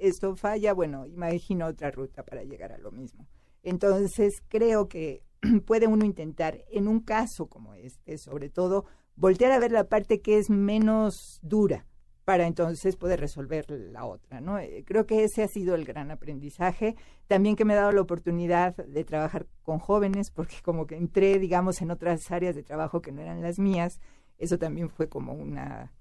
esto 0.00 0.34
falla, 0.34 0.72
bueno, 0.72 1.06
imagino 1.06 1.66
otra 1.66 1.92
ruta 1.92 2.24
para 2.24 2.42
llegar 2.42 2.72
a 2.72 2.78
lo 2.78 2.90
mismo. 2.90 3.24
Entonces, 3.62 4.42
creo 4.48 4.88
que 4.88 5.22
puede 5.66 5.86
uno 5.86 6.04
intentar, 6.04 6.64
en 6.70 6.88
un 6.88 7.00
caso 7.00 7.46
como 7.46 7.74
este, 7.74 8.18
sobre 8.18 8.50
todo, 8.50 8.84
voltear 9.16 9.52
a 9.52 9.58
ver 9.58 9.72
la 9.72 9.88
parte 9.88 10.20
que 10.20 10.38
es 10.38 10.50
menos 10.50 11.40
dura 11.42 11.86
para 12.24 12.46
entonces 12.46 12.96
poder 12.96 13.20
resolver 13.20 13.70
la 13.70 14.04
otra, 14.04 14.42
¿no? 14.42 14.58
Eh, 14.58 14.84
Creo 14.86 15.06
que 15.06 15.24
ese 15.24 15.42
ha 15.42 15.48
sido 15.48 15.74
el 15.74 15.86
gran 15.86 16.10
aprendizaje. 16.10 16.94
También 17.26 17.56
que 17.56 17.64
me 17.64 17.72
he 17.72 17.76
dado 17.76 17.90
la 17.90 18.02
oportunidad 18.02 18.76
de 18.76 19.04
trabajar 19.04 19.46
con 19.62 19.78
jóvenes, 19.78 20.30
porque 20.30 20.56
como 20.62 20.86
que 20.86 20.96
entré, 20.96 21.38
digamos, 21.38 21.80
en 21.80 21.90
otras 21.90 22.30
áreas 22.30 22.54
de 22.54 22.62
trabajo 22.62 23.00
que 23.00 23.12
no 23.12 23.22
eran 23.22 23.40
las 23.40 23.58
mías, 23.58 24.00
eso 24.36 24.58
también 24.58 24.90
fue 24.90 25.08
como 25.08 25.32
una 25.32 25.94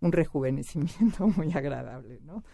un 0.00 0.12
rejuvenecimiento 0.12 1.26
muy 1.36 1.52
agradable, 1.52 2.20
¿no? 2.22 2.44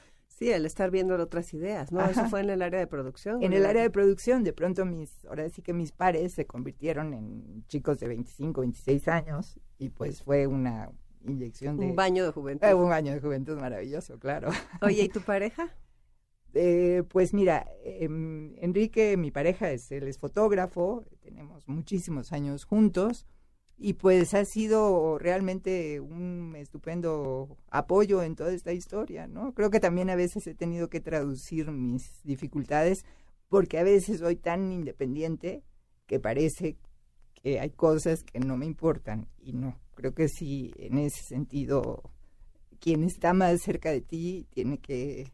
Sí, 0.42 0.52
el 0.52 0.66
estar 0.66 0.90
viendo 0.90 1.14
otras 1.16 1.52
ideas, 1.54 1.92
¿no? 1.92 2.04
Eso 2.04 2.26
fue 2.26 2.40
en 2.40 2.50
el 2.50 2.62
área 2.62 2.80
de 2.80 2.86
producción. 2.86 3.42
En 3.42 3.52
el 3.52 3.66
área 3.66 3.82
de 3.82 3.90
producción, 3.90 4.44
de 4.44 4.52
pronto 4.52 4.84
mis, 4.84 5.24
ahora 5.26 5.48
sí 5.48 5.62
que 5.62 5.72
mis 5.72 5.92
pares 5.92 6.32
se 6.32 6.46
convirtieron 6.46 7.14
en 7.14 7.64
chicos 7.68 7.98
de 8.00 8.08
25, 8.08 8.60
26 8.60 9.08
años 9.08 9.58
y 9.78 9.90
pues 9.90 10.22
fue 10.22 10.46
una 10.46 10.90
inyección 11.24 11.76
de 11.76 11.86
Un 11.86 11.96
baño 11.96 12.24
de 12.24 12.32
juventud. 12.32 12.66
Eh, 12.66 12.74
un 12.74 12.88
baño 12.88 13.12
de 13.12 13.20
juventud 13.20 13.58
maravilloso, 13.58 14.18
claro. 14.18 14.50
Oye, 14.82 15.04
¿y 15.04 15.08
tu 15.08 15.20
pareja? 15.20 15.70
Eh, 16.54 17.02
pues 17.08 17.32
mira, 17.32 17.66
em, 17.84 18.54
Enrique, 18.58 19.16
mi 19.16 19.30
pareja, 19.30 19.70
es, 19.70 19.90
él 19.90 20.06
es 20.08 20.18
fotógrafo, 20.18 21.04
tenemos 21.20 21.66
muchísimos 21.66 22.32
años 22.32 22.64
juntos 22.64 23.26
y 23.82 23.94
pues 23.94 24.32
ha 24.34 24.44
sido 24.44 25.18
realmente 25.18 25.98
un 25.98 26.54
estupendo 26.56 27.58
apoyo 27.68 28.22
en 28.22 28.36
toda 28.36 28.52
esta 28.52 28.72
historia, 28.72 29.26
¿no? 29.26 29.54
Creo 29.54 29.70
que 29.70 29.80
también 29.80 30.08
a 30.08 30.14
veces 30.14 30.46
he 30.46 30.54
tenido 30.54 30.88
que 30.88 31.00
traducir 31.00 31.72
mis 31.72 32.22
dificultades 32.22 33.04
porque 33.48 33.80
a 33.80 33.82
veces 33.82 34.20
soy 34.20 34.36
tan 34.36 34.70
independiente 34.70 35.64
que 36.06 36.20
parece 36.20 36.78
que 37.34 37.58
hay 37.58 37.70
cosas 37.70 38.22
que 38.22 38.38
no 38.38 38.56
me 38.56 38.66
importan 38.66 39.26
y 39.40 39.52
no. 39.52 39.80
Creo 39.96 40.14
que 40.14 40.28
sí, 40.28 40.72
en 40.76 40.98
ese 40.98 41.24
sentido, 41.24 42.04
quien 42.78 43.02
está 43.02 43.34
más 43.34 43.62
cerca 43.62 43.90
de 43.90 44.00
ti 44.00 44.46
tiene 44.50 44.78
que 44.78 45.32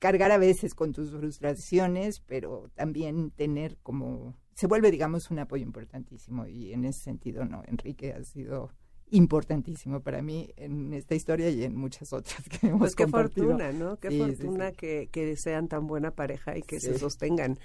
cargar 0.00 0.32
a 0.32 0.38
veces 0.38 0.74
con 0.74 0.92
tus 0.92 1.12
frustraciones, 1.12 2.18
pero 2.26 2.70
también 2.74 3.30
tener 3.30 3.78
como, 3.84 4.34
se 4.54 4.66
vuelve 4.66 4.90
digamos 4.90 5.30
un 5.30 5.38
apoyo 5.38 5.62
importantísimo 5.64 6.46
y 6.46 6.72
en 6.72 6.84
ese 6.84 7.00
sentido 7.02 7.44
no, 7.44 7.62
Enrique 7.66 8.12
ha 8.12 8.22
sido 8.24 8.70
importantísimo 9.10 10.00
para 10.00 10.22
mí 10.22 10.52
en 10.56 10.92
esta 10.94 11.14
historia 11.14 11.50
y 11.50 11.64
en 11.64 11.76
muchas 11.76 12.12
otras 12.12 12.48
que 12.48 12.68
hemos 12.68 12.78
Pues 12.80 12.94
qué 12.94 13.04
compartido. 13.04 13.48
fortuna, 13.48 13.72
¿no? 13.72 13.98
Qué 13.98 14.10
Sí, 14.10 14.18
fortuna 14.18 14.70
sí. 14.70 14.76
Que, 14.76 15.08
que 15.12 15.36
sean 15.36 15.68
tan 15.68 15.86
buena 15.86 16.12
pareja 16.14 16.56
y 16.56 16.62
que 16.62 16.80
se 16.80 16.98
sostengan. 16.98 17.58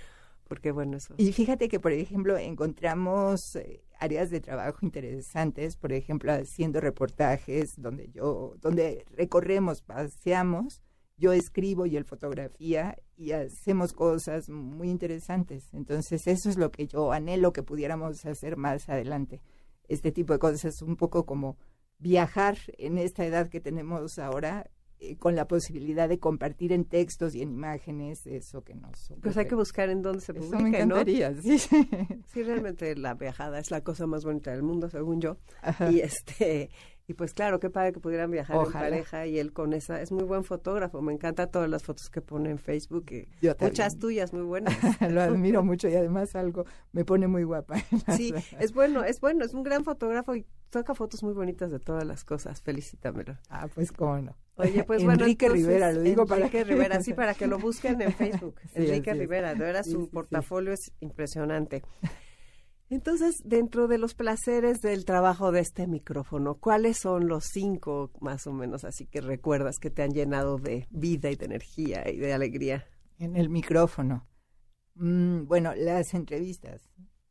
Porque 0.47 0.71
bueno, 0.71 0.97
eso. 0.97 1.13
Y 1.17 1.33
fíjate 1.33 1.67
que, 1.67 1.79
por 1.79 1.91
ejemplo, 1.91 2.37
encontramos 2.37 3.55
eh, 3.57 3.83
áreas 3.99 4.29
de 4.29 4.39
trabajo 4.39 4.79
interesantes, 4.81 5.75
por 5.75 5.91
ejemplo, 5.91 6.31
haciendo 6.31 6.79
reportajes 6.79 7.73
donde 7.77 8.09
yo, 8.11 8.55
donde 8.61 9.05
recorremos, 9.15 9.81
paseamos, 9.81 10.81
yo 11.17 11.33
escribo 11.33 11.85
y 11.85 11.97
él 11.97 12.05
fotografía 12.05 12.97
y 13.17 13.31
hacemos 13.31 13.93
cosas 13.93 14.47
muy 14.49 14.89
interesantes. 14.89 15.73
Entonces, 15.73 16.27
eso 16.27 16.49
es 16.49 16.57
lo 16.57 16.71
que 16.71 16.87
yo 16.87 17.11
anhelo 17.11 17.51
que 17.51 17.63
pudiéramos 17.63 18.23
hacer 18.25 18.57
más 18.57 18.87
adelante. 18.87 19.41
Este 19.87 20.11
tipo 20.11 20.33
de 20.33 20.39
cosas 20.39 20.81
un 20.81 20.95
poco 20.95 21.25
como 21.25 21.57
viajar 21.97 22.57
en 22.77 22.97
esta 22.99 23.25
edad 23.25 23.49
que 23.49 23.59
tenemos 23.59 24.19
ahora 24.19 24.69
eh, 24.99 25.17
con 25.17 25.35
la 25.35 25.47
posibilidad 25.47 26.07
de 26.07 26.19
compartir 26.19 26.71
en 26.71 26.85
textos 26.85 27.33
y 27.33 27.41
en 27.41 27.51
imágenes 27.51 28.25
eso 28.27 28.63
que 28.63 28.75
nos 28.75 29.13
Pues 29.21 29.37
hay 29.37 29.47
que 29.47 29.55
buscar 29.55 29.89
en 29.89 30.01
dónde 30.01 30.21
se 30.21 30.31
eso 30.33 30.41
publique, 30.41 30.63
me 30.63 30.85
¿no? 30.85 30.95
encantaría, 30.97 31.33
sí. 31.41 31.57
Sí, 31.59 32.43
realmente 32.43 32.95
la 32.95 33.15
viajada 33.15 33.59
es 33.59 33.71
la 33.71 33.83
cosa 33.83 34.05
más 34.05 34.25
bonita 34.25 34.51
del 34.51 34.63
mundo, 34.63 34.89
según 34.89 35.21
yo. 35.21 35.37
Ajá. 35.61 35.91
Y 35.91 36.01
este 36.01 36.69
y 37.09 37.13
pues 37.13 37.33
claro, 37.33 37.61
qué 37.61 37.69
padre 37.69 37.93
que 37.93 38.01
pudieran 38.01 38.29
viajar 38.29 38.57
Ojalá. 38.57 38.87
en 38.87 38.91
pareja 38.93 39.25
y 39.27 39.39
él 39.39 39.53
con 39.53 39.71
esa 39.71 40.01
es 40.01 40.11
muy 40.11 40.25
buen 40.25 40.43
fotógrafo, 40.43 41.01
me 41.01 41.13
encanta 41.13 41.47
todas 41.47 41.69
las 41.69 41.83
fotos 41.83 42.09
que 42.09 42.19
pone 42.21 42.49
en 42.51 42.57
Facebook 42.59 43.05
y 43.11 43.29
Yo 43.41 43.55
muchas 43.61 43.97
tuyas 43.97 44.33
muy 44.33 44.41
buenas. 44.43 44.73
Lo 45.09 45.21
admiro 45.21 45.63
mucho 45.63 45.87
y 45.87 45.95
además 45.95 46.35
algo 46.35 46.65
me 46.91 47.05
pone 47.05 47.27
muy 47.27 47.43
guapa. 47.43 47.75
Sí, 48.17 48.33
es 48.59 48.73
bueno, 48.73 49.05
es 49.05 49.21
bueno, 49.21 49.45
es 49.45 49.53
un 49.53 49.63
gran 49.63 49.85
fotógrafo 49.85 50.35
y 50.35 50.45
saca 50.73 50.93
fotos 50.95 51.23
muy 51.23 51.33
bonitas 51.33 51.71
de 51.71 51.79
todas 51.79 52.03
las 52.05 52.25
cosas. 52.25 52.61
Felicítamelo. 52.61 53.37
Ah, 53.49 53.67
pues 53.73 53.93
cómo 53.93 54.17
no. 54.19 54.35
Oye, 54.57 54.83
pues 54.83 55.01
bueno, 55.05 55.21
Enrique 55.23 55.45
entonces, 55.45 55.65
Rivera, 55.67 55.93
lo 55.93 56.01
digo 56.01 56.25
para 56.25 56.41
Enrique 56.41 56.57
que- 56.57 56.63
Rivera, 56.65 57.01
sí, 57.01 57.13
para 57.13 57.33
que 57.35 57.47
lo 57.47 57.57
busquen 57.57 58.01
en 58.01 58.11
Facebook. 58.11 58.55
Sí, 58.75 58.85
Enrique. 58.85 59.13
Rivera, 59.13 59.55
de 59.55 59.83
Sí, 59.83 59.91
su 59.91 60.01
sí. 60.01 60.09
portafolio 60.11 60.73
es 60.73 60.91
impresionante. 60.99 61.83
Entonces, 62.89 63.41
dentro 63.43 63.87
de 63.87 63.97
los 63.97 64.13
placeres 64.13 64.79
del 64.79 65.03
trabajo 65.03 65.51
de 65.51 65.59
este 65.59 65.87
micrófono, 65.87 66.55
¿cuáles 66.55 66.97
son 66.97 67.27
los 67.27 67.45
cinco 67.45 68.11
más 68.21 68.47
o 68.47 68.53
menos 68.53 68.85
así 68.85 69.05
que 69.05 69.19
recuerdas 69.19 69.77
que 69.77 69.89
te 69.89 70.03
han 70.03 70.11
llenado 70.11 70.57
de 70.57 70.87
vida 70.89 71.29
y 71.29 71.35
de 71.35 71.45
energía 71.45 72.09
y 72.09 72.17
de 72.17 72.31
alegría? 72.33 72.85
En 73.19 73.35
el 73.35 73.49
micrófono. 73.49 74.25
Mm, 74.95 75.47
bueno, 75.47 75.73
las 75.75 76.13
entrevistas. 76.13 76.81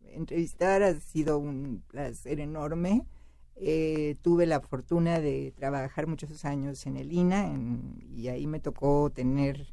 Entrevistar 0.01 0.83
ha 0.83 1.01
sido 1.01 1.39
un 1.39 1.83
placer 1.89 2.41
enorme. 2.41 3.07
Eh, 3.57 4.17
tuve 4.21 4.45
la 4.45 4.61
fortuna 4.61 5.21
de 5.21 5.55
trabajar 5.57 6.07
muchos 6.07 6.45
años 6.45 6.85
en 6.85 6.99
el 6.99 7.13
INA 7.13 7.47
en- 7.47 7.99
y 8.15 8.29
ahí 8.29 8.47
me 8.47 8.61
tocó 8.61 9.11
tener 9.11 9.69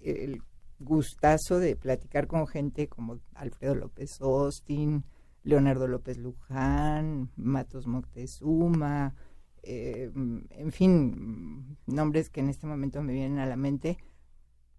el 0.00 0.42
gustazo 0.84 1.58
de 1.58 1.76
platicar 1.76 2.26
con 2.26 2.46
gente 2.46 2.88
como 2.88 3.20
Alfredo 3.34 3.74
López 3.74 4.20
Austin, 4.20 5.04
Leonardo 5.44 5.88
López 5.88 6.18
Luján, 6.18 7.30
Matos 7.36 7.86
Moctezuma, 7.86 9.14
eh, 9.62 10.10
en 10.14 10.72
fin, 10.72 11.78
nombres 11.86 12.30
que 12.30 12.40
en 12.40 12.48
este 12.48 12.66
momento 12.66 13.02
me 13.02 13.12
vienen 13.12 13.38
a 13.38 13.46
la 13.46 13.56
mente. 13.56 13.98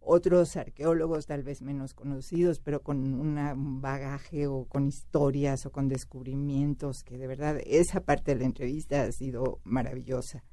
Otros 0.06 0.58
arqueólogos 0.58 1.28
tal 1.28 1.44
vez 1.44 1.62
menos 1.62 1.94
conocidos, 1.94 2.60
pero 2.60 2.84
con 2.84 3.14
un 3.14 3.82
bagaje 3.82 4.48
o 4.48 4.66
con 4.66 4.86
historias 4.88 5.66
o 5.66 5.72
con 5.72 5.88
descubrimientos 5.88 7.04
que 7.04 7.18
de 7.18 7.28
verdad 7.28 7.58
esa 7.66 8.02
parte 8.02 8.34
de 8.34 8.42
la 8.42 8.46
entrevista 8.46 9.04
ha 9.04 9.12
sido 9.14 9.62
maravillosa. 9.64 10.44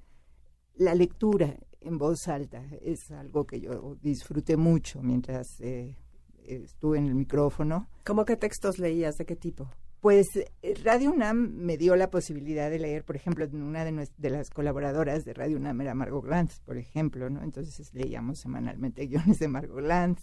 La 0.76 0.94
lectura 0.94 1.56
en 1.80 1.98
voz 1.98 2.28
alta 2.28 2.64
es 2.82 3.10
algo 3.10 3.46
que 3.46 3.60
yo 3.60 3.96
disfruté 4.02 4.56
mucho 4.56 5.02
mientras 5.02 5.60
eh, 5.60 5.96
estuve 6.44 6.98
en 6.98 7.06
el 7.06 7.14
micrófono. 7.14 7.88
¿Cómo 8.04 8.24
qué 8.24 8.36
textos 8.36 8.78
leías? 8.78 9.16
¿De 9.18 9.24
qué 9.26 9.36
tipo? 9.36 9.70
Pues 10.00 10.28
eh, 10.36 10.74
Radio 10.82 11.12
UNAM 11.12 11.52
me 11.56 11.76
dio 11.76 11.94
la 11.94 12.08
posibilidad 12.10 12.70
de 12.70 12.78
leer, 12.78 13.04
por 13.04 13.16
ejemplo, 13.16 13.46
una 13.52 13.84
de, 13.84 13.92
nues- 13.92 14.14
de 14.16 14.30
las 14.30 14.48
colaboradoras 14.48 15.24
de 15.24 15.34
Radio 15.34 15.58
UNAM 15.58 15.80
era 15.82 15.94
Margot 15.94 16.24
Glantz, 16.24 16.60
por 16.60 16.78
ejemplo, 16.78 17.28
¿no? 17.28 17.42
Entonces 17.42 17.92
leíamos 17.92 18.38
semanalmente 18.38 19.06
guiones 19.06 19.38
de 19.38 19.48
Margot 19.48 19.76
Glantz, 19.76 20.22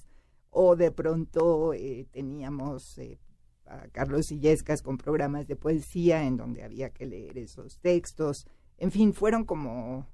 o 0.50 0.76
de 0.76 0.92
pronto 0.92 1.74
eh, 1.74 2.08
teníamos 2.12 2.98
eh, 2.98 3.20
a 3.68 3.88
Carlos 3.90 4.32
Illescas 4.32 4.82
con 4.82 4.98
programas 4.98 5.46
de 5.46 5.56
poesía 5.56 6.24
en 6.24 6.38
donde 6.38 6.64
había 6.64 6.90
que 6.90 7.06
leer 7.06 7.38
esos 7.38 7.78
textos. 7.80 8.48
En 8.80 8.90
fin, 8.92 9.14
fueron 9.14 9.46
como, 9.46 10.08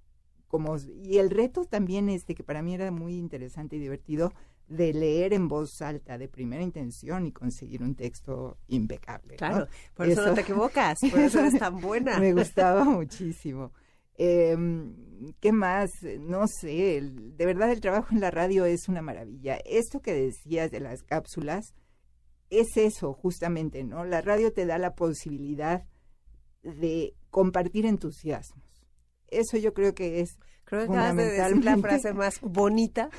como 0.54 0.76
y 1.04 1.18
el 1.18 1.32
reto 1.32 1.66
también 1.66 2.10
este 2.10 2.36
que 2.36 2.44
para 2.44 2.62
mí 2.62 2.76
era 2.76 2.92
muy 2.92 3.16
interesante 3.18 3.76
y 3.78 3.80
divertido 3.80 4.32
de 4.68 4.94
leer 4.94 5.34
en 5.34 5.48
voz 5.48 5.82
alta 5.82 6.20
de 6.20 6.28
primera 6.28 6.62
intención 6.62 7.26
y 7.26 7.32
conseguir 7.32 7.82
un 7.82 7.96
texto 7.96 8.60
impecable. 8.68 9.32
¿no? 9.34 9.38
Claro, 9.38 9.68
por 9.96 10.08
eso, 10.08 10.28
no 10.28 10.36
te 10.36 10.42
equivocas, 10.42 11.00
por 11.10 11.20
eso 11.20 11.40
eres 11.40 11.58
tan 11.58 11.82
buena. 11.82 12.20
Me 12.20 12.34
gustaba 12.34 12.84
muchísimo. 12.84 13.72
Eh, 14.16 14.56
¿Qué 15.40 15.52
más? 15.52 15.90
No 16.20 16.46
sé, 16.48 16.98
el- 16.98 17.36
de 17.36 17.46
verdad 17.48 17.72
el 17.72 17.82
trabajo 17.82 18.10
en 18.14 18.22
la 18.22 18.30
radio 18.30 18.66
es 18.66 18.88
una 18.88 19.02
maravilla. 19.02 19.58
Esto 19.66 20.02
que 20.02 20.14
decías 20.14 20.70
de 20.70 20.82
las 20.82 21.02
cápsulas 21.02 21.74
es 22.52 22.78
eso, 22.78 23.12
justamente, 23.14 23.84
¿no? 23.84 24.06
La 24.06 24.22
radio 24.22 24.54
te 24.54 24.68
da 24.68 24.78
la 24.78 24.94
posibilidad 24.94 25.88
de 26.62 27.16
compartir 27.32 27.88
entusiasmos. 27.88 28.63
Eso 29.40 29.58
yo 29.58 29.74
creo 29.74 29.94
que 29.94 30.22
es 30.22 30.38
Creo 30.66 30.88
que 30.88 30.94
acabas 30.94 31.16
de 31.18 31.26
decir 31.26 31.64
la 31.64 31.78
frase 31.78 32.14
más 32.14 32.40
bonita 32.42 33.10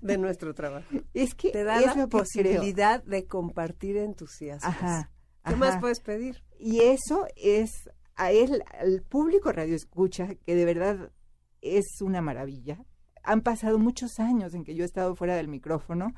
de 0.00 0.18
nuestro 0.18 0.54
trabajo. 0.54 0.88
Es 1.14 1.34
que 1.34 1.50
Te 1.50 1.64
da 1.64 1.78
es 1.78 1.86
la 1.86 1.92
creo. 1.92 2.08
posibilidad 2.08 3.02
de 3.04 3.26
compartir 3.26 3.96
entusiasmos. 3.96 4.74
Ajá. 4.74 5.10
¿Qué 5.44 5.50
ajá. 5.50 5.56
más 5.56 5.78
puedes 5.80 6.00
pedir? 6.00 6.42
Y 6.58 6.80
eso 6.80 7.26
es 7.36 7.70
a 8.16 8.30
él, 8.32 8.62
al 8.78 9.02
público 9.02 9.52
radio 9.52 9.74
escucha, 9.74 10.34
que 10.44 10.54
de 10.54 10.64
verdad 10.64 11.12
es 11.60 12.00
una 12.00 12.20
maravilla. 12.20 12.84
Han 13.22 13.42
pasado 13.42 13.78
muchos 13.78 14.18
años 14.18 14.52
en 14.54 14.64
que 14.64 14.74
yo 14.74 14.82
he 14.82 14.86
estado 14.86 15.14
fuera 15.14 15.36
del 15.36 15.48
micrófono 15.48 16.12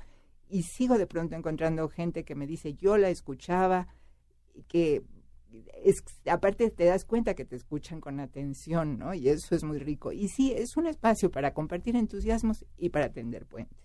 y 0.49 0.63
sigo 0.63 0.99
de 0.99 1.07
pronto 1.07 1.37
encontrando 1.37 1.89
gente 1.89 2.25
que 2.25 2.35
me 2.35 2.47
dice, 2.47 2.75
yo 2.75 2.97
la 2.97 3.11
escuchaba, 3.11 3.89
que 4.69 5.03
es, 5.83 5.97
aparte 6.27 6.71
te 6.71 6.85
das 6.85 7.05
cuenta 7.05 7.35
que 7.35 7.45
te 7.45 7.57
escuchan 7.57 8.01
con 8.01 8.21
atención, 8.21 8.99
¿no? 8.99 9.15
Y 9.15 9.29
eso 9.29 9.55
es 9.55 9.65
muy 9.65 9.79
rico. 9.79 10.13
Y 10.13 10.29
sí, 10.29 10.53
es 10.53 10.77
un 10.77 10.87
espacio 10.87 11.31
para 11.31 11.55
compartir 11.55 11.97
entusiasmos 11.97 12.65
y 12.77 12.91
para 12.91 13.13
tender 13.13 13.47
puentes. 13.47 13.79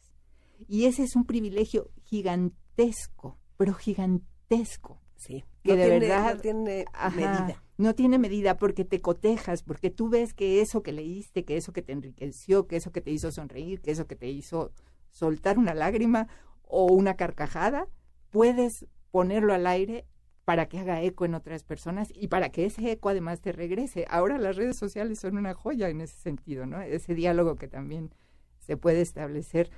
Y 0.67 0.85
ese 0.85 1.03
es 1.03 1.15
un 1.15 1.25
privilegio 1.25 1.91
gigantesco, 2.03 3.37
pero 3.57 3.73
gigantesco 3.73 5.01
Sí. 5.15 5.43
que 5.63 5.71
no 5.71 5.77
de 5.77 5.83
tiene, 5.83 5.99
verdad 5.99 6.35
no 6.35 6.41
tiene 6.41 6.85
Ajá, 6.93 7.15
medida. 7.15 7.63
No 7.77 7.93
tiene 7.93 8.17
medida 8.17 8.57
porque 8.57 8.85
te 8.85 9.01
cotejas, 9.01 9.63
porque 9.63 9.89
tú 9.89 10.09
ves 10.09 10.33
que 10.33 10.61
eso 10.61 10.81
que 10.81 10.93
leíste, 10.93 11.43
que 11.43 11.57
eso 11.57 11.73
que 11.73 11.81
te 11.81 11.91
enriqueció, 11.91 12.67
que 12.67 12.77
eso 12.77 12.91
que 12.91 13.01
te 13.01 13.11
hizo 13.11 13.31
sonreír, 13.31 13.81
que 13.81 13.91
eso 13.91 14.07
que 14.07 14.15
te 14.15 14.27
hizo 14.29 14.71
soltar 15.09 15.57
una 15.57 15.73
lágrima 15.73 16.27
o 16.63 16.85
una 16.85 17.15
carcajada, 17.15 17.87
puedes 18.29 18.85
ponerlo 19.11 19.53
al 19.53 19.67
aire 19.67 20.05
para 20.49 20.65
que 20.67 20.79
haga 20.79 21.03
eco 21.03 21.25
en 21.25 21.35
otras 21.35 21.63
personas 21.63 22.11
y 22.11 22.27
para 22.27 22.49
que 22.49 22.65
ese 22.65 22.91
eco 22.91 23.09
además 23.09 23.39
te 23.39 23.51
regrese. 23.51 24.07
Ahora 24.09 24.39
las 24.39 24.55
redes 24.55 24.77
sociales 24.77 25.19
son 25.19 25.37
una 25.37 25.53
joya 25.53 25.89
en 25.89 26.01
ese 26.01 26.17
sentido, 26.19 26.65
¿no? 26.65 26.81
Ese 26.81 27.13
diálogo 27.13 27.55
que 27.55 27.67
también 27.67 28.15
se 28.57 28.75
puede 28.75 29.01
establecer. 29.01 29.69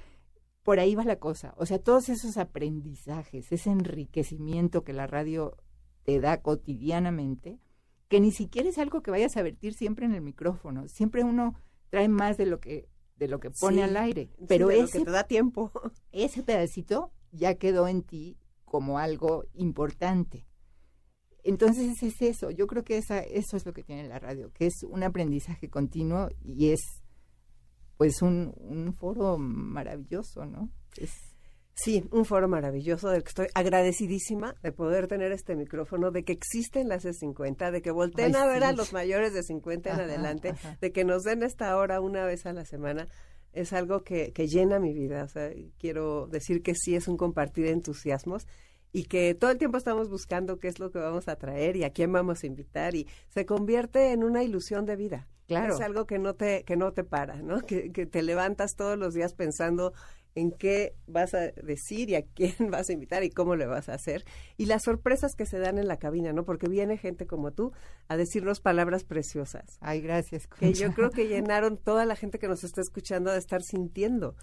Por 0.64 0.80
ahí 0.80 0.96
va 0.96 1.04
la 1.04 1.18
cosa. 1.18 1.54
O 1.58 1.66
sea, 1.66 1.78
todos 1.78 2.08
esos 2.08 2.38
aprendizajes, 2.38 3.52
ese 3.52 3.70
enriquecimiento 3.70 4.86
que 4.86 4.94
la 4.94 5.08
radio 5.08 5.58
te 6.04 6.22
da 6.22 6.42
cotidianamente, 6.42 7.60
que 8.08 8.22
ni 8.22 8.32
siquiera 8.32 8.70
es 8.70 8.78
algo 8.78 9.02
que 9.02 9.12
vayas 9.12 9.36
a 9.36 9.42
vertir 9.42 9.74
siempre 9.74 10.06
en 10.06 10.14
el 10.14 10.22
micrófono. 10.22 10.88
Siempre 10.88 11.26
uno 11.26 11.54
trae 11.90 12.08
más 12.08 12.38
de 12.38 12.46
lo 12.46 12.62
que 12.62 12.88
de 13.18 13.28
lo 13.28 13.42
que 13.42 13.52
pone 13.52 13.76
Sí, 13.80 13.82
al 13.82 13.98
aire. 13.98 14.30
Sí, 14.40 14.46
Pero 14.48 14.68
lo 14.68 14.72
ese 14.72 15.00
que 15.00 15.04
te 15.04 15.12
da 15.12 15.26
tiempo. 15.26 15.70
ese 16.14 16.44
pedacito 16.44 17.12
ya 17.34 17.56
quedó 17.56 17.90
en 17.90 18.04
ti 18.04 18.38
como 18.64 19.00
algo 19.00 19.44
importante. 19.54 20.48
Entonces 21.44 22.02
es 22.04 22.22
eso, 22.22 22.52
yo 22.52 22.68
creo 22.68 22.84
que 22.84 22.98
esa, 22.98 23.20
eso 23.20 23.58
es 23.58 23.66
lo 23.66 23.74
que 23.74 23.84
tiene 23.84 24.08
la 24.08 24.20
radio, 24.20 24.52
que 24.54 24.68
es 24.68 24.84
un 24.84 25.04
aprendizaje 25.04 25.70
continuo 25.70 26.30
y 26.44 26.70
es 26.72 26.82
pues 27.98 28.22
un, 28.22 28.54
un 28.58 28.94
foro 28.94 29.38
maravilloso, 29.38 30.46
¿no? 30.46 30.70
Es, 30.98 31.12
Sí, 31.74 32.04
un 32.12 32.26
foro 32.26 32.48
maravilloso 32.48 33.10
del 33.10 33.24
que 33.24 33.30
estoy 33.30 33.48
agradecidísima 33.56 34.56
de 34.62 34.72
poder 34.72 35.08
tener 35.08 35.32
este 35.32 35.56
micrófono, 35.56 36.12
de 36.12 36.24
que 36.24 36.34
existen 36.34 36.88
las 36.90 37.06
C50, 37.06 37.72
de 37.72 37.82
que 37.82 37.92
volteen 37.92 38.36
Ay, 38.36 38.42
a 38.42 38.46
ver 38.46 38.64
a 38.64 38.74
los 38.74 38.94
mayores 38.94 39.34
de 39.34 39.42
50 39.42 39.90
en 39.90 39.96
Ajá, 39.96 40.04
adelante, 40.04 40.50
ajá. 40.50 40.78
de 40.80 40.92
que 40.92 41.06
nos 41.06 41.24
den 41.24 41.44
esta 41.44 41.76
hora 41.78 42.02
una 42.02 42.26
vez 42.26 42.46
a 42.46 42.54
la 42.54 42.66
semana. 42.66 43.08
Es 43.54 43.74
algo 43.74 44.04
que, 44.04 44.32
que 44.32 44.48
llena 44.48 44.80
mi 44.80 44.94
vida. 44.94 45.24
O 45.24 45.28
sea, 45.28 45.50
quiero 45.80 46.28
decir 46.28 46.62
que 46.62 46.76
sí 46.76 46.96
es 46.96 47.08
un 47.08 47.18
compartir 47.18 47.66
entusiasmos 47.66 48.46
y 48.94 49.06
que 49.06 49.34
todo 49.36 49.52
el 49.52 49.58
tiempo 49.58 49.78
estamos 49.78 50.10
buscando 50.10 50.60
qué 50.60 50.68
es 50.68 50.80
lo 50.80 50.92
que 50.92 51.00
vamos 51.00 51.28
a 51.28 51.36
traer 51.38 51.76
y 51.76 51.84
a 51.84 51.92
quién 51.92 52.12
vamos 52.12 52.44
a 52.44 52.48
invitar 52.48 52.96
y 52.96 53.08
se 53.30 53.46
convierte 53.46 54.12
en 54.12 54.24
una 54.24 54.44
ilusión 54.44 54.86
de 54.86 54.96
vida. 54.96 55.28
Claro. 55.48 55.76
Es 55.76 55.82
algo 55.82 56.06
que 56.06 56.18
no 56.18 56.36
te, 56.36 56.64
que 56.64 56.78
no 56.78 56.94
te 56.94 57.04
para, 57.04 57.42
¿no? 57.42 57.60
Que, 57.68 57.92
que 57.92 58.06
te 58.06 58.22
levantas 58.22 58.76
todos 58.76 58.98
los 58.98 59.14
días 59.14 59.34
pensando 59.34 59.94
en 60.36 60.52
qué 60.52 60.96
vas 61.08 61.34
a 61.34 61.52
decir 61.52 62.10
y 62.10 62.16
a 62.16 62.24
quién 62.24 62.54
vas 62.72 62.90
a 62.90 62.94
invitar 62.94 63.24
y 63.24 63.30
cómo 63.30 63.56
le 63.56 63.66
vas 63.66 63.90
a 63.90 63.94
hacer. 63.94 64.24
Y 64.58 64.66
las 64.66 64.84
sorpresas 64.84 65.36
que 65.36 65.46
se 65.46 65.60
dan 65.60 65.78
en 65.78 65.88
la 65.88 65.98
cabina, 65.98 66.34
¿no? 66.34 66.46
Porque 66.46 66.68
viene 66.68 66.98
gente 66.98 67.28
como 67.28 67.52
tú 67.52 67.74
a 68.08 68.18
decirnos 68.18 68.62
palabras 68.62 69.04
preciosas. 69.04 69.78
ay, 69.82 70.02
gracias. 70.02 70.48
Que 70.48 70.74
yo 70.74 70.88
Concha. 70.88 70.96
creo 70.96 71.10
que 71.12 71.28
llenaron 71.28 71.78
toda 71.78 72.06
la 72.06 72.16
gente 72.16 72.40
que 72.40 72.48
nos 72.48 72.64
está 72.64 72.82
escuchando 72.82 73.32
de 73.32 73.40
estar 73.40 73.62
sintiendo. 73.62 74.36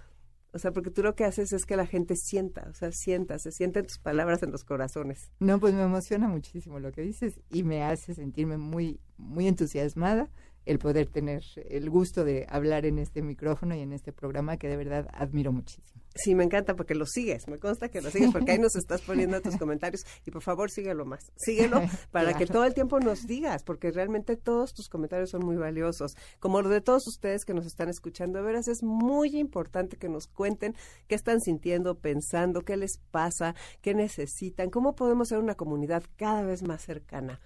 O 0.59 0.61
sea, 0.61 0.73
porque 0.73 0.91
tú 0.91 1.05
lo 1.05 1.15
que 1.15 1.25
haces 1.25 1.53
es 1.53 1.65
que 1.65 1.77
la 1.77 1.87
gente 1.87 2.17
sienta, 2.17 2.67
o 2.69 2.75
sea, 2.75 2.91
sienta, 2.91 3.39
se 3.39 3.53
sienten 3.53 3.87
tus 3.87 3.99
palabras 3.99 4.43
en 4.43 4.51
los 4.51 4.65
corazones. 4.65 5.31
No, 5.39 5.61
pues 5.61 5.73
me 5.73 5.83
emociona 5.83 6.27
muchísimo 6.27 6.81
lo 6.81 6.91
que 6.91 7.03
dices 7.03 7.41
y 7.49 7.63
me 7.63 7.85
hace 7.85 8.13
sentirme 8.13 8.57
muy, 8.57 8.99
muy 9.19 9.47
entusiasmada 9.47 10.29
el 10.67 10.81
poder 10.81 11.07
tener 11.07 11.45
el 11.55 11.89
gusto 11.91 12.25
de 12.25 12.45
hablar 12.49 12.87
en 12.87 12.99
este 12.99 13.23
micrófono 13.23 13.77
y 13.77 13.83
en 13.83 13.93
este 13.93 14.13
programa 14.13 14.57
que 14.57 14.67
de 14.67 14.77
verdad 14.77 15.07
admiro 15.13 15.53
muchísimo. 15.53 15.98
Sí, 16.19 16.35
me 16.35 16.45
encanta 16.45 16.75
porque 16.75 16.95
lo 16.95 17.07
sigues, 17.07 17.47
me 17.47 17.59
consta 17.59 17.89
que 17.89 18.01
lo 18.01 18.11
sigues 18.11 18.33
porque 18.33 18.53
ahí 18.53 18.59
nos 18.59 18.75
estás 18.75 19.03
poniendo 19.03 19.41
tus 19.41 19.57
comentarios 19.57 20.05
y 20.27 20.31
por 20.33 20.43
favor 20.43 20.71
síguelo 20.71 21.05
más, 21.05 21.31
síguelo 21.37 21.81
para 22.11 22.37
que 22.37 22.47
todo 22.47 22.65
el 22.65 22.75
tiempo 22.75 22.99
nos 22.99 23.27
digas 23.27 23.63
porque 23.63 23.93
realmente 23.93 24.37
todos 24.37 24.75
tus 24.75 24.89
comentarios 24.89 25.31
son 25.31 25.45
muy 25.45 25.57
valiosos, 25.57 26.17
como 26.41 26.61
los 26.61 26.73
de 26.73 26.81
todos 26.81 27.07
ustedes 27.07 27.45
que 27.45 27.55
nos 27.55 27.67
están 27.67 27.89
escuchando, 27.89 28.39
de 28.39 28.45
veras 28.45 28.67
es 28.67 28.83
muy 28.83 29.39
importante 29.39 29.97
que 29.97 30.09
nos 30.09 30.27
cuenten 30.27 30.75
qué 31.07 31.15
están 31.15 31.41
sintiendo, 31.41 31.99
pensando, 31.99 32.63
qué 32.63 32.77
les 32.77 32.99
pasa, 33.11 33.55
qué 33.81 33.95
necesitan, 33.95 34.71
cómo 34.71 34.97
podemos 34.97 35.29
ser 35.29 35.39
una 35.39 35.55
comunidad 35.55 36.03
cada 36.17 36.43
vez 36.43 36.63
más 36.63 36.83
cercana, 36.83 37.41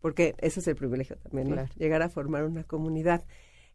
porque 0.00 0.34
ese 0.38 0.60
es 0.60 0.68
el 0.68 0.76
privilegio 0.76 1.16
también, 1.16 1.48
¿no? 1.48 1.54
Claro. 1.54 1.70
llegar 1.76 2.02
a 2.02 2.08
formar 2.08 2.44
una 2.44 2.64
comunidad. 2.64 3.24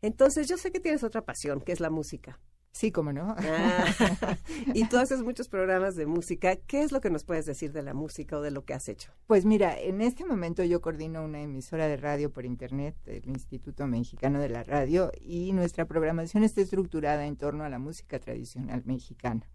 Entonces, 0.02 0.48
yo 0.48 0.58
sé 0.58 0.72
que 0.72 0.80
tienes 0.80 1.04
otra 1.04 1.24
pasión, 1.24 1.62
que 1.62 1.72
es 1.72 1.80
la 1.80 1.90
música. 1.90 2.40
Sí, 2.74 2.92
como 2.92 3.14
no. 3.14 3.36
Ah, 3.38 3.86
y 4.74 4.86
tú 4.88 4.98
haces 4.98 5.22
muchos 5.22 5.48
programas 5.48 5.96
de 5.96 6.08
música. 6.08 6.56
¿Qué 6.56 6.82
es 6.82 6.92
lo 6.92 7.02
que 7.02 7.12
nos 7.12 7.24
puedes 7.24 7.46
decir 7.46 7.72
de 7.72 7.84
la 7.84 7.94
música 7.94 8.38
o 8.38 8.42
de 8.42 8.50
lo 8.50 8.66
que 8.66 8.74
has 8.74 8.90
hecho? 8.90 9.12
Pues 9.28 9.46
mira, 9.46 9.80
en 9.80 10.02
este 10.02 10.26
momento 10.26 10.64
yo 10.64 10.82
coordino 10.82 11.24
una 11.24 11.42
emisora 11.42 11.88
de 11.88 11.98
radio 11.98 12.32
por 12.32 12.46
internet, 12.46 12.96
el 13.06 13.30
Instituto 13.30 13.86
Mexicano 13.86 14.40
de 14.40 14.50
la 14.50 14.64
Radio, 14.64 15.12
y 15.22 15.54
nuestra 15.54 15.86
programación 15.86 16.44
está 16.44 16.62
estructurada 16.62 17.28
en 17.28 17.38
torno 17.38 17.64
a 17.64 17.70
la 17.70 17.78
música 17.78 18.20
tradicional 18.20 18.82
mexicana. 18.86 19.48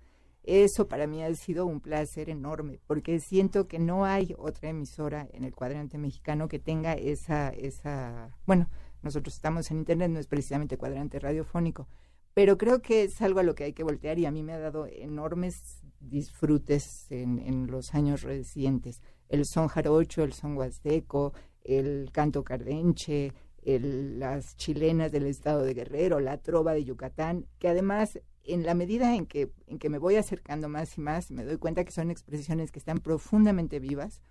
Eso 0.44 0.86
para 0.86 1.08
mí 1.08 1.22
ha 1.24 1.34
sido 1.34 1.66
un 1.66 1.80
placer 1.80 2.30
enorme, 2.30 2.78
porque 2.86 3.18
siento 3.18 3.66
que 3.66 3.80
no 3.80 4.04
hay 4.04 4.32
otra 4.38 4.70
emisora 4.70 5.28
en 5.32 5.42
el 5.42 5.56
cuadrante 5.56 5.98
mexicano 5.98 6.46
que 6.46 6.60
tenga 6.60 6.92
esa, 6.92 7.48
esa, 7.48 8.38
bueno, 8.46 8.70
nosotros 9.02 9.34
estamos 9.34 9.72
en 9.72 9.78
internet, 9.78 10.08
no 10.10 10.20
es 10.20 10.28
precisamente 10.28 10.78
cuadrante 10.78 11.18
radiofónico, 11.18 11.88
pero 12.34 12.56
creo 12.58 12.80
que 12.82 13.04
es 13.04 13.20
algo 13.22 13.40
a 13.40 13.42
lo 13.42 13.54
que 13.54 13.64
hay 13.64 13.72
que 13.72 13.82
voltear 13.84 14.18
y 14.18 14.26
a 14.26 14.30
mí 14.30 14.42
me 14.42 14.52
ha 14.52 14.58
dado 14.58 14.86
enormes 14.86 15.82
disfrutes 16.00 17.10
en, 17.10 17.38
en 17.40 17.66
los 17.68 17.94
años 17.94 18.22
recientes. 18.22 19.02
El 19.28 19.44
son 19.44 19.68
jarocho, 19.68 20.22
el 20.22 20.32
son 20.32 20.56
huasteco, 20.56 21.32
el 21.64 22.10
canto 22.12 22.44
cardenche, 22.44 23.32
el- 23.62 24.18
las 24.20 24.56
chilenas 24.56 25.10
del 25.12 25.26
estado 25.26 25.62
de 25.62 25.74
Guerrero, 25.74 26.20
la 26.20 26.38
trova 26.38 26.74
de 26.74 26.84
Yucatán, 26.84 27.46
que 27.58 27.68
además 27.68 28.20
en 28.44 28.64
la 28.64 28.74
medida 28.74 29.14
en 29.14 29.26
que, 29.26 29.50
en 29.66 29.78
que 29.78 29.90
me 29.90 29.98
voy 29.98 30.16
acercando 30.16 30.68
más 30.68 30.96
y 30.96 31.00
más, 31.02 31.30
me 31.30 31.44
doy 31.44 31.58
cuenta 31.58 31.84
que 31.84 31.92
son 31.92 32.10
expresiones 32.10 32.70
que 32.72 32.78
están 32.78 32.98
profundamente 32.98 33.78
vivas 33.80 34.22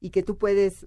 y 0.00 0.10
que 0.10 0.22
tú 0.22 0.38
puedes 0.38 0.86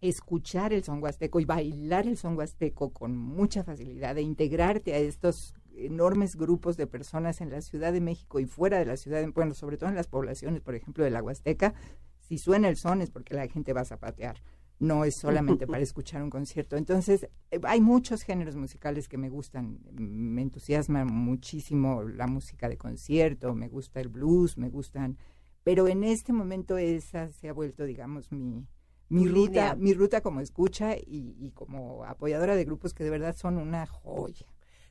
escuchar 0.00 0.72
el 0.72 0.84
son 0.84 1.02
huasteco 1.02 1.40
y 1.40 1.44
bailar 1.44 2.06
el 2.06 2.16
son 2.16 2.36
huasteco 2.36 2.92
con 2.92 3.16
mucha 3.16 3.64
facilidad 3.64 4.16
e 4.18 4.22
integrarte 4.22 4.94
a 4.94 4.98
estos 4.98 5.54
enormes 5.86 6.36
grupos 6.36 6.76
de 6.76 6.86
personas 6.86 7.40
en 7.40 7.50
la 7.50 7.60
Ciudad 7.62 7.92
de 7.92 8.00
México 8.00 8.40
y 8.40 8.46
fuera 8.46 8.78
de 8.78 8.86
la 8.86 8.96
ciudad, 8.96 9.20
de- 9.20 9.28
bueno, 9.28 9.54
sobre 9.54 9.76
todo 9.76 9.88
en 9.90 9.96
las 9.96 10.06
poblaciones, 10.08 10.60
por 10.60 10.74
ejemplo, 10.74 11.04
de 11.04 11.10
la 11.10 11.22
Huasteca, 11.22 11.74
si 12.20 12.38
suena 12.38 12.68
el 12.68 12.76
son 12.76 13.00
es 13.02 13.10
porque 13.10 13.34
la 13.34 13.48
gente 13.48 13.72
va 13.72 13.82
a 13.82 13.84
zapatear, 13.84 14.42
no 14.80 15.04
es 15.04 15.16
solamente 15.16 15.66
para 15.66 15.82
escuchar 15.82 16.22
un 16.22 16.30
concierto. 16.30 16.76
Entonces, 16.76 17.28
eh, 17.50 17.60
hay 17.64 17.80
muchos 17.80 18.22
géneros 18.22 18.56
musicales 18.56 19.08
que 19.08 19.18
me 19.18 19.30
gustan, 19.30 19.78
me 19.94 20.42
entusiasma 20.42 21.04
muchísimo 21.04 22.02
la 22.02 22.26
música 22.26 22.68
de 22.68 22.76
concierto, 22.76 23.54
me 23.54 23.68
gusta 23.68 24.00
el 24.00 24.08
blues, 24.08 24.56
me 24.58 24.68
gustan 24.70 25.16
pero 25.64 25.86
en 25.86 26.02
este 26.02 26.32
momento 26.32 26.78
esa 26.78 27.28
se 27.28 27.48
ha 27.48 27.52
vuelto, 27.52 27.84
digamos, 27.84 28.32
mi, 28.32 28.66
mi 29.10 29.26
ruta, 29.28 29.74
mi 29.76 29.92
ruta 29.92 30.22
como 30.22 30.40
escucha 30.40 30.96
y, 30.96 31.36
y 31.38 31.50
como 31.50 32.04
apoyadora 32.04 32.56
de 32.56 32.64
grupos 32.64 32.94
que 32.94 33.04
de 33.04 33.10
verdad 33.10 33.36
son 33.36 33.58
una 33.58 33.84
joya. 33.86 34.46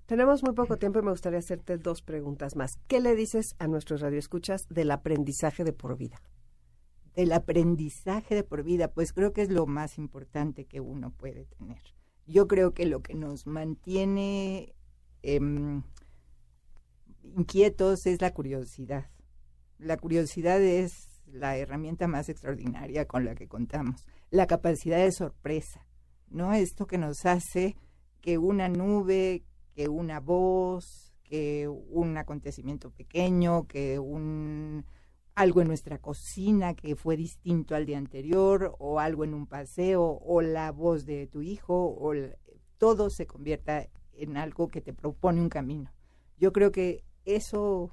Tenemos 0.07 0.41
muy 0.41 0.53
poco 0.53 0.77
tiempo 0.77 0.99
y 0.99 1.01
me 1.01 1.11
gustaría 1.11 1.39
hacerte 1.39 1.77
dos 1.77 2.01
preguntas 2.01 2.55
más. 2.55 2.79
¿Qué 2.87 3.01
le 3.01 3.13
dices 3.13 3.57
a 3.59 3.67
nuestros 3.67 3.99
radioescuchas 3.99 4.65
del 4.69 4.91
aprendizaje 4.91 5.65
de 5.65 5.73
por 5.73 5.97
vida? 5.97 6.21
El 7.13 7.33
aprendizaje 7.33 8.33
de 8.33 8.45
por 8.45 8.63
vida, 8.63 8.87
pues 8.87 9.11
creo 9.11 9.33
que 9.33 9.41
es 9.41 9.49
lo 9.49 9.65
más 9.65 9.97
importante 9.97 10.63
que 10.63 10.79
uno 10.79 11.11
puede 11.11 11.43
tener. 11.43 11.81
Yo 12.25 12.47
creo 12.47 12.73
que 12.73 12.85
lo 12.85 13.01
que 13.01 13.15
nos 13.15 13.47
mantiene 13.47 14.73
em, 15.23 15.83
inquietos 17.35 18.05
es 18.05 18.21
la 18.21 18.33
curiosidad. 18.33 19.09
La 19.77 19.97
curiosidad 19.97 20.61
es 20.61 21.21
la 21.25 21.57
herramienta 21.57 22.07
más 22.07 22.29
extraordinaria 22.29 23.05
con 23.07 23.25
la 23.25 23.35
que 23.35 23.49
contamos. 23.49 24.05
La 24.29 24.47
capacidad 24.47 24.99
de 24.99 25.11
sorpresa, 25.11 25.85
¿no? 26.29 26.53
Esto 26.53 26.87
que 26.87 26.97
nos 26.97 27.25
hace 27.25 27.75
que 28.21 28.37
una 28.37 28.69
nube, 28.69 29.43
que 29.77 29.87
una 29.87 30.19
voz, 30.19 31.13
que 31.21 31.67
un 31.67 32.17
acontecimiento 32.17 32.89
pequeño, 32.89 33.67
que 33.67 33.99
un 33.99 34.85
algo 35.35 35.61
en 35.61 35.67
nuestra 35.67 35.99
cocina 35.99 36.73
que 36.73 36.95
fue 36.95 37.15
distinto 37.15 37.75
al 37.75 37.85
día 37.85 37.99
anterior, 37.99 38.75
o 38.79 38.99
algo 38.99 39.23
en 39.23 39.35
un 39.35 39.45
paseo, 39.45 40.19
o 40.25 40.41
la 40.41 40.71
voz 40.71 41.05
de 41.05 41.27
tu 41.27 41.43
hijo, 41.43 41.95
o 41.95 42.11
todo 42.79 43.11
se 43.11 43.27
convierta 43.27 43.87
en 44.13 44.35
algo 44.35 44.67
que 44.67 44.81
te 44.81 44.93
propone 44.93 45.41
un 45.41 45.49
camino. 45.49 45.93
Yo 46.39 46.51
creo 46.51 46.71
que 46.71 47.03
eso, 47.25 47.91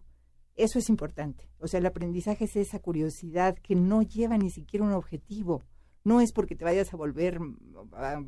eso 0.57 0.79
es 0.79 0.89
importante. 0.89 1.51
O 1.59 1.69
sea, 1.69 1.81
el 1.81 1.87
aprendizaje 1.87 2.47
es 2.47 2.57
esa 2.57 2.79
curiosidad 2.79 3.59
que 3.59 3.75
no 3.75 4.01
lleva 4.01 4.39
ni 4.39 4.49
siquiera 4.49 4.87
un 4.87 4.93
objetivo. 4.93 5.63
No 6.05 6.21
es 6.21 6.33
porque 6.33 6.55
te 6.55 6.65
vayas 6.65 6.93
a 6.93 6.97
volver 6.97 7.41
mm, 7.41 7.95
a, 7.95 8.23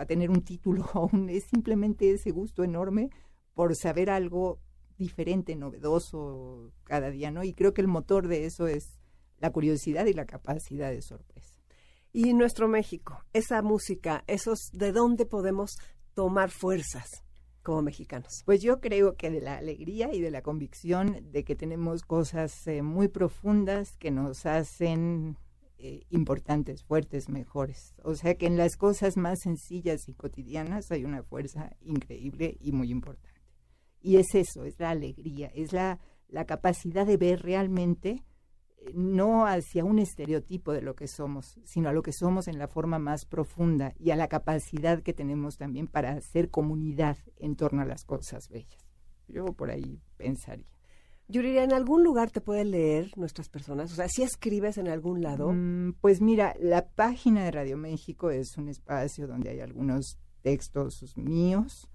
a 0.00 0.06
tener 0.06 0.30
un 0.30 0.42
título, 0.42 0.88
es 1.28 1.44
simplemente 1.44 2.10
ese 2.10 2.30
gusto 2.30 2.64
enorme 2.64 3.10
por 3.54 3.74
saber 3.76 4.10
algo 4.10 4.60
diferente, 4.98 5.54
novedoso 5.56 6.72
cada 6.84 7.10
día, 7.10 7.30
¿no? 7.30 7.44
Y 7.44 7.54
creo 7.54 7.72
que 7.72 7.80
el 7.80 7.88
motor 7.88 8.28
de 8.28 8.44
eso 8.44 8.66
es 8.66 8.98
la 9.38 9.50
curiosidad 9.50 10.06
y 10.06 10.12
la 10.12 10.26
capacidad 10.26 10.90
de 10.90 11.02
sorpresa. 11.02 11.54
Y 12.12 12.34
nuestro 12.34 12.68
México, 12.68 13.22
esa 13.32 13.62
música, 13.62 14.24
esos, 14.26 14.70
¿de 14.72 14.92
dónde 14.92 15.26
podemos 15.26 15.76
tomar 16.14 16.50
fuerzas 16.50 17.22
como 17.62 17.82
mexicanos? 17.82 18.42
Pues 18.44 18.62
yo 18.62 18.80
creo 18.80 19.16
que 19.16 19.30
de 19.30 19.40
la 19.40 19.58
alegría 19.58 20.12
y 20.12 20.20
de 20.20 20.30
la 20.30 20.42
convicción 20.42 21.30
de 21.30 21.44
que 21.44 21.54
tenemos 21.54 22.02
cosas 22.02 22.66
eh, 22.66 22.82
muy 22.82 23.08
profundas 23.08 23.96
que 23.98 24.10
nos 24.10 24.46
hacen 24.46 25.36
eh, 25.80 26.06
importantes, 26.10 26.82
fuertes, 26.82 27.28
mejores. 27.28 27.94
O 28.02 28.16
sea 28.16 28.34
que 28.34 28.46
en 28.46 28.56
las 28.56 28.76
cosas 28.76 29.16
más 29.16 29.38
sencillas 29.40 30.08
y 30.08 30.14
cotidianas 30.14 30.90
hay 30.90 31.04
una 31.04 31.22
fuerza 31.22 31.76
increíble 31.80 32.56
y 32.60 32.72
muy 32.72 32.90
importante. 32.90 33.40
Y 34.00 34.16
es 34.16 34.34
eso, 34.34 34.64
es 34.64 34.80
la 34.80 34.90
alegría, 34.90 35.52
es 35.54 35.72
la, 35.72 36.00
la 36.26 36.46
capacidad 36.46 37.06
de 37.06 37.16
ver 37.16 37.42
realmente 37.42 38.24
eh, 38.78 38.90
no 38.92 39.46
hacia 39.46 39.84
un 39.84 40.00
estereotipo 40.00 40.72
de 40.72 40.82
lo 40.82 40.96
que 40.96 41.06
somos, 41.06 41.60
sino 41.64 41.88
a 41.88 41.92
lo 41.92 42.02
que 42.02 42.12
somos 42.12 42.48
en 42.48 42.58
la 42.58 42.66
forma 42.66 42.98
más 42.98 43.24
profunda 43.24 43.94
y 44.00 44.10
a 44.10 44.16
la 44.16 44.26
capacidad 44.26 45.02
que 45.02 45.12
tenemos 45.12 45.58
también 45.58 45.86
para 45.86 46.10
hacer 46.10 46.50
comunidad 46.50 47.18
en 47.36 47.54
torno 47.54 47.82
a 47.82 47.86
las 47.86 48.04
cosas 48.04 48.48
bellas. 48.48 48.84
Yo 49.28 49.44
por 49.52 49.70
ahí 49.70 50.00
pensaría. 50.16 50.77
Yuriria, 51.30 51.62
¿en 51.62 51.74
algún 51.74 52.02
lugar 52.02 52.30
te 52.30 52.40
pueden 52.40 52.70
leer 52.70 53.10
nuestras 53.16 53.50
personas? 53.50 53.92
O 53.92 53.94
sea, 53.94 54.08
si 54.08 54.22
escribes 54.22 54.78
en 54.78 54.88
algún 54.88 55.20
lado, 55.22 55.52
Mm, 55.52 55.92
pues 56.00 56.22
mira, 56.22 56.54
la 56.58 56.88
página 56.88 57.44
de 57.44 57.50
Radio 57.50 57.76
México 57.76 58.30
es 58.30 58.56
un 58.56 58.68
espacio 58.68 59.26
donde 59.26 59.50
hay 59.50 59.60
algunos 59.60 60.18
textos 60.42 61.16
míos, 61.16 61.88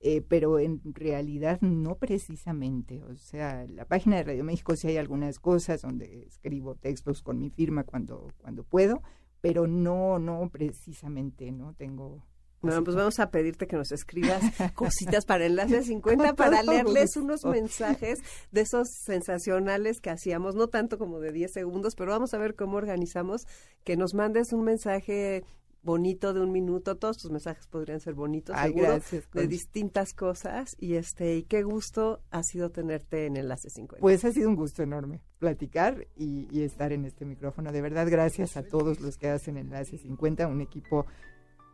eh, 0.00 0.22
pero 0.22 0.58
en 0.58 0.80
realidad 0.94 1.60
no 1.60 1.96
precisamente. 1.96 3.02
O 3.04 3.14
sea, 3.16 3.66
la 3.68 3.84
página 3.84 4.16
de 4.16 4.24
Radio 4.24 4.44
México 4.44 4.74
sí 4.74 4.88
hay 4.88 4.96
algunas 4.96 5.38
cosas 5.38 5.82
donde 5.82 6.24
escribo 6.26 6.74
textos 6.74 7.22
con 7.22 7.38
mi 7.38 7.50
firma 7.50 7.84
cuando, 7.84 8.28
cuando 8.38 8.64
puedo, 8.64 9.02
pero 9.42 9.66
no, 9.66 10.18
no 10.18 10.48
precisamente, 10.50 11.52
¿no? 11.52 11.74
Tengo... 11.74 12.24
Bueno, 12.62 12.84
pues 12.84 12.96
vamos 12.96 13.18
a 13.18 13.30
pedirte 13.30 13.66
que 13.66 13.76
nos 13.76 13.90
escribas 13.90 14.40
cositas 14.74 15.24
para 15.26 15.46
Enlace 15.46 15.82
50 15.82 16.28
Con 16.28 16.36
para 16.36 16.62
leerles 16.62 17.16
unos 17.16 17.44
mensajes 17.44 18.20
de 18.52 18.60
esos 18.60 18.88
sensacionales 19.04 20.00
que 20.00 20.10
hacíamos, 20.10 20.54
no 20.54 20.68
tanto 20.68 20.96
como 20.96 21.18
de 21.18 21.32
10 21.32 21.52
segundos, 21.52 21.94
pero 21.96 22.12
vamos 22.12 22.34
a 22.34 22.38
ver 22.38 22.54
cómo 22.54 22.76
organizamos 22.76 23.42
que 23.84 23.96
nos 23.96 24.14
mandes 24.14 24.52
un 24.52 24.62
mensaje 24.62 25.44
bonito 25.82 26.32
de 26.32 26.40
un 26.40 26.52
minuto, 26.52 26.96
todos 26.96 27.18
tus 27.18 27.30
mensajes 27.30 27.66
podrían 27.66 28.00
ser 28.00 28.14
bonitos, 28.14 28.54
Ay, 28.56 28.70
seguro, 28.70 28.86
gracias, 28.88 29.30
de 29.32 29.46
distintas 29.48 30.14
cosas. 30.14 30.76
Y 30.78 30.94
este 30.94 31.36
y 31.36 31.42
qué 31.42 31.62
gusto 31.62 32.20
ha 32.30 32.42
sido 32.42 32.70
tenerte 32.70 33.26
en 33.26 33.36
Enlace 33.36 33.70
50. 33.70 34.00
Pues 34.00 34.24
ha 34.24 34.32
sido 34.32 34.48
un 34.48 34.56
gusto 34.56 34.82
enorme 34.82 35.20
platicar 35.38 36.06
y, 36.16 36.46
y 36.56 36.62
estar 36.62 36.92
en 36.92 37.04
este 37.04 37.24
micrófono. 37.24 37.72
De 37.72 37.82
verdad, 37.82 38.06
gracias 38.08 38.56
a 38.56 38.62
todos 38.62 39.00
los 39.00 39.18
que 39.18 39.28
hacen 39.28 39.56
Enlace 39.56 39.98
50, 39.98 40.46
un 40.46 40.60
equipo 40.60 41.06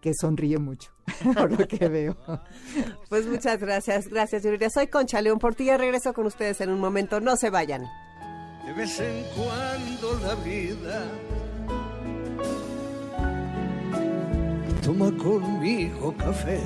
que 0.00 0.12
sonríe 0.14 0.58
mucho, 0.58 0.90
por 1.34 1.58
lo 1.58 1.66
que 1.66 1.88
veo. 1.88 2.16
Pues 3.08 3.26
muchas 3.26 3.58
gracias, 3.58 4.08
gracias 4.08 4.42
Yuriria. 4.42 4.70
Soy 4.70 4.86
Concha 4.86 5.20
León 5.20 5.38
Portilla, 5.38 5.76
regreso 5.76 6.12
con 6.12 6.26
ustedes 6.26 6.60
en 6.60 6.70
un 6.70 6.80
momento, 6.80 7.20
no 7.20 7.36
se 7.36 7.50
vayan. 7.50 7.84
De 8.64 8.72
vez 8.74 9.00
en 9.00 9.24
cuando 9.34 10.18
la 10.26 10.34
vida 10.36 11.04
toma 14.82 15.10
conmigo 15.16 16.14
café. 16.16 16.60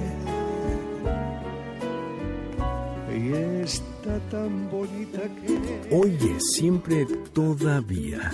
Y 3.15 3.33
está 3.63 4.19
tan 4.31 4.71
bonita 4.71 5.21
que... 5.21 5.95
Oye, 5.95 6.37
siempre 6.39 7.05
todavía. 7.33 8.31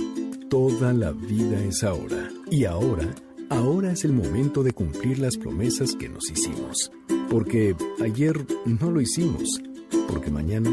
Toda 0.48 0.92
la 0.92 1.12
vida 1.12 1.60
es 1.60 1.82
ahora. 1.82 2.28
Y 2.50 2.64
ahora, 2.64 3.06
ahora 3.50 3.92
es 3.92 4.04
el 4.04 4.12
momento 4.12 4.62
de 4.62 4.72
cumplir 4.72 5.18
las 5.18 5.36
promesas 5.36 5.94
que 5.94 6.08
nos 6.08 6.30
hicimos. 6.30 6.90
Porque 7.30 7.76
ayer 8.02 8.46
no 8.64 8.90
lo 8.90 9.00
hicimos. 9.00 9.60
Porque 10.08 10.30
mañana 10.30 10.70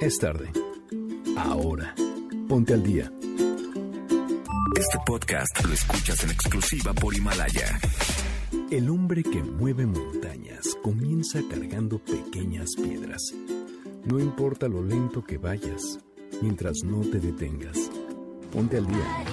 es 0.00 0.18
tarde. 0.18 0.50
Ahora. 1.36 1.94
Ponte 2.48 2.74
al 2.74 2.82
día. 2.82 3.12
Este 4.76 4.98
podcast 5.04 5.64
lo 5.66 5.72
escuchas 5.74 6.24
en 6.24 6.30
exclusiva 6.30 6.94
por 6.94 7.14
Himalaya. 7.14 7.78
El 8.70 8.88
hombre 8.90 9.22
que 9.22 9.42
mueve 9.42 9.86
montañas 9.86 10.76
comienza 10.82 11.40
cargando 11.50 11.98
pequeñas 11.98 12.70
piedras. 12.76 13.34
No 14.04 14.18
importa 14.18 14.68
lo 14.68 14.82
lento 14.82 15.24
que 15.24 15.36
vayas, 15.36 15.98
mientras 16.40 16.84
no 16.84 17.00
te 17.00 17.18
detengas. 17.20 17.90
Ponte 18.52 18.78
al 18.78 18.86
día. 18.86 19.24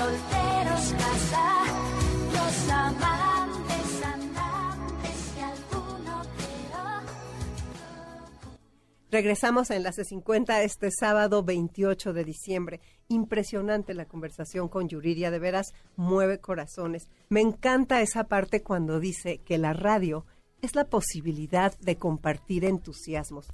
Solteros, 0.00 0.94
casados, 0.94 2.70
amantes, 2.70 4.02
andantes 4.02 5.36
y 5.36 5.40
alguno 5.40 6.22
quedó. 6.38 7.02
Regresamos 9.10 9.70
a 9.70 9.76
Enlace 9.76 10.04
50 10.04 10.62
este 10.62 10.88
sábado 10.90 11.42
28 11.42 12.14
de 12.14 12.24
diciembre. 12.24 12.80
Impresionante 13.08 13.92
la 13.92 14.06
conversación 14.06 14.68
con 14.68 14.88
Yuriria, 14.88 15.30
de 15.30 15.38
veras 15.38 15.74
mueve 15.96 16.38
corazones. 16.40 17.10
Me 17.28 17.42
encanta 17.42 18.00
esa 18.00 18.24
parte 18.24 18.62
cuando 18.62 19.00
dice 19.00 19.42
que 19.44 19.58
la 19.58 19.74
radio 19.74 20.24
es 20.62 20.74
la 20.74 20.86
posibilidad 20.86 21.78
de 21.78 21.98
compartir 21.98 22.64
entusiasmos. 22.64 23.48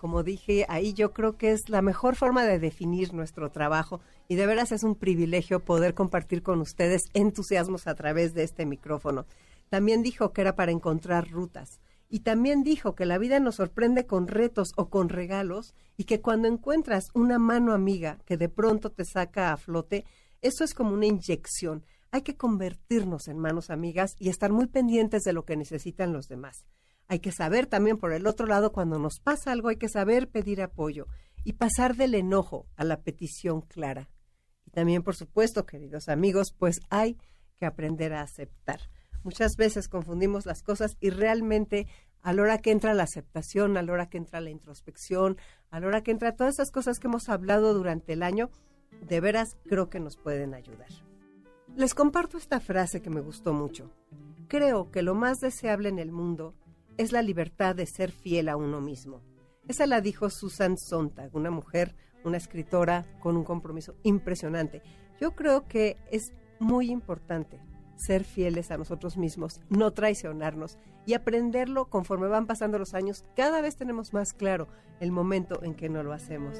Como 0.00 0.22
dije 0.22 0.64
ahí, 0.70 0.94
yo 0.94 1.12
creo 1.12 1.36
que 1.36 1.52
es 1.52 1.68
la 1.68 1.82
mejor 1.82 2.16
forma 2.16 2.46
de 2.46 2.58
definir 2.58 3.12
nuestro 3.12 3.50
trabajo 3.50 4.00
y 4.28 4.36
de 4.36 4.46
veras 4.46 4.72
es 4.72 4.82
un 4.82 4.94
privilegio 4.94 5.62
poder 5.62 5.92
compartir 5.92 6.42
con 6.42 6.62
ustedes 6.62 7.02
entusiasmos 7.12 7.86
a 7.86 7.94
través 7.94 8.32
de 8.32 8.42
este 8.42 8.64
micrófono. 8.64 9.26
También 9.68 10.02
dijo 10.02 10.32
que 10.32 10.40
era 10.40 10.56
para 10.56 10.72
encontrar 10.72 11.28
rutas. 11.28 11.80
Y 12.08 12.20
también 12.20 12.62
dijo 12.62 12.94
que 12.94 13.04
la 13.04 13.18
vida 13.18 13.40
nos 13.40 13.56
sorprende 13.56 14.06
con 14.06 14.26
retos 14.26 14.72
o 14.76 14.88
con 14.88 15.10
regalos 15.10 15.74
y 15.98 16.04
que 16.04 16.22
cuando 16.22 16.48
encuentras 16.48 17.10
una 17.12 17.38
mano 17.38 17.74
amiga 17.74 18.20
que 18.24 18.38
de 18.38 18.48
pronto 18.48 18.90
te 18.90 19.04
saca 19.04 19.52
a 19.52 19.58
flote, 19.58 20.06
eso 20.40 20.64
es 20.64 20.72
como 20.72 20.94
una 20.94 21.04
inyección. 21.04 21.84
Hay 22.10 22.22
que 22.22 22.38
convertirnos 22.38 23.28
en 23.28 23.38
manos 23.38 23.68
amigas 23.68 24.16
y 24.18 24.30
estar 24.30 24.50
muy 24.50 24.66
pendientes 24.66 25.24
de 25.24 25.34
lo 25.34 25.44
que 25.44 25.58
necesitan 25.58 26.14
los 26.14 26.26
demás. 26.26 26.64
Hay 27.10 27.18
que 27.18 27.32
saber 27.32 27.66
también 27.66 27.98
por 27.98 28.12
el 28.12 28.28
otro 28.28 28.46
lado 28.46 28.70
cuando 28.70 29.00
nos 29.00 29.18
pasa 29.18 29.50
algo, 29.50 29.66
hay 29.66 29.78
que 29.78 29.88
saber 29.88 30.28
pedir 30.28 30.62
apoyo 30.62 31.08
y 31.42 31.54
pasar 31.54 31.96
del 31.96 32.14
enojo 32.14 32.68
a 32.76 32.84
la 32.84 33.02
petición 33.02 33.62
clara. 33.62 34.08
Y 34.64 34.70
también, 34.70 35.02
por 35.02 35.16
supuesto, 35.16 35.66
queridos 35.66 36.08
amigos, 36.08 36.54
pues 36.56 36.78
hay 36.88 37.18
que 37.56 37.66
aprender 37.66 38.12
a 38.12 38.22
aceptar. 38.22 38.78
Muchas 39.24 39.56
veces 39.56 39.88
confundimos 39.88 40.46
las 40.46 40.62
cosas 40.62 40.96
y 41.00 41.10
realmente 41.10 41.88
a 42.22 42.32
la 42.32 42.42
hora 42.42 42.58
que 42.58 42.70
entra 42.70 42.94
la 42.94 43.02
aceptación, 43.02 43.76
a 43.76 43.82
la 43.82 43.92
hora 43.92 44.08
que 44.08 44.18
entra 44.18 44.40
la 44.40 44.50
introspección, 44.50 45.36
a 45.70 45.80
la 45.80 45.88
hora 45.88 46.02
que 46.04 46.12
entra 46.12 46.36
todas 46.36 46.54
esas 46.54 46.70
cosas 46.70 47.00
que 47.00 47.08
hemos 47.08 47.28
hablado 47.28 47.74
durante 47.74 48.12
el 48.12 48.22
año, 48.22 48.50
de 49.00 49.18
veras 49.18 49.56
creo 49.66 49.90
que 49.90 49.98
nos 49.98 50.16
pueden 50.16 50.54
ayudar. 50.54 50.90
Les 51.74 51.92
comparto 51.92 52.38
esta 52.38 52.60
frase 52.60 53.02
que 53.02 53.10
me 53.10 53.20
gustó 53.20 53.52
mucho. 53.52 53.90
Creo 54.46 54.92
que 54.92 55.02
lo 55.02 55.16
más 55.16 55.40
deseable 55.40 55.88
en 55.88 55.98
el 55.98 56.12
mundo 56.12 56.54
es 57.00 57.12
la 57.12 57.22
libertad 57.22 57.74
de 57.74 57.86
ser 57.86 58.12
fiel 58.12 58.50
a 58.50 58.58
uno 58.58 58.82
mismo. 58.82 59.22
Esa 59.66 59.86
la 59.86 60.02
dijo 60.02 60.28
Susan 60.28 60.76
Sontag, 60.76 61.34
una 61.34 61.50
mujer, 61.50 61.96
una 62.24 62.36
escritora 62.36 63.06
con 63.20 63.38
un 63.38 63.44
compromiso 63.44 63.94
impresionante. 64.02 64.82
Yo 65.18 65.34
creo 65.34 65.66
que 65.66 65.96
es 66.10 66.34
muy 66.58 66.90
importante 66.90 67.58
ser 67.96 68.24
fieles 68.24 68.70
a 68.70 68.76
nosotros 68.76 69.16
mismos, 69.16 69.62
no 69.70 69.94
traicionarnos 69.94 70.76
y 71.06 71.14
aprenderlo 71.14 71.88
conforme 71.88 72.28
van 72.28 72.46
pasando 72.46 72.78
los 72.78 72.92
años. 72.92 73.24
Cada 73.34 73.62
vez 73.62 73.76
tenemos 73.76 74.12
más 74.12 74.34
claro 74.34 74.68
el 75.00 75.10
momento 75.10 75.62
en 75.62 75.74
que 75.74 75.88
no 75.88 76.02
lo 76.02 76.12
hacemos. 76.12 76.58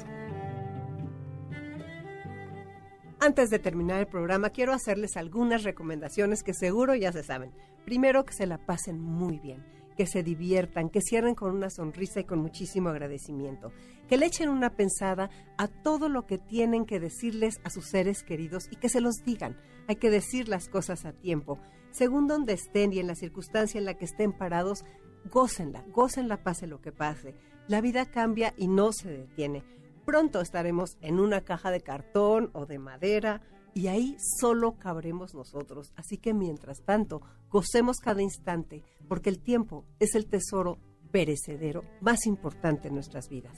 Antes 3.20 3.50
de 3.50 3.58
terminar 3.58 4.00
el 4.00 4.06
programa, 4.06 4.48
quiero 4.48 4.72
hacerles 4.72 5.18
algunas 5.18 5.64
recomendaciones 5.64 6.42
que 6.42 6.54
seguro 6.54 6.94
ya 6.94 7.12
se 7.12 7.24
saben. 7.24 7.52
Primero, 7.84 8.24
que 8.24 8.32
se 8.32 8.46
la 8.46 8.56
pasen 8.56 8.98
muy 8.98 9.38
bien, 9.38 9.62
que 10.00 10.06
se 10.06 10.22
diviertan, 10.22 10.88
que 10.88 11.02
cierren 11.02 11.34
con 11.34 11.54
una 11.54 11.68
sonrisa 11.68 12.20
y 12.20 12.24
con 12.24 12.38
muchísimo 12.38 12.88
agradecimiento, 12.88 13.70
que 14.08 14.16
le 14.16 14.24
echen 14.24 14.48
una 14.48 14.74
pensada 14.74 15.28
a 15.58 15.68
todo 15.68 16.08
lo 16.08 16.24
que 16.24 16.38
tienen 16.38 16.86
que 16.86 16.98
decirles 16.98 17.60
a 17.64 17.68
sus 17.68 17.84
seres 17.84 18.22
queridos 18.22 18.66
y 18.70 18.76
que 18.76 18.88
se 18.88 19.02
los 19.02 19.16
digan. 19.26 19.58
Hay 19.88 19.96
que 19.96 20.08
decir 20.08 20.48
las 20.48 20.70
cosas 20.70 21.04
a 21.04 21.12
tiempo. 21.12 21.58
Según 21.90 22.28
donde 22.28 22.54
estén 22.54 22.94
y 22.94 22.98
en 22.98 23.08
la 23.08 23.14
circunstancia 23.14 23.76
en 23.76 23.84
la 23.84 23.92
que 23.92 24.06
estén 24.06 24.32
parados, 24.32 24.86
gócenla, 25.30 25.84
gócenla 25.88 26.42
pase 26.42 26.66
lo 26.66 26.80
que 26.80 26.92
pase. 26.92 27.34
La 27.68 27.82
vida 27.82 28.06
cambia 28.06 28.54
y 28.56 28.68
no 28.68 28.92
se 28.92 29.10
detiene. 29.10 29.64
Pronto 30.06 30.40
estaremos 30.40 30.96
en 31.02 31.20
una 31.20 31.42
caja 31.42 31.70
de 31.70 31.82
cartón 31.82 32.48
o 32.54 32.64
de 32.64 32.78
madera 32.78 33.42
y 33.74 33.88
ahí 33.88 34.16
solo 34.38 34.76
cabremos 34.78 35.34
nosotros. 35.34 35.92
Así 35.96 36.18
que 36.18 36.34
mientras 36.34 36.82
tanto, 36.82 37.22
gocemos 37.48 37.98
cada 37.98 38.22
instante, 38.22 38.84
porque 39.08 39.30
el 39.30 39.40
tiempo 39.40 39.84
es 39.98 40.14
el 40.14 40.26
tesoro 40.26 40.78
perecedero 41.10 41.84
más 42.00 42.26
importante 42.26 42.88
en 42.88 42.94
nuestras 42.94 43.28
vidas. 43.28 43.56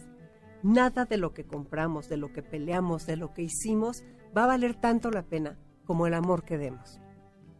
Nada 0.62 1.04
de 1.04 1.16
lo 1.16 1.32
que 1.32 1.44
compramos, 1.44 2.08
de 2.08 2.16
lo 2.16 2.32
que 2.32 2.42
peleamos, 2.42 3.06
de 3.06 3.16
lo 3.16 3.32
que 3.32 3.42
hicimos, 3.42 4.04
va 4.36 4.44
a 4.44 4.48
valer 4.48 4.74
tanto 4.74 5.10
la 5.10 5.22
pena 5.22 5.58
como 5.84 6.06
el 6.06 6.14
amor 6.14 6.44
que 6.44 6.58
demos. 6.58 7.00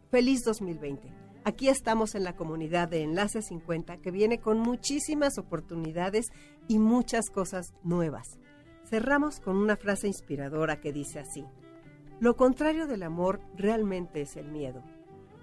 Feliz 0.09 0.43
2020. 0.45 1.13
Aquí 1.45 1.67
estamos 1.67 2.15
en 2.15 2.23
la 2.23 2.37
comunidad 2.37 2.87
de 2.87 3.03
Enlace 3.03 3.41
50 3.41 3.97
que 3.97 4.11
viene 4.11 4.39
con 4.39 4.59
muchísimas 4.59 5.37
oportunidades 5.37 6.27
y 6.69 6.79
muchas 6.79 7.29
cosas 7.29 7.73
nuevas. 7.83 8.39
Cerramos 8.89 9.41
con 9.41 9.57
una 9.57 9.75
frase 9.75 10.07
inspiradora 10.07 10.79
que 10.79 10.93
dice 10.93 11.19
así, 11.19 11.43
lo 12.19 12.35
contrario 12.35 12.87
del 12.87 13.03
amor 13.03 13.41
realmente 13.55 14.21
es 14.21 14.37
el 14.37 14.47
miedo. 14.47 14.83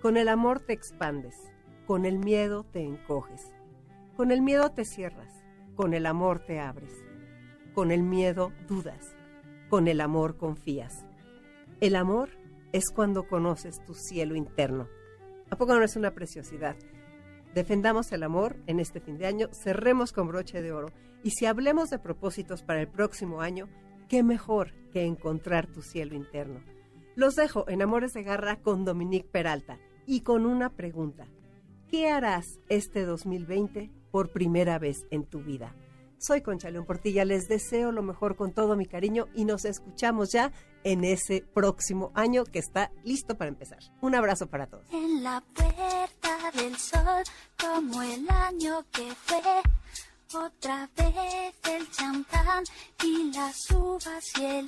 Con 0.01 0.17
el 0.17 0.29
amor 0.29 0.61
te 0.61 0.73
expandes, 0.73 1.37
con 1.87 2.07
el 2.07 2.19
miedo 2.19 2.65
te 2.65 2.83
encoges, 2.83 3.53
con 4.17 4.31
el 4.31 4.43
miedo 4.43 4.71
te 4.71 4.85
cierras, 4.85 5.45
con 5.75 5.93
el 5.93 6.07
amor 6.07 6.41
te 6.41 6.61
abres, 6.61 6.93
con 7.75 7.91
el 7.91 8.03
miedo 8.03 8.53
dudas, 8.69 9.15
con 9.69 9.89
el 9.89 10.01
amor 10.01 10.37
confías. 10.37 11.05
El 11.81 11.97
amor 11.97 12.31
es 12.73 12.91
cuando 12.91 13.27
conoces 13.27 13.85
tu 13.85 13.95
cielo 13.95 14.37
interno. 14.37 14.89
¿A 15.51 15.57
poco 15.57 15.75
no 15.75 15.85
es 15.85 15.97
una 15.97 16.13
preciosidad? 16.13 16.77
Defendamos 17.55 18.13
el 18.13 18.23
amor 18.23 18.57
en 18.67 18.79
este 18.79 19.01
fin 19.01 19.19
de 19.19 19.27
año, 19.27 19.49
cerremos 19.53 20.13
con 20.13 20.29
broche 20.29 20.63
de 20.63 20.73
oro 20.73 20.93
y 21.23 21.33
si 21.33 21.47
hablemos 21.47 21.91
de 21.91 21.99
propósitos 21.99 22.63
para 22.63 22.81
el 22.81 22.89
próximo 22.89 23.41
año, 23.41 23.69
qué 24.11 24.23
mejor 24.25 24.75
que 24.93 25.05
encontrar 25.05 25.69
tu 25.69 25.83
cielo 25.83 26.17
interno. 26.17 26.61
Los 27.15 27.37
dejo 27.37 27.65
en 27.69 27.81
Amores 27.81 28.13
de 28.13 28.25
Garra 28.25 28.61
con 28.61 28.85
Dominique 28.85 29.29
Peralta 29.31 29.79
y 30.05 30.23
con 30.23 30.47
una 30.47 30.71
pregunta. 30.71 31.29
¿Qué 31.89 32.11
harás 32.11 32.59
este 32.69 33.05
2020 33.05 33.91
por 34.11 34.33
primera 34.33 34.81
vez 34.81 35.07
en 35.11 35.25
tu 35.25 35.39
vida? 35.39 35.77
Soy 36.19 36.43
Concha 36.43 36.71
León 36.71 36.87
Portilla, 36.87 37.25
les 37.25 37.49
deseo 37.49 37.93
lo 37.93 38.03
mejor 38.03 38.37
con 38.37 38.53
todo 38.53 38.77
mi 38.77 38.85
cariño 38.85 39.29
y 39.33 39.45
nos 39.45 39.65
escuchamos 39.65 40.33
ya 40.33 40.53
en 40.83 41.05
ese 41.05 41.45
próximo 41.55 42.11
año 42.15 42.45
que 42.45 42.59
está 42.59 42.91
listo 43.05 43.39
para 43.39 43.49
empezar. 43.49 43.79
Un 44.03 44.17
abrazo 44.17 44.49
para 44.49 44.67
todos. 44.67 44.85
En 44.93 45.23
la 45.23 45.43
puerta 45.55 46.51
del 46.55 46.77
sol, 46.77 47.23
como 47.59 48.03
el 48.03 48.29
año 48.29 48.85
que 48.91 49.15
fue. 49.15 49.41
Otra 50.33 50.89
vez 50.97 51.55
el 51.65 51.91
champán 51.91 52.63
y 53.03 53.33
las 53.33 53.69
uvas 53.73 54.25
y 54.39 54.45
el 54.45 54.67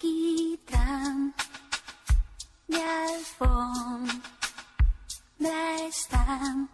alquitrán. 0.00 1.34
Mi 2.68 2.80
alfombra 2.80 4.16
están. 5.86 6.70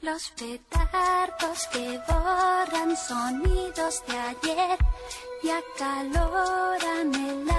Los 0.00 0.30
petardos 0.30 1.68
que 1.70 2.00
borran 2.08 2.96
sonidos 2.96 4.02
de 4.06 4.18
ayer 4.18 4.78
y 5.42 5.50
acaloran 5.50 7.14
el 7.14 7.50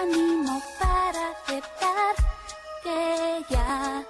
ánimo 0.00 0.62
para 0.78 1.30
aceptar 1.30 2.14
que 2.84 3.44
ya 3.50 4.06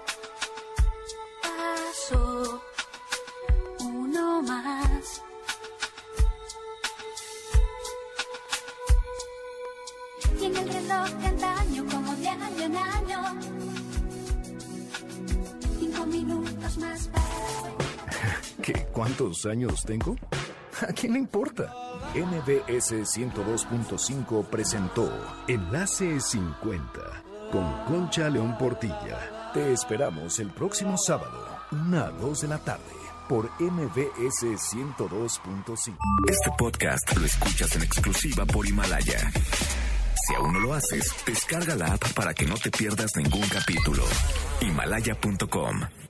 más. 4.43 5.22
Y 10.40 10.45
el 10.47 10.55
reloj 10.55 11.09
de 11.11 11.26
antaño, 11.26 11.84
como 11.90 12.14
de 12.16 12.28
año 12.28 12.62
en 12.62 12.76
año, 12.76 13.40
cinco 15.78 16.07
minutos 16.07 16.78
más. 16.78 17.11
¿Qué? 18.62 18.86
¿Cuántos 18.93 19.47
años 19.47 19.82
tengo? 19.84 20.16
¿A 20.88 20.93
quién 20.93 21.12
le 21.12 21.18
importa? 21.20 21.72
MBS 22.14 22.93
102.5 22.93 24.45
presentó 24.47 25.11
Enlace 25.49 26.20
50 26.20 27.22
con 27.53 27.84
Concha 27.84 28.28
León 28.28 28.57
Portilla. 28.59 29.51
Te 29.55 29.72
esperamos 29.72 30.38
el 30.40 30.51
próximo 30.51 30.97
sábado, 30.97 31.47
1 31.70 31.99
a 31.99 32.11
2 32.11 32.40
de 32.40 32.49
la 32.49 32.59
tarde, 32.59 32.95
por 33.29 33.51
MBS 33.61 34.45
102.5. 34.45 35.97
Este 36.29 36.51
podcast 36.59 37.16
lo 37.16 37.25
escuchas 37.25 37.77
en 37.77 37.83
exclusiva 37.83 38.45
por 38.47 38.66
Himalaya. 38.66 39.31
Si 40.27 40.35
aún 40.35 40.53
no 40.53 40.61
lo 40.61 40.75
haces, 40.75 41.12
descarga 41.27 41.75
la 41.75 41.95
app 41.95 42.12
para 42.14 42.35
que 42.35 42.47
no 42.47 42.55
te 42.55 42.70
pierdas 42.70 43.16
ningún 43.16 43.49
capítulo. 43.49 44.05
Himalaya.com 44.61 46.01